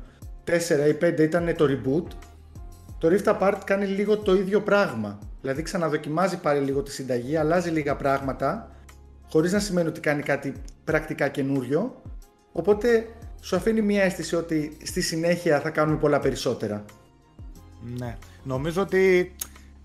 [0.45, 2.07] 4 ή 5 ήταν το reboot,
[2.99, 5.19] το Rift Apart κάνει λίγο το ίδιο πράγμα.
[5.41, 8.71] Δηλαδή ξαναδοκιμάζει πάλι λίγο τη συνταγή, αλλάζει λίγα πράγματα,
[9.31, 10.53] χωρίς να σημαίνει ότι κάνει κάτι
[10.85, 12.03] πρακτικά καινούριο.
[12.53, 13.09] Οπότε
[13.41, 16.85] σου αφήνει μια αίσθηση ότι στη συνέχεια θα κάνουμε πολλά περισσότερα.
[17.99, 18.17] Ναι.
[18.43, 19.35] Νομίζω ότι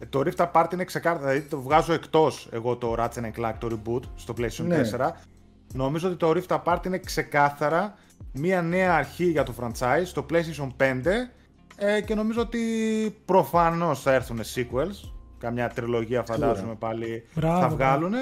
[0.09, 1.27] το Rift Apart είναι ξεκάθαρο.
[1.27, 4.81] Δηλαδή το βγάζω εκτός εγώ το Ratchet Clank, το reboot στο PlayStation Ναι.
[4.97, 5.09] 4.
[5.73, 7.93] Νομίζω ότι το Rift Apart είναι ξεκάθαρα
[8.33, 11.01] μια νέα αρχή για το franchise στο PlayStation 5
[11.77, 12.59] ε, και νομίζω ότι
[13.25, 15.09] προφανώς θα έρθουν sequels.
[15.37, 17.75] Καμιά τριλογία φαντάζομαι πάλι Μπράβο, θα μπράβο.
[17.75, 18.13] βγάλουν.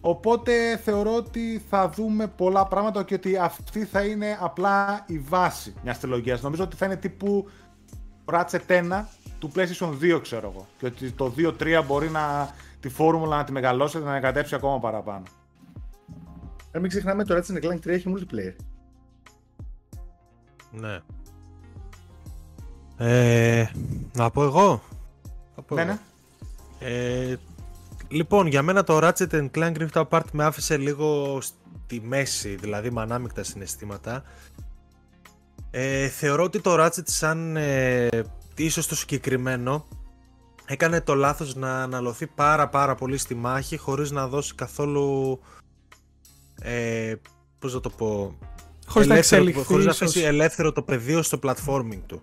[0.00, 5.74] Οπότε θεωρώ ότι θα δούμε πολλά πράγματα και ότι αυτή θα είναι απλά η βάση
[5.82, 6.42] μιας τριλογίας.
[6.42, 7.48] Νομίζω ότι θα είναι τύπου
[8.32, 9.04] Ratchet 1
[9.38, 10.66] του PlayStation 2, ξέρω εγώ.
[10.78, 15.22] Και ότι το 2-3 μπορεί να τη φόρμουλα να τη μεγαλώσετε, να ανακατέψει ακόμα παραπάνω.
[16.72, 18.54] Να μην ξεχνάμε το Ratchet Clank 3 έχει multiplayer.
[20.72, 20.98] Ναι.
[22.96, 23.66] Ε,
[24.12, 24.82] να πω εγώ;
[25.56, 25.90] Να πω Ναι, εγώ.
[25.90, 25.98] ναι.
[26.80, 27.36] Ε,
[28.08, 32.90] λοιπόν, για μένα το Ratchet and Clank Rift Apart με άφησε λίγο στη μέση, δηλαδή
[32.90, 34.22] με ανάμεικτα συναισθήματα.
[35.70, 38.08] Ε, θεωρώ ότι το Ratchet σαν ε,
[38.64, 39.88] ίσως το συγκεκριμένο
[40.66, 45.38] έκανε το λάθος να αναλωθεί πάρα πάρα πολύ στη μάχη χωρίς να δώσει καθόλου
[46.62, 47.14] ε,
[47.58, 48.38] πώς να το πω
[48.86, 50.08] Χωρίς να ελεύθερο- εξελιχθεί, χωρίς να ίσως.
[50.08, 52.22] αφήσει ελεύθερο το πεδίο στο platforming του.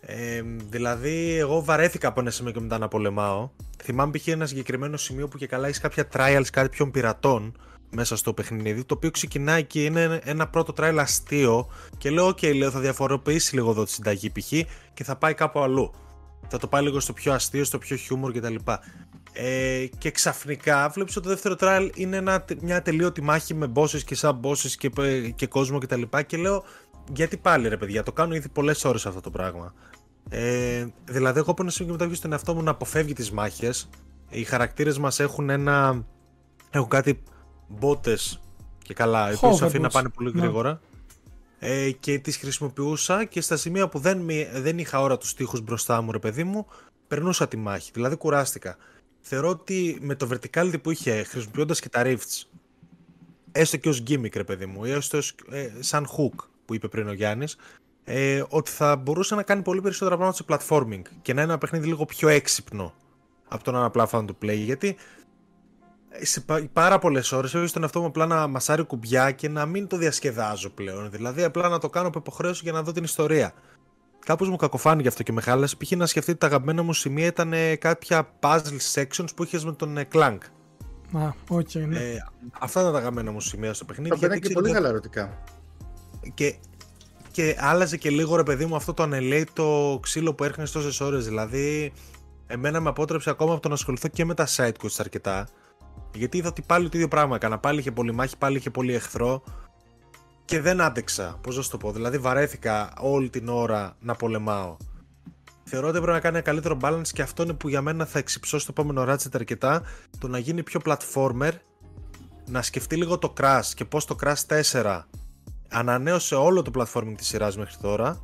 [0.00, 3.50] Ε, δηλαδή, εγώ βαρέθηκα από ένα σημείο και μετά να πολεμάω.
[3.82, 4.26] Θυμάμαι π.χ.
[4.26, 7.56] ένα συγκεκριμένο σημείο που και καλά έχει κάποια trials κάποιων πειρατών
[7.90, 11.68] μέσα στο παιχνίδι, το οποίο ξεκινάει και είναι ένα πρώτο trial αστείο
[11.98, 14.52] και λέω, OK, λέω, θα διαφοροποιήσει λίγο εδώ τη συνταγή π.χ.
[14.94, 15.92] και θα πάει κάπου αλλού.
[16.48, 18.54] Θα το πάει λίγο στο πιο αστείο, στο πιο χιούμορ κτλ.
[19.32, 24.02] Ε, και ξαφνικά βλέπεις ότι το δεύτερο trial είναι ένα, μια τελείωτη μάχη με bosses
[24.04, 24.90] και sub-bosses και,
[25.34, 26.02] και κόσμο κτλ.
[26.02, 26.64] Και, και λέω,
[27.12, 29.74] γιατί πάλι ρε παιδιά, το κάνω ήδη πολλές ώρες αυτό το πράγμα.
[30.28, 33.30] Ε, δηλαδή, εγώ από ένα σημείο και μετά βγει στον εαυτό μου να αποφεύγει τις
[33.30, 33.88] μάχες.
[34.28, 36.04] Οι χαρακτήρες μας έχουν ένα.
[36.70, 37.22] Έχουν κάτι
[37.68, 38.40] μπότες
[38.82, 39.62] και καλά, οι οποίε Hoverboards.
[39.62, 40.40] αφήνει να πάνε πολύ Ναι.
[40.40, 40.80] γρήγορα.
[41.58, 45.60] Ε, και τις χρησιμοποιούσα και στα σημεία που δεν, μη- δεν είχα ώρα τους τοίχους
[45.60, 46.66] μπροστά μου ρε παιδί μου
[47.08, 48.76] περνούσα τη μάχη, δηλαδή κουράστηκα
[49.20, 52.42] θεωρώ ότι με το verticality που είχε χρησιμοποιώντας και τα rifts
[53.52, 56.88] έστω και ως gimmick ρε παιδί μου ή έστω ως, ε, σαν hook που είπε
[56.88, 57.56] πριν ο Γιάννης
[58.04, 61.58] ε, ότι θα μπορούσε να κάνει πολύ περισσότερα πράγματα σε platforming και να είναι ένα
[61.58, 62.94] παιχνίδι λίγο πιο έξυπνο
[63.48, 64.96] από το να είναι απλά fun to play γιατί
[66.22, 69.66] σε πα- πάρα πολλές ώρες έχω στον εαυτό μου απλά να μασάρει κουμπιά και να
[69.66, 71.10] μην το διασκεδάζω πλέον.
[71.10, 73.52] Δηλαδή απλά να το κάνω από υποχρέωση για να δω την ιστορία.
[74.26, 75.76] Κάπως μου κακοφάνηκε αυτό και με χάλασε.
[75.76, 75.90] Π.χ.
[75.90, 79.96] να σκεφτείτε τα αγαπημένα μου σημεία ήταν ε, κάποια puzzle sections που είχες με τον
[79.98, 80.38] ε, Clank.
[81.12, 81.98] Α, οκ, ναι.
[81.98, 82.16] Ε,
[82.60, 84.10] αυτά ήταν τα αγαπημένα μου σημεία στο παιχνίδι.
[84.10, 85.42] Τα γιατί και ξέρω πολύ ότι- χαλαρωτικά.
[86.34, 86.54] και,
[87.30, 91.24] και άλλαζε και λίγο ρε παιδί μου αυτό το ανελέητο ξύλο που έρχεται τόσες ώρες.
[91.26, 91.92] Δηλαδή,
[92.46, 95.48] εμένα με απότρεψε ακόμα από το να ασχοληθώ και με τα side quests αρκετά.
[96.14, 97.58] Γιατί είδα ότι πάλι το ίδιο πράγμα έκανα.
[97.58, 99.42] Πάλι είχε πολύ μάχη, πάλι είχε πολύ εχθρό.
[100.44, 101.38] Και δεν άντεξα.
[101.42, 101.92] Πώς να σου το πω.
[101.92, 104.76] Δηλαδή, βαρέθηκα όλη την ώρα να πολεμάω.
[105.64, 108.18] Θεωρώ ότι πρέπει να κάνει ένα καλύτερο balance και αυτό είναι που για μένα θα
[108.18, 109.82] εξυψώσει το επόμενο Ratchet αρκετά.
[110.18, 111.50] Το να γίνει πιο platformer,
[112.46, 115.02] να σκεφτεί λίγο το Crash και πώς το Crash 4
[115.68, 118.20] ανανέωσε όλο το platforming της σειράς μέχρι τώρα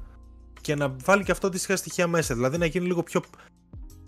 [0.60, 3.22] και να βάλει και αυτό αντίστοιχα στοιχεία μέσα, δηλαδή να γίνει λίγο πιο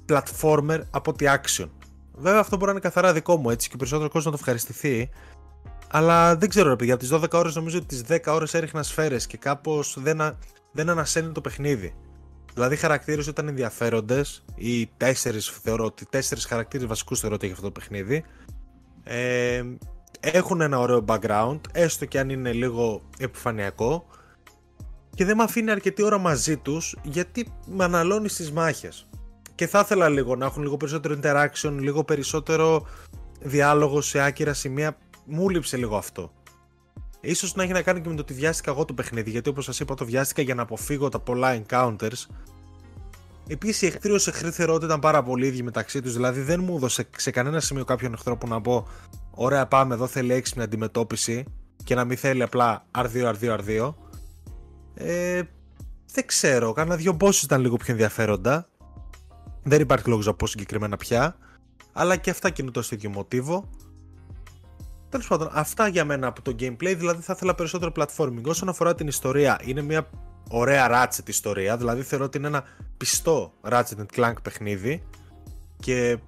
[0.09, 1.69] platformer από ότι action.
[2.17, 4.39] Βέβαια αυτό μπορεί να είναι καθαρά δικό μου έτσι και ο περισσότερο κόσμος να το
[4.41, 5.11] ευχαριστηθεί
[5.91, 8.83] αλλά δεν ξέρω ρε παιδιά, από τις 12 ώρες νομίζω ότι τις 10 ώρες έριχνα
[8.83, 10.39] σφαίρες και κάπως δεν, α...
[10.73, 11.95] δεν ανασένει το παιχνίδι.
[12.55, 17.55] Δηλαδή οι χαρακτήρες ήταν ενδιαφέροντες ή τέσσερις θεωρώ ότι τέσσερις χαρακτήρες βασικούς θεωρώ ότι έχει
[17.55, 18.25] αυτό το παιχνίδι
[19.05, 19.63] ε,
[20.21, 24.07] έχουν ένα ωραίο background, έστω και αν είναι λίγο επιφανειακό
[25.15, 29.09] και δεν με αφήνει αρκετή ώρα μαζί τους γιατί με αναλώνει στις μάχες.
[29.55, 32.87] Και θα ήθελα λίγο να έχουν λίγο περισσότερο interaction, λίγο περισσότερο
[33.41, 34.97] διάλογο σε άκυρα σημεία.
[35.25, 36.33] Μου λείψε λίγο αυτό.
[37.21, 39.65] Ίσως να έχει να κάνει και με το ότι βιάστηκα εγώ το παιχνίδι, γιατί όπως
[39.65, 42.27] σας είπα το βιάστηκα για να αποφύγω τα πολλά encounters.
[43.47, 46.61] Επίσης οι εχθροί ως εχθροί θεωρώ ότι ήταν πάρα πολύ ίδιοι μεταξύ τους, δηλαδή δεν
[46.61, 48.87] μου έδωσε σε κανένα σημείο κάποιον εχθρό που να πω
[49.35, 50.07] Ωραία, πάμε εδώ.
[50.07, 51.45] Θέλει έξυπνη αντιμετώπιση
[51.85, 53.95] και να μην θέλει απλά R2, R2, R2.
[54.95, 55.43] Ε,
[56.13, 56.73] δεν ξέρω.
[56.73, 58.69] Κάνα δύο bosses ήταν λίγο πιο ενδιαφέροντα.
[59.65, 61.37] Δεν υπάρχει λόγος να πω συγκεκριμένα πια.
[61.93, 63.71] Αλλά και αυτά κινούνται στο ίδιο μοτίβο.
[65.09, 66.95] Τέλος πάντων, αυτά για μένα από το gameplay.
[66.97, 68.43] Δηλαδή, θα ήθελα περισσότερο platforming.
[68.45, 70.11] Όσον αφορά την ιστορία, είναι μια
[70.51, 71.77] ωραία Ratchet ιστορία.
[71.77, 72.65] Δηλαδή, θεωρώ ότι είναι ένα
[72.97, 75.03] πιστό Ratchet Clank παιχνίδι.
[75.77, 76.19] Και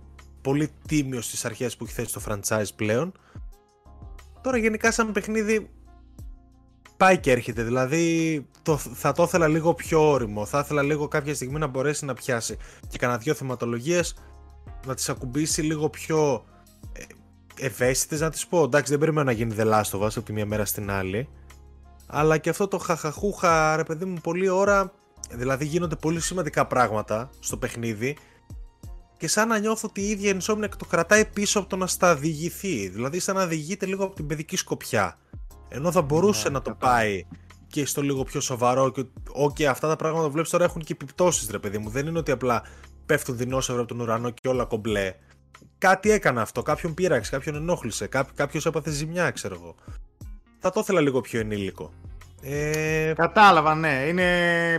[0.41, 3.13] πολύ τίμιος στις αρχές που έχει θέσει το franchise πλέον.
[4.43, 5.71] Τώρα γενικά σαν παιχνίδι
[6.97, 11.35] πάει και έρχεται, δηλαδή το, θα το ήθελα λίγο πιο όριμο, θα ήθελα λίγο κάποια
[11.35, 12.57] στιγμή να μπορέσει να πιάσει
[12.89, 14.17] και κανένα δυο θεματολογίες
[14.87, 16.45] να τις ακουμπήσει λίγο πιο
[16.93, 17.03] ε,
[17.67, 20.33] ευαίσθητες να τις πω, εντάξει δεν περιμένω να γίνει The Last of Us από τη
[20.33, 21.29] μία μέρα στην άλλη
[22.07, 24.93] αλλά και αυτό το χαχαχούχα ρε παιδί μου πολλή ώρα
[25.31, 28.17] δηλαδή γίνονται πολύ σημαντικά πράγματα στο παιχνίδι
[29.17, 31.87] και σαν να νιώθω ότι η ίδια η Insomniac το κρατάει πίσω από το να
[31.87, 32.89] στα διηγηθεί.
[32.89, 35.19] Δηλαδή, σαν να διηγείται λίγο από την παιδική σκοπιά.
[35.69, 36.97] Ενώ θα μπορούσε Ναι, να το κατάλαβα.
[36.99, 37.25] πάει
[37.69, 38.91] και στο λίγο πιο σοβαρό.
[38.91, 39.05] Και
[39.47, 41.89] okay, αυτά τα πράγματα που βλέπεις τώρα έχουν και επιπτώσεις, ρε παιδί μου.
[41.91, 42.63] Δεν είναι ότι απλά
[43.07, 45.15] πέφτουν δεινόσαυρα από τον ουρανό και όλα κομπλέ.
[45.79, 46.63] Κάτι έκανε αυτό.
[46.63, 48.09] Κάποιον πείραξε, κάποιον ενόχλησε.
[48.35, 49.75] Κάποιος έπαθε ζημιά, ξέρω εγώ.
[50.59, 51.93] Θα το ήθελα λίγο πιο ενήλικο.
[52.43, 54.05] Ε, Κατάλαβα, ναι.
[54.09, 54.25] Είναι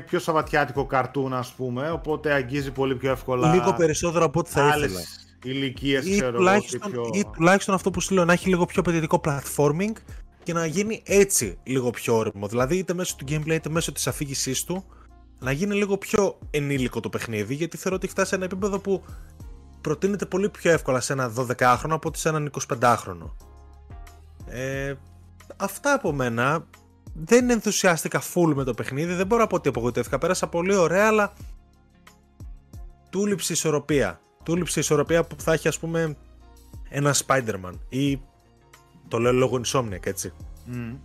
[0.08, 3.54] πιο σαβατιάτικο καρτούν, ας πούμε, οπότε αγγίζει πολύ πιο εύκολα.
[3.54, 5.06] λίγο περισσότερο από ό,τι θα άλλες ήθελα.
[5.44, 6.38] ηλικίες, ή, ξέρω εγώ.
[6.38, 7.10] τουλάχιστον, και πιο...
[7.14, 9.92] ή τουλάχιστον αυτό που σου λέω να έχει λίγο πιο απαιτητικό platforming
[10.48, 12.48] και να γίνει έτσι λίγο πιο όριμο.
[12.48, 14.86] Δηλαδή είτε μέσω του gameplay είτε μέσω της αφήγησής του
[15.40, 18.80] να γίνει λίγο πιο ενήλικο το παιχνίδι γιατί θεωρώ ότι έχει φτάσει σε ένα επίπεδο
[18.80, 19.04] που
[19.82, 23.32] προτείνεται πολύ πιο εύκολα σε ένα 12χρονο από ότι σε έναν 25χρονο.
[24.46, 24.94] Ε,
[25.58, 26.66] αυτά από μένα.
[27.14, 29.14] Δεν ενθουσιάστηκα full με το παιχνίδι.
[29.14, 30.18] Δεν μπορώ να πω ότι απογοητεύτηκα.
[30.18, 31.34] Πέρασα πολύ ωραία, αλλά
[33.10, 34.22] του λείψει ισορροπία.
[34.44, 36.18] Του λείψει ισορροπία που θα έχει, ας πούμε,
[36.90, 37.74] ένα Spider-Man.
[37.90, 38.22] Ή.
[39.08, 40.34] Το λέω λόγω Insomniac, έτσι.
[40.72, 40.96] Mm.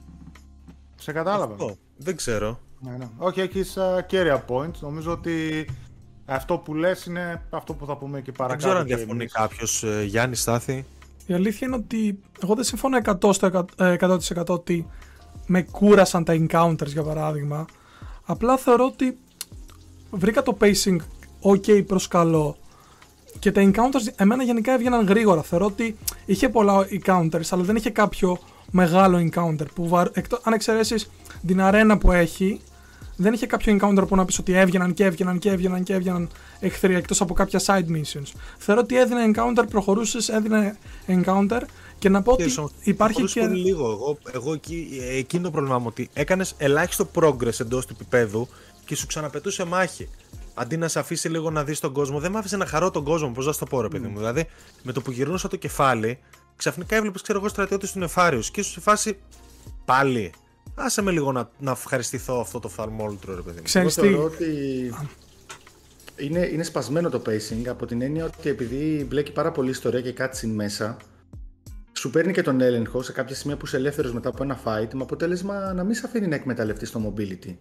[0.97, 1.53] Σε κατάλαβα.
[1.53, 1.77] Αυτό.
[1.97, 2.61] Δεν ξέρω.
[2.81, 3.09] Ναι, ναι.
[3.17, 4.79] Όχι, έχεις uh, κέρια points.
[4.81, 5.67] Νομίζω ότι
[6.25, 8.67] αυτό που λες είναι αυτό που θα πούμε και παρακάτω.
[8.67, 10.85] Δεν ξέρω αν διαφωνεί κάποιος, ε, Γιάννη Στάθη.
[11.27, 14.87] Η αλήθεια είναι ότι εγώ δεν συμφωνώ 100%, 100% ότι
[15.47, 17.65] με κούρασαν τα encounters για παράδειγμα.
[18.25, 19.19] Απλά θεωρώ ότι
[20.11, 20.97] βρήκα το pacing
[21.43, 22.57] ok προς καλό
[23.43, 25.43] και τα encounters εμένα γενικά έβγαιναν γρήγορα.
[25.43, 28.39] Θεωρώ ότι είχε πολλά encounters αλλά δεν είχε κάποιο
[28.71, 29.97] μεγάλο encounter που
[30.43, 31.11] αν εξαιρέσεις
[31.47, 32.61] την αρένα που έχει
[33.17, 36.29] δεν είχε κάποιο encounter που να πεις ότι έβγαιναν και έβγαιναν και έβγαιναν και έβγαιναν
[36.61, 38.33] εχθροί εκτός από κάποια side missions.
[38.59, 40.77] Θεωρώ ότι έδινε encounter, προχωρούσες, έδινε
[41.07, 41.61] encounter
[41.99, 43.41] και να πω ότι υπάρχει και.
[43.41, 43.91] Πολύ λίγο.
[43.91, 48.49] Εγώ, εγώ εκεί, εκείνο το πρόβλημά μου ότι έκανες ελάχιστο progress εντός του επίπεδου
[48.85, 50.09] και σου ξαναπετούσε μάχη.
[50.55, 53.05] Αντί να σε αφήσει λίγο να δεις τον κόσμο, δεν με άφησε να χαρώ τον
[53.05, 53.31] κόσμο.
[53.31, 54.15] Πώς να το πω, ρε παιδί μου.
[54.15, 54.19] Mm.
[54.19, 54.47] Δηλαδή,
[54.83, 56.19] με το που γυρνούσα το κεφάλι,
[56.57, 59.19] ξαφνικά έβλεπες, ξέρω εγώ, στρατιώτες του νεφάριου και ίσω σε φάση
[59.85, 60.33] πάλι.
[60.75, 63.63] Άσε με λίγο να, να ευχαριστηθώ αυτό το φαρμόλτρο, ρε παιδί μου.
[63.63, 64.15] Ξέρεις τι...
[64.15, 64.47] ότι
[66.17, 70.13] είναι, είναι σπασμένο το pacing από την έννοια ότι επειδή μπλέκει πάρα πολύ ιστορία και
[70.13, 70.97] κάτι μέσα,
[71.93, 74.89] σου παίρνει και τον έλεγχο σε κάποια σημεία που είσαι ελεύθερος μετά από ένα fight,
[74.95, 77.57] με αποτέλεσμα να μην σε αφήνει να εκμεταλλευτείς το mobility.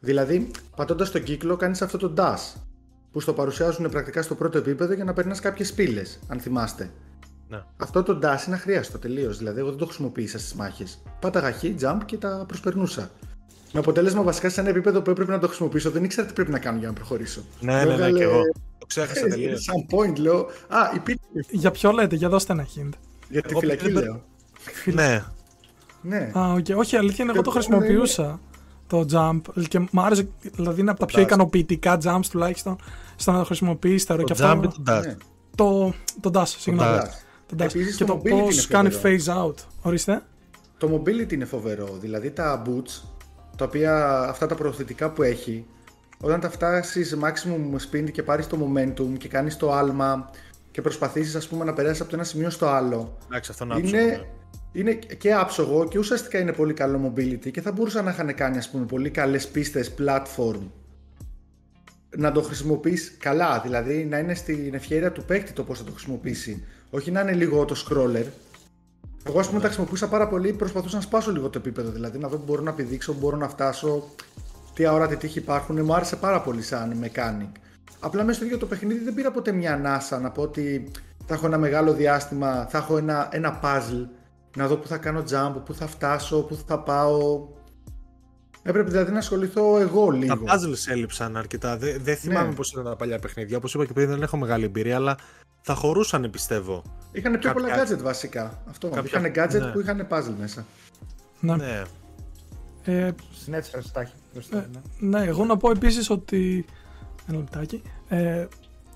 [0.00, 2.60] Δηλαδή, πατώντας τον κύκλο, κάνεις αυτό το dash,
[3.12, 6.90] που στο παρουσιάζουν πρακτικά στο πρώτο επίπεδο για να περνάς κάποιες πύλες, αν θυμάστε.
[7.48, 7.62] Ναι.
[7.76, 9.38] Αυτό το dash είναι αχρίαστο τελείως.
[9.38, 11.02] Δηλαδή, εγώ δεν το χρησιμοποίησα στις μάχες.
[11.20, 13.10] Πάταγα χ, jump και τα προσπερνούσα.
[13.72, 16.50] Με αποτέλεσμα βασικά σε ένα επίπεδο που έπρεπε να το χρησιμοποιήσω, δεν ήξερα τι πρέπει
[16.50, 17.40] να κάνω για να προχωρήσω.
[17.60, 18.42] Ναι, ναι, ναι, και εγώ.
[18.78, 19.62] Το ξέχασα ε, τελείως.
[19.62, 20.38] Σαν point λέω.
[20.68, 21.20] Α, υπήρχε.
[21.50, 22.92] Για ποιο λέτε, για δώστε ένα hint.
[23.28, 24.24] Για τη φυλακή λέω.
[24.84, 25.24] Ναι.
[26.02, 26.30] Ναι.
[26.34, 26.76] Α, okay.
[26.76, 28.40] Όχι, αλήθεια είναι, εγώ το χρησιμοποιούσα
[28.88, 32.76] το jump και μου άρεσε, δηλαδή είναι από τα πιο ικανοποιητικά jumps τουλάχιστον
[33.16, 34.06] στο να το χρησιμοποιήσει.
[34.06, 35.02] Το και jump ή το dash.
[35.06, 35.16] Ναι.
[35.56, 36.98] Το, το dash, συγγνώμη.
[37.46, 37.72] Το dash.
[37.96, 39.54] και το, πώς κάνει phase out.
[39.82, 40.22] Ορίστε.
[40.78, 41.88] Το mobility είναι φοβερό.
[42.00, 43.08] Δηλαδή τα boots,
[43.56, 45.66] τα οποία αυτά τα προωθητικά που έχει,
[46.20, 50.30] όταν τα φτάσεις maximum spin και πάρεις το momentum και κάνεις το άλμα
[50.70, 53.16] και προσπαθήσεις ας πούμε να περάσεις από το ένα σημείο στο άλλο.
[53.26, 54.20] Εντάξει, αυτό είναι, είναι, ναι.
[54.72, 58.58] Είναι και άψογο και ουσιαστικά είναι πολύ καλό mobility και θα μπορούσαν να είχαν κάνει
[58.58, 60.60] ας πούμε πολύ καλές πίστες platform
[62.16, 65.90] να το χρησιμοποιείς καλά, δηλαδή να είναι στην ευχαίρεια του παίκτη το πώς θα το
[65.92, 66.64] χρησιμοποιήσει.
[66.90, 68.24] Όχι να είναι λίγο το scroller.
[69.26, 70.52] Εγώ, ας πούμε, τα χρησιμοποιούσα πάρα πολύ.
[70.52, 71.90] Προσπαθούσα να σπάσω λίγο το επίπεδο.
[71.90, 74.08] Δηλαδή, να δω που μπορώ να πηδήξω, που μπορώ να φτάσω,
[74.74, 75.84] τι αόρατη τύχη υπάρχουν.
[75.84, 77.50] Μου άρεσε πάρα πολύ σαν mechanic.
[78.00, 80.90] Απλά μέσα στο ίδιο το παιχνίδι δεν πήρα ποτέ μια ανάσα να πω ότι
[81.26, 84.06] θα έχω ένα μεγάλο διάστημα, θα έχω ένα, ένα puzzle,
[84.56, 87.46] να δω που θα κάνω jump, που θα φτάσω, που θα πάω.
[88.62, 90.36] Έπρεπε δηλαδή να ασχοληθώ εγώ λίγο.
[90.36, 91.76] Τα puzzles έλειψαν αρκετά.
[91.76, 92.54] Δεν, δεν θυμάμαι ναι.
[92.54, 93.56] πώς ήταν τα παλιά παιχνίδια.
[93.56, 95.16] Όπως είπα και πριν, δεν έχω μεγάλη εμπειρία, αλλά
[95.60, 96.82] θα χωρούσαν πιστεύω.
[97.12, 98.62] Είχαν πιο πολλά gadget βασικά.
[98.70, 98.88] Αυτό.
[98.88, 99.18] Κάποια...
[99.18, 99.72] Είχαν gadget ναι.
[99.72, 100.66] που είχαν puzzle μέσα.
[101.40, 101.56] Ναι.
[101.56, 101.82] ναι.
[102.84, 103.10] Ε,
[103.42, 103.82] Συνέτσιρα
[104.50, 104.64] ναι.
[104.98, 106.64] ναι, εγώ να πω επίσης ότι.
[107.28, 107.82] Ένα λεπτάκι.
[108.08, 108.46] Ε,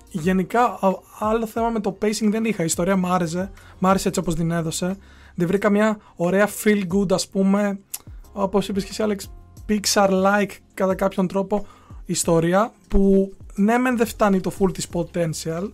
[0.09, 0.79] γενικά,
[1.19, 2.61] άλλο θέμα με το pacing δεν είχα.
[2.61, 3.51] Η ιστορία μου άρεσε.
[3.79, 4.97] Μ' άρεσε έτσι όπως την έδωσε.
[5.35, 7.79] Δεν βρήκα μια ωραία feel good, ας πούμε.
[8.33, 9.29] Όπως είπες και εσύ, Alex,
[9.69, 11.65] Pixar-like κατά κάποιον τρόπο
[12.05, 15.71] ιστορία που ναι, μεν δεν φτάνει το full της potential,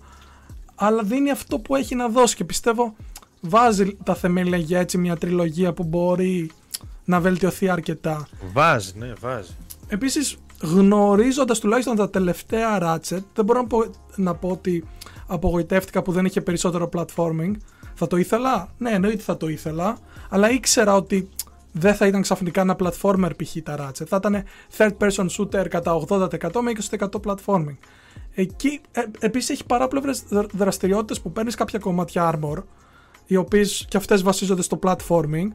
[0.76, 2.96] αλλά δίνει αυτό που έχει να δώσει και πιστεύω
[3.42, 6.52] βάζει τα θεμέλια για έτσι μια τριλογία που μπορεί
[7.06, 8.28] να βελτιωθεί αρκετά.
[8.54, 9.52] Βάζει, ναι, βάζει.
[9.88, 13.86] Επίσης γνωρίζοντας τουλάχιστον τα τελευταία Ratchet δεν μπορώ να πω,
[14.16, 14.84] να πω ότι
[15.28, 17.52] απογοητεύτηκα που δεν είχε περισσότερο platforming.
[18.02, 19.98] Θα το ήθελα, ναι εννοείται θα το ήθελα,
[20.30, 21.30] αλλά ήξερα ότι
[21.72, 23.56] δεν θα ήταν ξαφνικά ένα platformer π.χ.
[23.64, 24.06] τα Ratchet.
[24.08, 24.44] Θα ήταν
[24.78, 26.30] third person shooter κατά 80%
[26.62, 27.78] με 20% platforming.
[28.34, 30.24] Εκεί ε, επίσης έχει παράπλευρες
[30.54, 32.64] δραστηριότητες που παίρνεις κάποια κομμάτια armor,
[33.26, 35.48] οι οποίες και αυτές βασίζονται στο platforming,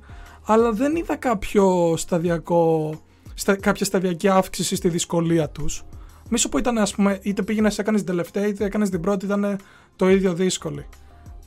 [0.44, 2.94] αλλά δεν είδα κάποιο σταδιακό,
[3.34, 5.84] στα, κάποια σταδιακή αύξηση στη δυσκολία τους.
[6.28, 9.24] Μη σου πω ήταν, ας πούμε, είτε πήγαινες έκανες την τελευταία, είτε έκανες την πρώτη,
[9.24, 9.58] ήταν
[9.96, 10.86] το ίδιο δύσκολη.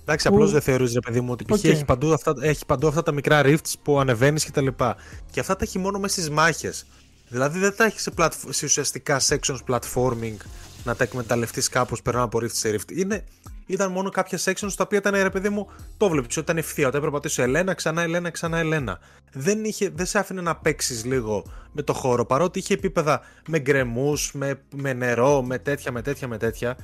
[0.09, 0.33] Εντάξει, που...
[0.33, 1.65] απλώς δεν θεωρείς, ρε παιδί μου, ότι okay.
[1.65, 4.95] έχει, παντού αυτά, έχει παντού αυτά τα μικρά rifts που ανεβαίνεις και τα λοιπά.
[5.31, 6.85] Και αυτά τα έχει μόνο μέσα στις μάχες.
[7.29, 8.11] Δηλαδή δεν τα έχεις σε,
[8.49, 10.37] σε ουσιαστικά sections platforming
[10.83, 12.91] να τα εκμεταλλευτείς κάπως περνά από rift σε rift.
[12.91, 13.23] Είναι,
[13.65, 15.67] ήταν μόνο κάποια sections τα οποία ήταν ρε παιδί μου,
[15.97, 16.87] το βλέπεις ότι ήταν ευθεία.
[16.87, 18.99] Όταν έπρεπε να πατήσω Ελένα, ξανά Ελένα, ξανά Ελένα.
[19.33, 23.59] Δεν, είχε, δεν σε άφηνε να παίξεις λίγο με το χώρο παρότι είχε επίπεδα με
[23.59, 26.77] γκρεμούς, με, με νερό, με τέτοια, με τέτοια, με τέτοια.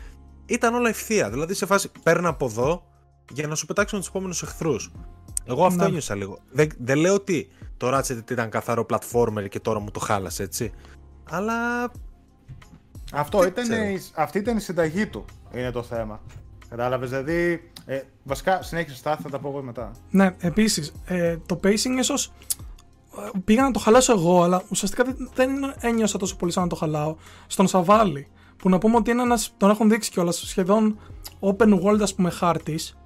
[0.45, 1.29] Ήταν όλα ευθεία.
[1.29, 2.92] Δηλαδή σε φάση παίρνω από εδώ
[3.33, 4.91] για να σου πετάξουν τους επόμενους εχθρούς.
[5.45, 6.37] Εγώ αυτό ένιωσα λίγο.
[6.51, 10.71] Δεν, δεν λέω ότι το Ratchet ήταν καθαρό platformer και τώρα μου το χάλασε, έτσι.
[11.29, 11.91] Αλλά
[13.13, 16.21] Αυτό ήταν, η, αυτή ήταν η συνταγή του, είναι το θέμα.
[16.69, 17.71] Κατάλαβες, δηλαδή.
[17.85, 19.91] Ε, βασικά, συνέχισε τα, θα τα πω εγώ μετά.
[20.09, 22.31] Ναι, επίσης, ε, το pacing ίσως.
[23.45, 26.75] Πήγα να το χαλάσω εγώ, αλλά ουσιαστικά δεν, δεν ένιωσα τόσο πολύ σαν να το
[26.75, 27.15] χαλάω.
[27.47, 28.27] Στον Σαβάλη,
[28.57, 29.53] που να πούμε ότι είναι ένας.
[29.57, 30.99] τον έχουν δείξει κιόλας σχεδόν
[31.39, 32.97] open world, ας πούμε, χάρτης.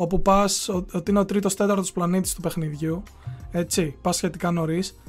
[0.00, 3.02] Όπου πας, ότι είναι ο τρίτος τέταρτος πλανήτης του παιχνιδιού.
[3.50, 5.00] Έτσι, πας σχετικά νωρίς.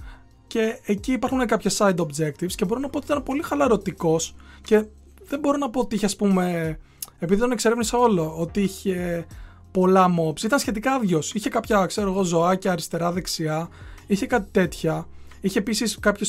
[0.48, 4.86] Και εκεί υπάρχουν κάποια side objectives και μπορώ να πω ότι ήταν πολύ χαλαρωτικός και
[5.28, 6.78] δεν μπορώ να πω ότι είχε, ας πούμε,
[7.20, 9.26] επειδή τον εξερεύνησα όλο, ότι είχε
[9.72, 10.44] πολλά mobs.
[10.44, 11.34] Ήταν σχετικά άδειος.
[11.34, 13.70] Είχε κάποια, ξέρω εγώ, ζωάκια αριστερά-δεξιά.
[14.08, 15.08] Είχε κάτι τέτοια.
[15.42, 16.26] Είχε επίσης κάποιε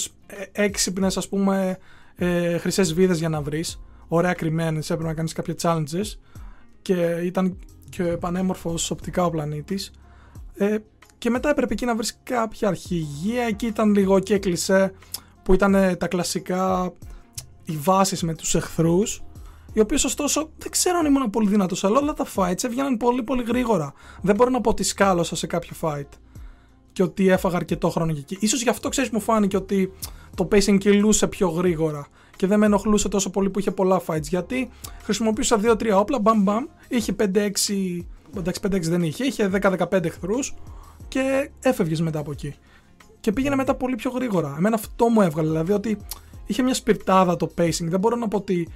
[0.52, 1.78] έξυπνες, ας πούμε,
[2.14, 3.80] ε, χρυσές βίδες για να βρεις.
[4.08, 4.90] Ωραία κρυμμένες.
[4.90, 6.18] Έπρεπε να κάνεις κάποια challenges.
[6.82, 7.56] Και ήταν
[7.96, 9.90] και πανέμορφο οπτικά ο πλανήτης.
[10.54, 10.76] Ε,
[11.18, 13.42] και μετά έπρεπε εκεί να βρεις κάποια αρχηγία.
[13.42, 14.92] Εκεί ήταν λίγο και κλεισέ
[15.42, 16.92] που ήταν τα κλασικά
[17.64, 19.22] οι βάσεις με τους εχθρούς
[19.72, 23.22] οι οποίες ωστόσο δεν ξέρω αν ήμουν πολύ δυνατός, αλλά όλα τα fights έβγαιναν πολύ
[23.22, 23.92] πολύ γρήγορα.
[24.22, 26.08] Δεν μπορώ να πω ότι σκάλωσα σε κάποιο fight
[26.92, 28.46] και ότι έφαγα αρκετό χρόνο εκεί.
[28.46, 29.92] σω γι' αυτό ξέρεις, μου φάνηκε ότι
[30.36, 32.06] το pacing κυλούσε πιο γρήγορα
[32.42, 34.22] και δεν με ενοχλούσε τόσο πολύ που είχε πολλά fights.
[34.22, 34.70] Γιατί
[35.02, 37.24] χρησιμοποιούσα 2-3 όπλα, μπαμ μπαμ, είχε 5-6.
[38.36, 40.54] Εντάξει, 5-6 δεν είχε, είχε 10-15 εχθρούς
[41.08, 42.54] και έφευγες μετά από εκεί.
[43.20, 44.54] Και πήγαινε μετά πολύ πιο γρήγορα.
[44.58, 45.98] Εμένα αυτό μου έβγαλε, δηλαδή ότι
[46.46, 47.86] είχε μια σπιρτάδα το pacing.
[47.88, 48.68] Δεν μπορώ να πω ότι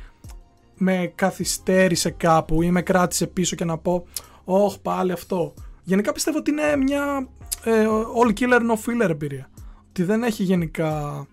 [0.77, 4.07] με καθυστέρησε κάπου ή με κράτησε πίσω και να πω
[4.45, 5.55] «Ωχ, πάλι αυτό».
[5.83, 7.29] Γενικά πιστεύω ότι είναι μια
[7.65, 7.87] ε,
[8.23, 9.51] all killer no filler εμπειρία.
[9.89, 11.27] Ότι δεν έχει γενικά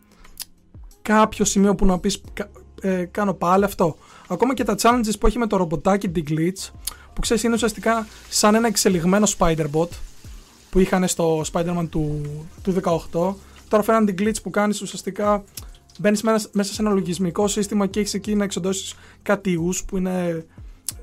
[1.03, 2.21] κάποιο σημείο που να πεις
[2.81, 3.95] ε, κάνω πάλι αυτό.
[4.27, 6.69] Ακόμα και τα challenges που έχει με το ρομποτάκι την glitch
[7.13, 9.89] που ξέρεις είναι ουσιαστικά σαν ένα εξελιγμένο Spider-Bot
[10.69, 12.21] που είχαν στο Spider-Man του,
[12.61, 12.75] του
[13.11, 13.34] 18
[13.67, 15.43] τώρα φέραν την glitch που κάνεις ουσιαστικά
[15.99, 16.21] μπαίνεις
[16.51, 20.45] μέσα σε ένα λογισμικό σύστημα και έχεις εκεί να εξοντώσεις κάτι ιούς που είναι.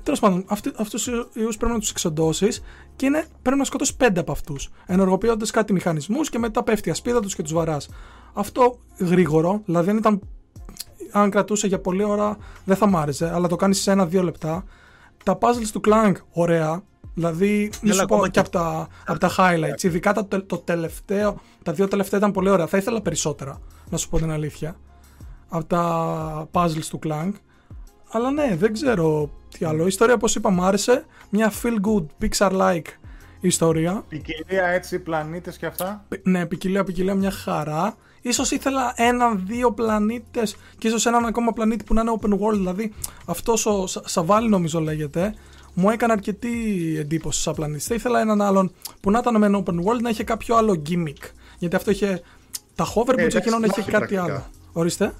[0.03, 0.45] Τέλος πάντων,
[0.75, 2.63] αυτούς του ιούς πρέπει να τους εξοντώσεις
[2.95, 4.69] και είναι, πρέπει να σκοτώσεις πέντε από αυτούς.
[4.85, 7.89] Ενεργοποιώντας κάτι μηχανισμούς και μετά πέφτει η ασπίδα τους και τους βαράς.
[8.33, 10.21] Αυτό γρήγορο, δηλαδή αν ήταν.
[11.11, 14.63] Αν κρατούσε για πολλή ώρα δεν θα μ' άρεσε, αλλά το κάνεις σε ένα-δύο λεπτά.
[15.23, 16.83] Τα puzzles του Clank, ωραία.
[17.13, 19.83] Δηλαδή, μη σου πω και από τα, από τα highlights.
[19.83, 22.67] Ειδικά το, το τελευταίο, τα δύο τελευταία ήταν πολύ ωραία.
[22.67, 23.59] Θα ήθελα περισσότερα
[23.89, 24.75] να σου πω την αλήθεια,
[25.49, 27.31] από τα puzzles του Clank.
[28.11, 29.83] Αλλά ναι, δεν ξέρω τι άλλο.
[29.83, 31.05] Η ιστορία, όπως είπα, μου άρεσε.
[31.29, 32.85] Μια feel-good, Pixar-like
[33.39, 34.03] ιστορία.
[34.07, 36.05] Ποικιλία έτσι, πλανήτες και αυτά.
[36.23, 37.95] Ναι, ποικιλία, ποικιλία, μια χαρά.
[38.21, 42.53] Ίσως ήθελα έναν-δύο πλανήτες και ίσως έναν ακόμα πλανήτη που να είναι open world.
[42.53, 42.93] Δηλαδή,
[43.25, 45.33] αυτός ο Σαβάλι νομίζω λέγεται,
[45.73, 46.49] μου έκανε αρκετή
[46.99, 47.85] εντύπωση σαν πλανήτης.
[47.85, 48.71] Θα ήθελα έναν άλλον
[49.01, 51.29] που να ήταν με ένα open world να είχε κάποιο άλλο gimmick.
[51.57, 52.21] Γιατί αυτό είχε
[52.75, 54.23] τα hoverboots, ε, εκείνον έχει κάτι πρακτικά.
[54.23, 54.45] άλλο.
[54.71, 55.13] Ορίστε.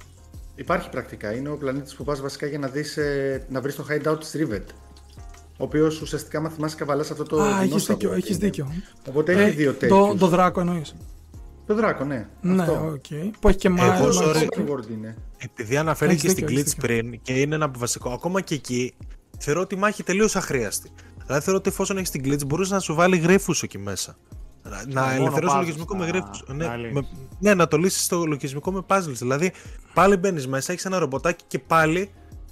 [0.55, 1.33] Υπάρχει πρακτικά.
[1.33, 4.35] Είναι ο πλανήτης που πας βασικά για να, δεις, ε, να βρεις το hideout της
[4.37, 4.63] Rivet.
[5.57, 7.41] Ο οποίος ουσιαστικά, μα θυμάσαι, καβαλά αυτό το.
[7.41, 8.13] Α, έχεις δίκιο.
[8.13, 8.73] Έχεις δίκιο.
[9.09, 9.99] Οπότε ε, έχει δύο τέτοιους.
[9.99, 10.95] Το, το δράκο εννοείς.
[11.71, 12.27] Το δράκο, ναι.
[12.41, 13.03] Ναι, οκ.
[13.09, 13.29] Okay.
[13.39, 14.13] Που έχει και μάλλον.
[15.37, 18.93] Επειδή αναφέρθηκε στην Glitch πριν και είναι ένα βασικό, ακόμα και εκεί
[19.37, 20.91] θεωρώ ότι η μάχη τελείως αχρείαστη.
[21.25, 24.17] Δηλαδή θεωρώ ότι εφόσον έχεις την Glitch μπορούσε να σου βάλει γρίφους εκεί μέσα.
[24.87, 26.43] Να ελευθερώσεις το λογισμικό με γρήφους.
[26.47, 26.67] Ναι,
[27.39, 29.13] ναι, να το λύσεις το λογισμικό με puzzles.
[29.13, 29.51] Δηλαδή
[29.93, 32.11] πάλι μπαίνεις μέσα, έχεις ένα ρομποτάκι και πάλι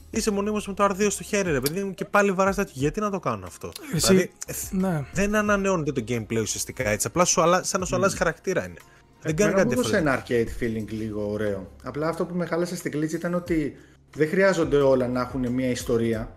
[0.09, 2.73] είσαι μονίμως με το R2 στο χέρι, ρε παιδί μου, και πάλι βαράς τέτοιο.
[2.75, 4.31] Γιατί να το κάνω αυτό; Εσύ, δηλαδή,
[4.71, 5.05] ναι.
[5.13, 7.07] δεν ανανεώνεται το gameplay ουσιαστικά έτσι.
[7.07, 7.63] Απλά σου αλλα...
[7.63, 7.97] σαν να σου mm.
[7.97, 8.79] αλλάζει χαρακτήρα είναι.
[9.21, 9.97] Δεν κάνει κάτι τέτοιο.
[9.97, 11.71] ένα arcade feeling λίγο ωραίο.
[11.83, 13.75] Απλά αυτό που με χάλασε στην κλίτσα ήταν ότι
[14.15, 16.31] δεν χρειάζονται όλα να έχουν μια ιστορία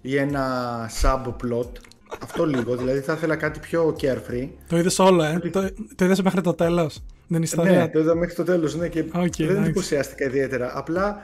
[0.00, 1.70] ή ένα subplot
[2.22, 2.76] αυτό λίγο.
[2.76, 4.48] Δηλαδή θα ήθελα κάτι πιο carefree.
[4.68, 7.04] Το είδες όλο, ε; Το, το είδες μέχρι το τέλος.
[7.26, 8.74] Δεν ιστορία; Ναι, το είδα μέχρι το τέλος.
[8.76, 10.78] Ναι, και okay, δεν εντυπωσιάστηκα ιδιαίτερα.
[10.78, 11.22] Απλά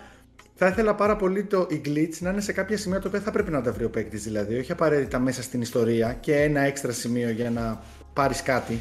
[0.54, 3.30] θα ήθελα πάρα πολύ το η glitch να είναι σε κάποια σημεία το οποίο θα
[3.30, 4.22] πρέπει να τα βρει ο παίκτης.
[4.22, 7.82] Δηλαδή, όχι απαραίτητα μέσα στην ιστορία και ένα έξτρα σημείο για να
[8.12, 8.80] πάρεις κάτι.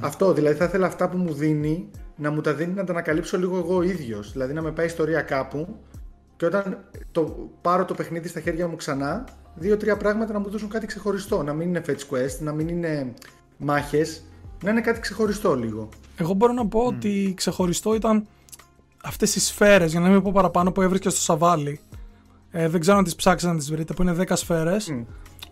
[0.00, 3.38] Αυτό, δηλαδή θα ήθελα αυτά που μου δίνει να μου τα δίνει να τα ανακαλύψω
[3.38, 4.32] λίγο εγώ ίδιος.
[4.32, 5.76] Δηλαδή να με πάει ιστορία κάπου
[6.36, 9.24] και όταν το, πάρω το παιχνίδι στα χέρια μου ξανά,
[9.54, 11.42] δύο-τρία πράγματα να μου δώσουν κάτι ξεχωριστό.
[11.42, 13.14] Να μην είναι fetch quest, να μην είναι
[13.56, 14.22] μάχες,
[14.64, 15.88] να είναι κάτι ξεχωριστό λίγο.
[16.16, 18.26] Εγώ μπορώ να πω ότι ξεχωριστό ήταν
[19.02, 21.80] αυτές οι σφαίρες, για να μην πω παραπάνω, που έβρισκε στο σαβάλι.
[22.50, 24.94] Ε, δεν ξέρω αν τις ψάξετε να τις βρείτε, που είναι 10 σφαίρες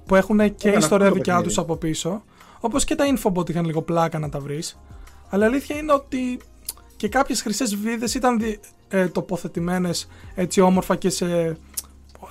[0.07, 2.23] που έχουν και ιστορία δικιά τους από πίσω.
[2.61, 4.79] Όπως και τα infobot είχαν λίγο πλάκα να τα βρεις.
[5.29, 6.41] Αλλά η αλήθεια είναι ότι
[6.97, 8.41] και κάποιες χρυσές βίδες ήταν
[8.89, 11.59] ε, τοποθετημένες έτσι όμορφα και σε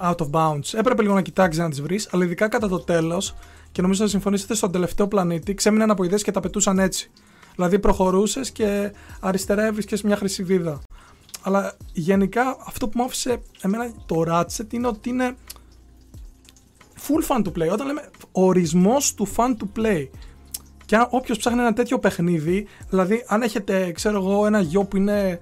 [0.01, 0.73] out of bounds.
[0.73, 3.35] Έπρεπε λίγο να κοιτάξεις να τις βρεις, αλλά ειδικά κατά το τέλος,
[3.71, 7.11] και νομίζω να συμφωνήσετε στον τελευταίο πλανήτη, ξέμειναν από ιδέες και τα πετούσαν έτσι.
[7.55, 10.81] Δηλαδή προχωρούσες και αριστερά έβρισκε μια χρυσή βίδα.
[11.41, 15.35] Αλλά γενικά αυτό που μου άφησε εμένα το Ratchet είναι ότι είναι
[17.07, 17.71] full fun to play.
[17.71, 18.09] Όταν λέμε
[18.45, 20.07] ορισμός του fun to play.
[20.85, 25.39] Και όποιος ψάχνει ένα τέτοιο παιχνίδι, δηλαδή αν έχετε, ξέρω εγώ, ένα γιο που είναι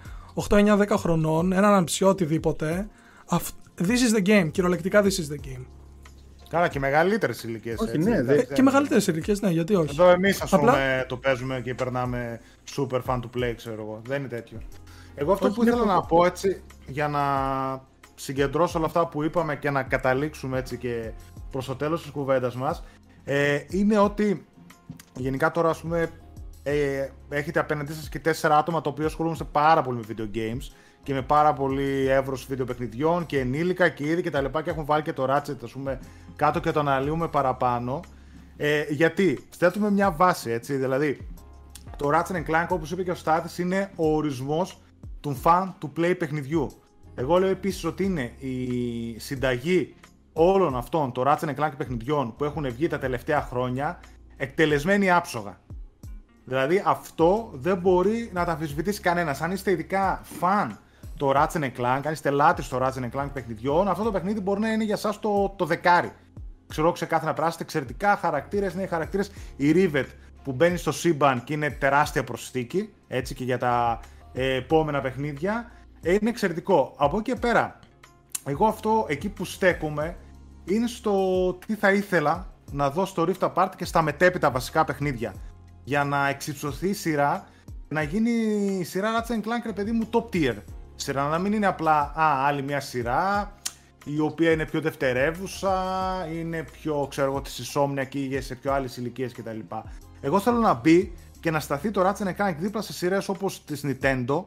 [0.50, 2.88] 8, 9, 10 χρονών, έναν αμψιό οτιδήποτε,
[3.78, 4.52] this is the game.
[4.52, 5.66] Κυριολεκτικά this is the game.
[6.50, 7.80] Καλά, και μεγαλύτερες ηλικίες.
[7.80, 8.36] Όχι, ναι, δε...
[8.36, 9.90] Ε, και μεγαλύτερες ηλικίες, ναι, γιατί όχι.
[9.90, 10.72] Εδώ εμείς, ας Απλά...
[10.72, 12.40] πούμε, το παίζουμε και περνάμε
[12.76, 14.02] super fun to play, ξέρω εγώ.
[14.06, 14.58] Δεν είναι τέτοιο.
[15.16, 17.22] Εγώ αυτό όχι, που ήθελα να πω έτσι, για να
[18.16, 21.12] συγκεντρώσω όλα αυτά που είπαμε και να καταλήξουμε έτσι και
[21.52, 22.84] προς το τέλος της κουβέντας μας,
[23.24, 24.46] ε, είναι ότι
[25.16, 26.10] γενικά τώρα, ας πούμε,
[26.64, 30.72] ε, έχετε απέναντί σας και τέσσερα άτομα τα οποία ασχολούνται πάρα πολύ με video games
[31.04, 34.86] και με πάρα πολύ εύρος βιντεοπαιχνιδιών και ενήλικα και ήδη και τα λοιπά και έχουν
[34.86, 36.00] βάλει και το Ratchet ας πούμε
[36.36, 38.00] κάτω και το αναλύουμε παραπάνω.
[38.58, 41.28] Ε, γιατί; Στέλνουμε μια βάση έτσι δηλαδή
[41.96, 44.82] το Ratchet Clank όπως είπε και ο Στάθης είναι ο ορισμός
[45.20, 46.72] του fan του play παιχνιδιού.
[47.16, 49.96] Εγώ λέω επίσης ότι είναι η συνταγή
[50.38, 54.00] όλων αυτών των Ratchet Clank παιχνιδιών που έχουν βγει τα τελευταία χρόνια
[54.38, 55.60] εκτελεσμένη άψογα
[56.46, 59.42] Δηλαδή αυτό δεν μπορεί να τα αμφισβητήσει κανένας.
[59.42, 60.80] Αν είστε ειδικά φαν
[61.18, 64.72] το Ratchet Clank, αν είστε λάτρε στο Ratchet Clank παιχνιδιών, αυτό το παιχνίδι μπορεί να
[64.72, 66.12] είναι για εσά το, το δεκάρι.
[66.68, 69.32] Ξέρω ξεκάθαρα να περάσετε εξαιρετικά χαρακτήρες, νέοι χαρακτήρες.
[69.56, 70.06] Η Rivet
[70.44, 74.00] που μπαίνει στο σύμπαν και είναι τεράστια προσθήκη, έτσι και για τα
[74.34, 75.72] ε, επόμενα παιχνίδια,
[76.02, 76.94] ε, είναι εξαιρετικό.
[76.98, 77.80] Από εκεί και πέρα,
[78.46, 80.16] εγώ αυτό εκεί που στέκομαι
[80.66, 85.34] είναι στο τι θα ήθελα να δω στο Rift Apart και στα μετέπειτα βασικά παιχνίδια.
[85.84, 87.48] Για να εξυψωθεί η σειρά,
[87.88, 88.32] να γίνει
[88.80, 90.56] η σειρά Ratchet Clank, ρε παιδί μου, top tier
[90.96, 93.54] σειρά, να μην είναι απλά α, άλλη μια σειρά
[94.06, 95.74] η οποία είναι πιο δευτερεύουσα,
[96.34, 99.60] είναι πιο, ξέρω εγώ, της Insomnia και σε πιο άλλες ηλικίες κτλ.
[100.22, 103.86] Εγώ θέλω να μπει και να σταθεί το Ratchet Clank δίπλα σε σειρές όπως της
[103.86, 104.44] Nintendo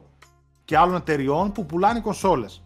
[0.65, 2.63] και άλλων εταιριών που πουλάνε κονσόλες.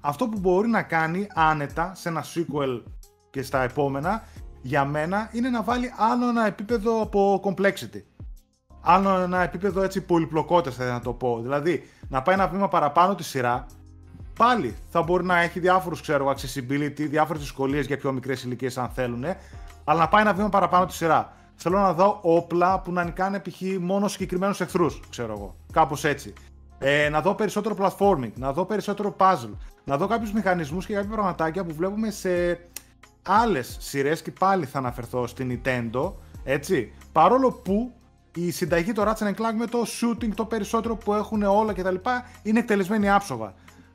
[0.00, 2.82] Αυτό που μπορεί να κάνει άνετα σε ένα sequel
[3.30, 4.22] και στα επόμενα,
[4.62, 8.02] για μένα, είναι να βάλει άλλο ένα επίπεδο από complexity
[8.80, 11.40] άλλο ένα επίπεδο έτσι πολυπλοκότητας θα να το πω.
[11.42, 13.66] Δηλαδή, να πάει ένα βήμα παραπάνω τη σειρά,
[14.38, 18.88] πάλι θα μπορεί να έχει διάφορους ξέρω accessibility, διάφορες δυσκολίες για πιο μικρές ηλικίες αν
[18.88, 19.24] θέλουν,
[19.84, 21.32] αλλά να πάει ένα βήμα παραπάνω τη σειρά.
[21.54, 23.60] Θέλω να δω όπλα που να νικάνε π.χ.
[23.80, 25.56] μόνο συγκεκριμένους εχθρούς, ξέρω εγώ.
[25.72, 26.32] Κάπως έτσι.
[26.82, 31.10] Ε, να δω περισσότερο platforming, να δω περισσότερο puzzle, να δω κάποιους μηχανισμούς και κάποια
[31.10, 32.60] πραγματάκια που βλέπουμε σε
[33.22, 36.12] άλλες σειρές και πάλι θα αναφερθώ στην Nintendo,
[36.44, 36.92] έτσι.
[37.12, 37.92] Παρόλο που
[38.34, 41.94] η συνταγή το Ratchet Clank με το shooting το περισσότερο που έχουν όλα κτλ.
[42.42, 43.54] είναι εκτελεσμένη άψογα.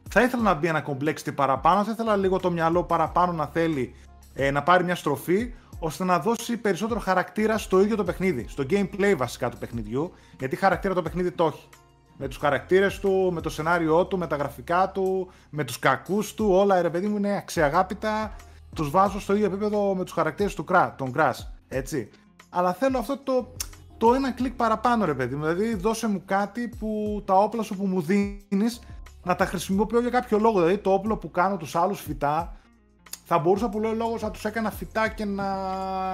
[0.09, 3.95] Θα ήθελα να μπει ένα complexity παραπάνω, θα ήθελα λίγο το μυαλό παραπάνω να θέλει
[4.33, 8.65] ε, να πάρει μια στροφή, ώστε να δώσει περισσότερο χαρακτήρα στο ίδιο το παιχνίδι, στο
[8.69, 11.67] gameplay βασικά του παιχνιδιού, γιατί χαρακτήρα το παιχνίδι το έχει.
[12.17, 16.33] Με τους χαρακτήρες του, με το σενάριό του, με τα γραφικά του, με τους κακούς
[16.33, 18.35] του, όλα ρε παιδί μου είναι αξιαγάπητα.
[18.75, 20.65] Τους βάζω στο ίδιο επίπεδο με τους χαρακτήρες του
[20.95, 22.09] των Crash, έτσι.
[22.49, 23.53] Αλλά θέλω αυτό το,
[23.97, 25.45] το ένα κλικ παραπάνω, ρε παιδί μου.
[25.45, 28.79] Δηλαδή, δώσε μου κάτι που τα όπλα σου που μου δίνεις
[29.23, 30.59] να τα χρησιμοποιώ για κάποιο λόγο.
[30.59, 32.57] Δηλαδή, το όπλο που κάνω τους άλλους φυτά,
[33.27, 35.45] θα μπορούσα που λέω λόγος να τους έκανα φυτά και να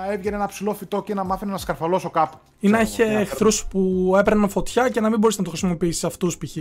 [0.10, 2.38] έβγαινε ένα ψηλό φυτό και να μ' να σκαρφαλώσω κάπου.
[2.60, 6.38] Ή να είχε εχθρούς που έπαιρναν φωτιά και να μην μπορείς να το χρησιμοποιήσεις αυτούς
[6.38, 6.58] π.χ.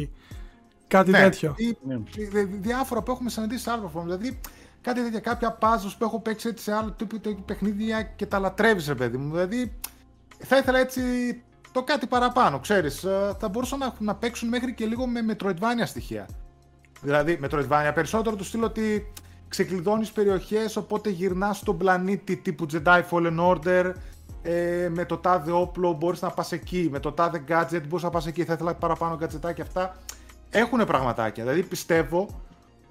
[0.87, 1.55] Κάτι ναι, τέτοιο.
[1.57, 1.99] Ή, ναι.
[2.45, 4.41] διάφορα που έχουμε συναντήσει σε άλλο Δηλαδή,
[4.81, 8.87] κάτι τέτοια, κάποια puzzles που έχω παίξει έτσι σε άλλο τύπου παιχνίδια και τα λατρεύεις,
[8.87, 9.31] ρε παιδί μου.
[9.33, 9.73] Δηλαδή,
[10.39, 11.03] θα ήθελα έτσι
[11.73, 13.05] το κάτι παραπάνω, ξέρεις.
[13.05, 16.29] Ε, θα μπορούσαν να, να παίξουν μέχρι και λίγο με Metroidvania στοιχεία.
[17.03, 19.13] Δηλαδή, Metroidvania περισσότερο του στείλω ότι
[19.51, 23.93] ξεκλειδώνεις περιοχές, οπότε γυρνάς στον πλανήτη τύπου Jedi Fallen Order,
[24.43, 28.11] ε, με το τάδε όπλο μπορείς να πας εκεί, με το τάδε gadget μπορείς να
[28.11, 29.97] πας εκεί, θα ήθελα παραπάνω gadgetάκια αυτά.
[30.51, 32.29] Έχουν πραγματάκια, δηλαδή πιστεύω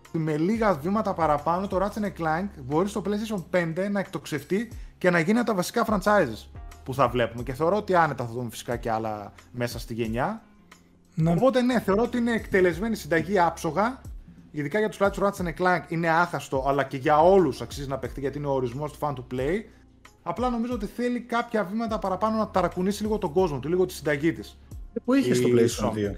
[0.08, 5.10] ότι με λίγα βήματα παραπάνω το Ratchet Clank μπορεί στο PlayStation 5 να εκτοξευτεί και
[5.10, 8.50] να γίνει από τα βασικά franchises που θα βλέπουμε και θεωρώ ότι άνετα θα δούμε
[8.50, 10.42] φυσικά και άλλα μέσα στη γενιά.
[11.16, 11.32] Ναι.
[11.32, 14.02] Οπότε ναι, θεωρώ ότι είναι εκτελεσμένη συνταγή άψογα.
[14.52, 17.98] Ειδικά για τους πελάτε του Ratchet Clank είναι άχαστο, αλλά και για όλους αξίζει να
[17.98, 19.64] παιχτεί γιατί είναι ο ορισμός του fan to play.
[20.24, 23.94] Απλά νομίζω ότι θέλει κάποια βήματα παραπάνω να ταρακουνήσει λίγο τον κόσμο του, λίγο τη
[23.94, 24.58] συνταγή της.
[24.94, 26.16] Ε, που είχε στο PlayStation 2.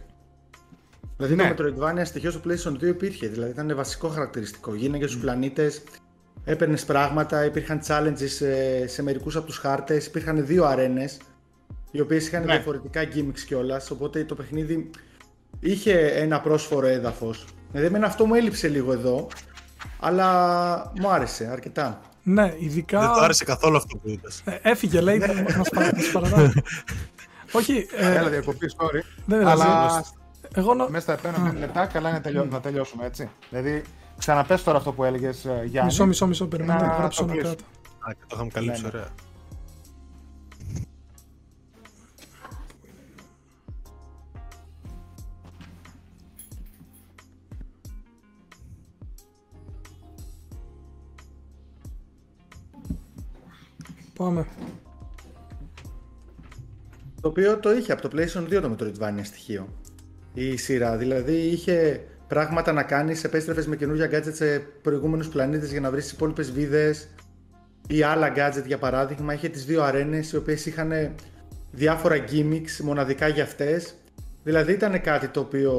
[1.17, 1.53] Δηλαδή ναι.
[1.53, 4.75] το Metroidvania στοιχείο στο PlayStation 2 υπήρχε, δηλαδή ήταν βασικό χαρακτηριστικό.
[4.75, 5.21] Γίνανε στους mm.
[5.21, 5.83] πλανήτες,
[6.43, 11.17] έπαιρνες πράγματα, υπήρχαν challenges σε, σε μερικούς από τους χάρτες, υπήρχαν δύο αρένες,
[11.91, 12.53] οι οποίες είχαν ναι.
[12.53, 13.91] διαφορετικά gimmicks κιόλας.
[13.91, 14.89] Οπότε το παιχνίδι
[15.59, 17.45] είχε ένα πρόσφορο έδαφος.
[17.71, 19.27] Δηλαδή, εμένα αυτό μου έλειψε λίγο εδώ,
[19.99, 22.01] αλλά μου άρεσε αρκετά.
[22.23, 22.99] Ναι, ειδικά.
[22.99, 24.41] Δεν το άρεσε καθόλου αυτό που είπες.
[24.45, 26.11] Ε, έφυγε, λέει, να μας παραδώσει.
[27.51, 27.87] Όχι.
[27.97, 29.01] Ε, Έλα, διακοπή, sorry.
[29.25, 30.03] Δεν αλλά
[30.53, 30.87] Εγώ νο...
[30.89, 32.45] Μέσα στα επόμενα λεπτά καλά είναι τελειώ...
[32.45, 33.29] να τελειώσουμε έτσι.
[33.49, 33.83] Δηλαδή,
[34.17, 35.89] ξαναπες τώρα αυτό που έλεγες Γιάννη.
[35.91, 37.55] Μισό, μισό, μισό, περιμένω να να γράψω το ένα κλείσω.
[37.55, 37.63] κάτω.
[38.09, 38.97] Α, και το είχαμε καλύψει, Ναι, ναι.
[38.97, 39.09] ωραία.
[54.21, 54.45] Πάμε.
[57.21, 59.67] Το οποίο το είχε από το PlayStation 2 το Metroidvania στοιχείο.
[60.33, 60.97] Η σειρά.
[60.97, 66.03] Δηλαδή είχε πράγματα να κάνεις, επέστρεφες με καινούργια gadgets σε προηγούμενους πλανήτες για να βρεις
[66.03, 67.07] τις υπόλοιπες βίδες
[67.87, 69.33] ή άλλα gadget για παράδειγμα.
[69.33, 70.91] Είχε τις δύο αρένες οι οποίες είχαν
[71.71, 73.95] διάφορα gimmicks μοναδικά για αυτές.
[74.43, 75.73] Δηλαδή ήταν κάτι το οποίο.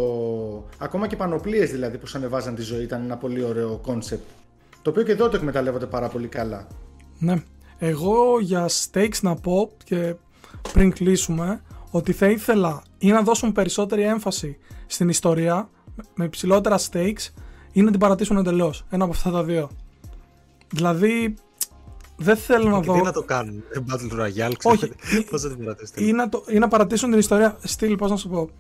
[0.79, 4.25] Ακόμα και πανοπλίες δηλαδή που σου ανεβάζαν τη ζωή ήταν ένα πολύ ωραίο concept.
[4.83, 6.67] Το οποίο και εδώ το εκμεταλλεύονται πάρα πολύ καλά.
[7.19, 7.43] Ναι.
[7.85, 10.15] Εγώ για stakes να πω και
[10.73, 14.57] πριν κλείσουμε ότι θα ήθελα ή να δώσουν περισσότερη έμφαση
[14.87, 15.71] στην ιστορία
[16.15, 17.29] με υψηλότερα stakes
[17.73, 18.85] ή να την παρατήσουν εντελώς.
[18.91, 19.71] Ένα από αυτά τα δύο.
[20.71, 21.35] Δηλαδή,
[22.17, 22.93] δεν θέλω να Και δω.
[22.95, 24.95] τι να το κάνουν, ε, Battle Royale, Όχι, ξέρετε,
[25.31, 26.05] πώς θα την παρατήσετε.
[26.05, 27.57] ή, να το, ή να παρατήσουν την ιστορία.
[27.63, 28.51] Στυλ, πώς να σου πω.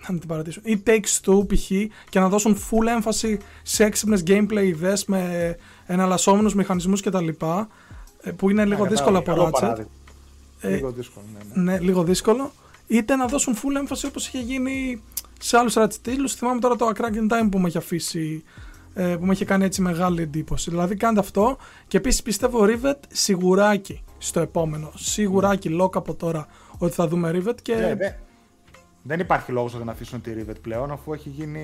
[0.00, 0.62] Να μην την παρατήσουν.
[0.66, 1.70] Ή takes two π.χ.
[2.08, 5.56] και να δώσουν full έμφαση σε έξυπνες gameplay ιδέες με
[5.86, 7.28] εναλλασσόμενους μηχανισμούς κτλ.
[8.22, 9.50] Ε, Που είναι λίγο δύσκολο από Καλό Ratchet.
[9.60, 9.90] παράδειγμα.
[10.60, 11.72] Ε, Λίγο δύσκολο, ναι, ναι.
[11.72, 12.52] Ναι, λίγο δύσκολο.
[12.86, 15.02] Είτε να δώσουν full έμφαση όπως είχε γίνει
[15.40, 16.34] σε άλλους Ratchet τίτλους.
[16.34, 18.44] Θυμάμαι τώρα το A Crack in Time που με είχε αφήσει.
[18.94, 20.70] ε, που με είχε κάνει έτσι μεγάλη εντύπωση.
[20.70, 21.56] Δηλαδή κάντε αυτό
[21.88, 24.92] και επίσης πιστεύω Rivet σιγουράκι στο επόμενο.
[24.96, 26.46] Σιγουράκι lock από τώρα
[26.78, 27.74] ότι θα δούμε Rivet και.
[27.74, 28.10] Ναι, δε-
[29.02, 31.62] δεν υπάρχει λόγος να αφήσουν τη Rivet πλέον αφού έχει γίνει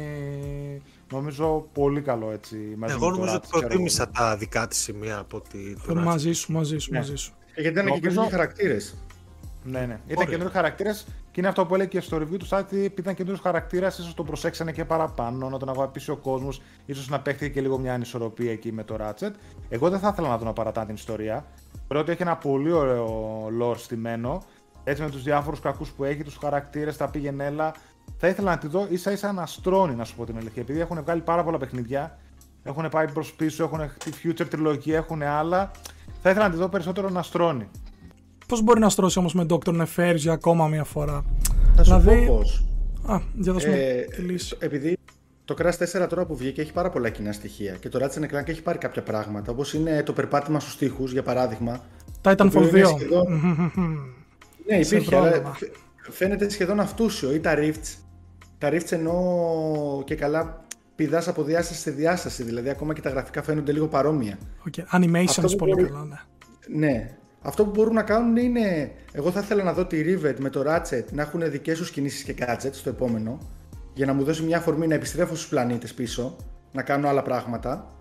[1.12, 3.66] νομίζω πολύ καλό έτσι μαζί Εγώ με το νομίζω Ratchet, ότι ξέρω εγώ.
[3.68, 6.02] προτίμησα τα δικά της σημεία από ότι το Ratchet.
[6.02, 6.98] μαζί σου, μαζί σου, Ναι.
[6.98, 7.32] μαζί σου.
[7.54, 8.94] Ε, Γιατί ήταν και Νομίζω- καινούργιοι χαρακτήρες.
[9.64, 9.84] Ναι, ναι.
[9.84, 10.24] Ήταν Ωραία.
[10.28, 10.92] καινούριο χαρακτήρα
[11.30, 12.72] και είναι αυτό που έλεγε και στο review του site.
[12.72, 17.08] Επειδή ήταν καινούριο χαρακτήρας, ίσως τον προσέξανε και παραπάνω, να τον αγαπήσει ο κόσμος, ίσως
[17.08, 19.30] να παίχτηκε και λίγο μια ανισορροπία εκεί με το Ratchet.
[19.68, 21.46] Εγώ δεν θα ήθελα να δω να παρατάνε την ιστορία.
[21.86, 24.42] Θεωρώ ότι έχει ένα πολύ ωραίο lore στημένο.
[24.88, 27.72] Έτσι με τους διάφορους κακούς που έχει, τους χαρακτήρες, τα πήγαινε έλα.
[28.16, 30.62] Θα ήθελα να τη δω ίσα ίσα να στρώνει, να σου πω την αλήθεια.
[30.62, 32.18] Επειδή έχουν βγάλει πάρα πολλά παιχνίδια,
[32.62, 35.70] έχουν πάει προς πίσω, έχουν τη future τριλογία, έχουν άλλα.
[36.22, 37.68] Θα ήθελα να τη δω περισσότερο να στρώνει.
[38.48, 39.82] Πώς μπορεί να στρώσει όμως με Dr.
[39.82, 41.24] Nefarious για ακόμα μια φορά;
[41.76, 42.64] Θα σου Δηλαδή- πω πώς.
[43.06, 44.56] Α, για δώσουμε Ε, τη λύση.
[44.60, 44.96] επειδή
[45.44, 48.48] το Crash 4 τώρα που βγήκε έχει πάρα πολλά κοινά στοιχεία και το Ratchet Clank
[48.48, 51.80] έχει πάρει κάποια πράγματα όπως είναι το περπάτημα στους τοίχους για παράδειγμα
[52.22, 52.88] Titanfall οποίο είναι 2.
[52.98, 54.02] σχεδόν-
[54.68, 55.54] Ναι, Σε υπήρχε, αλλά πρόγραμμα.
[55.54, 55.74] φαι-
[56.10, 57.32] φαίνεται σχεδόν αυτούσιο.
[57.34, 57.96] Ή τα rifts.
[58.58, 60.64] Τα rifts εννοώ και καλά
[60.94, 64.38] πηδάς από διάσταση σε διάσταση, δηλαδή ακόμα και τα γραφικά φαίνονται λίγο παρόμοια.
[64.70, 64.98] Okay.
[65.00, 66.16] Animations Αυτό που πολύ μπορεί- καλά, ναι.
[66.86, 67.10] Ναι.
[67.42, 68.90] Αυτό που μπορούν να κάνουν είναι.
[69.12, 72.22] Εγώ θα ήθελα να δω τη Rivet με το Ratchet να έχουν δικές τους κινήσεις
[72.22, 73.38] και gadgets στο επόμενο.
[73.94, 76.36] Για να μου δώσει μια αφορμή να επιστρέφω στους πλανήτες πίσω,
[76.72, 77.92] να κάνω άλλα πράγματα.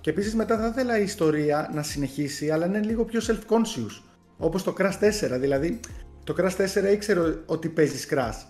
[0.00, 4.02] Και επίσης μετά θα ήθελα η ιστορία να συνεχίσει, αλλά να είναι λίγο πιο self-conscious.
[4.36, 5.38] Όπως το Crash 4.
[5.38, 5.80] Δηλαδή,
[6.28, 6.56] το Crash
[6.90, 8.46] 4 ήξερε ότι παίζεις Crash.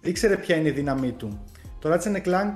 [0.00, 1.44] Ήξερε ποια είναι η δύναμή του.
[1.78, 2.54] Το Ratchet Clank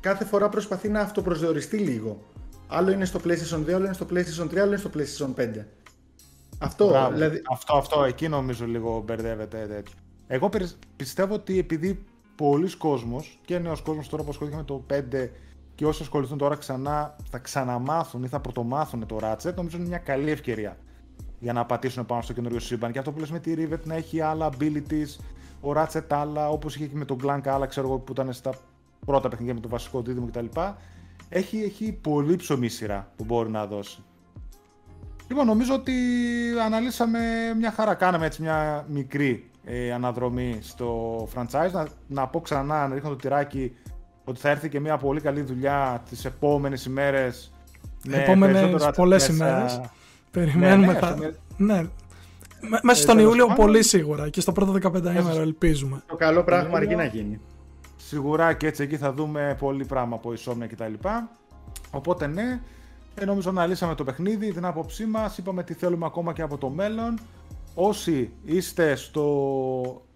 [0.00, 2.22] κάθε φορά προσπαθεί να αυτοπροσδιοριστεί λίγο.
[2.66, 5.64] Άλλο είναι στο PlayStation 2, άλλο είναι στο PlayStation 3, άλλο είναι στο PlayStation 5.
[6.58, 7.12] Αυτό, Μπράβο.
[7.14, 9.94] δηλαδή, αυτό, αυτό, εκεί νομίζω λίγο μπερδεύεται τέτοιο.
[10.26, 12.04] Εγώ περι- πιστεύω ότι επειδή
[12.34, 15.30] πολλοί κόσμος και νέος κόσμος τώρα που ασχολήθηκε με το 5
[15.74, 19.98] και όσοι ασχοληθούν τώρα ξανά θα ξαναμάθουν ή θα πρωτομάθουν το Ratchet, νομίζω είναι μια
[19.98, 20.76] καλή ευκαιρία
[21.38, 22.92] για να πατήσουν πάνω στο καινούριο σύμπαν.
[22.92, 25.16] Και αυτό που λες με τη Rivet να έχει άλλα abilities,
[25.60, 28.52] ο Ratchet άλλα, όπως είχε και με τον Clank άλλα, ξέρω εγώ που ήταν στα
[29.06, 30.46] πρώτα παιχνίδια με το βασικό δίδυμο κτλ.
[31.28, 34.02] Έχει, έχει πολύ ψωμί σειρά που μπορεί να δώσει.
[35.28, 35.92] Λοιπόν, νομίζω ότι
[36.64, 37.18] αναλύσαμε
[37.58, 37.94] μια χαρά.
[37.94, 41.70] Κάναμε έτσι μια μικρή ε, αναδρομή στο franchise.
[41.72, 43.76] Να, να πω ξανά, να ρίχνω το τυράκι,
[44.24, 47.52] ότι θα έρθει και μια πολύ καλή δουλειά τις επόμενες ημέρες.
[48.04, 49.80] με Επόμενες περισσότερα πολλές μέσα- ημέρες.
[50.44, 51.08] Περιμένουμε Ναι, ναι, τα...
[51.08, 51.86] έχουμε- Ναι.
[52.60, 53.64] Με- Μέσα στον τέλος Ιούλιο πάντων.
[53.64, 56.02] πολύ σίγουρα και στο πρώτο 15 ημέρο Μέσα- ελπίζουμε.
[56.06, 56.78] το καλό πράγμα Τέλεια.
[56.78, 57.40] αρκεί να γίνει.
[57.96, 60.92] Σιγουρά και έτσι εκεί θα δούμε πολύ πράγμα από Ισόμνια κτλ.
[61.90, 62.60] Οπότε ναι,
[63.14, 66.58] ε, νομίζω να λύσαμε το παιχνίδι, την άποψή μας, είπαμε τι θέλουμε ακόμα και από
[66.58, 67.18] το μέλλον.
[67.74, 69.22] Όσοι είστε στο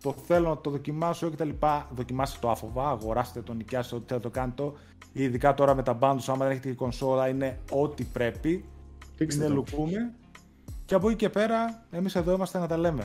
[0.03, 1.49] το θέλω να το δοκιμάσω κτλ.
[1.97, 4.75] Δοκιμάστε το άφοβα, αγοράστε το, νοικιάστε ό,τι θέλετε το κάνετε το.
[5.13, 8.65] Ειδικά τώρα με τα bundles, άμα δεν έχετε και κονσόλα, είναι ό,τι πρέπει.
[9.17, 9.55] Φίξτε είναι το.
[9.55, 9.97] λουκούμι.
[10.85, 13.05] Και από εκεί και πέρα, εμείς εδώ είμαστε να τα λέμε.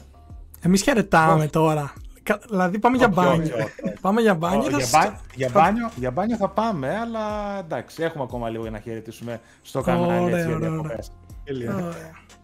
[0.61, 1.49] Εμείς χαιρετάμε Όχι.
[1.49, 1.93] τώρα.
[2.23, 3.33] Κα- Δηλαδή πάμε για Όχι, μπάνιο.
[3.43, 3.93] όχι, όχι, όχι.
[4.01, 4.59] Πάμε για μπάνιο.
[4.59, 7.21] Ω, θα για, σ- μπα- για, μπάνιο, για μπάνιο θα πάμε, αλλά
[7.59, 11.11] εντάξει, έχουμε ακόμα λίγο για να χαιρετήσουμε στο κανάλι Ωραία, έτσι, για ωραία, διακοπές.
[11.73, 11.91] Ωραία.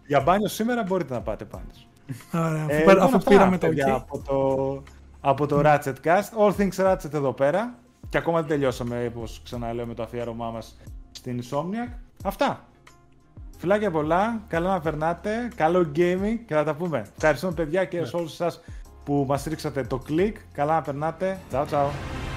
[0.06, 1.88] Για μπάνιο σήμερα μπορείτε να πάτε πάντως.
[2.32, 2.62] Ωραία.
[2.62, 4.00] Αφού, Ε, πέρα- λοιπόν, αφού αυτά, πήραμε το παιδιά, ok.
[4.00, 4.82] από το,
[5.20, 6.28] από το Ratchet Cast.
[6.38, 7.74] All Things Ratchet εδώ πέρα.
[8.08, 10.76] Και ακόμα δεν τελειώσαμε, όπως ξαναλέω, με το αφιέρωμά μας
[11.10, 11.92] στην Insomniac.
[12.24, 12.64] Αυτά.
[13.64, 17.06] Φιλάκια πολλά, καλά να περνάτε, καλό gaming και θα τα πούμε.
[17.16, 18.60] Ευχαριστούμε παιδιά και σε όλους σας
[19.04, 20.36] που μας ρίξατε το κλικ.
[20.52, 21.38] Καλά να περνάτε.
[21.52, 22.33] Ciao, ciao.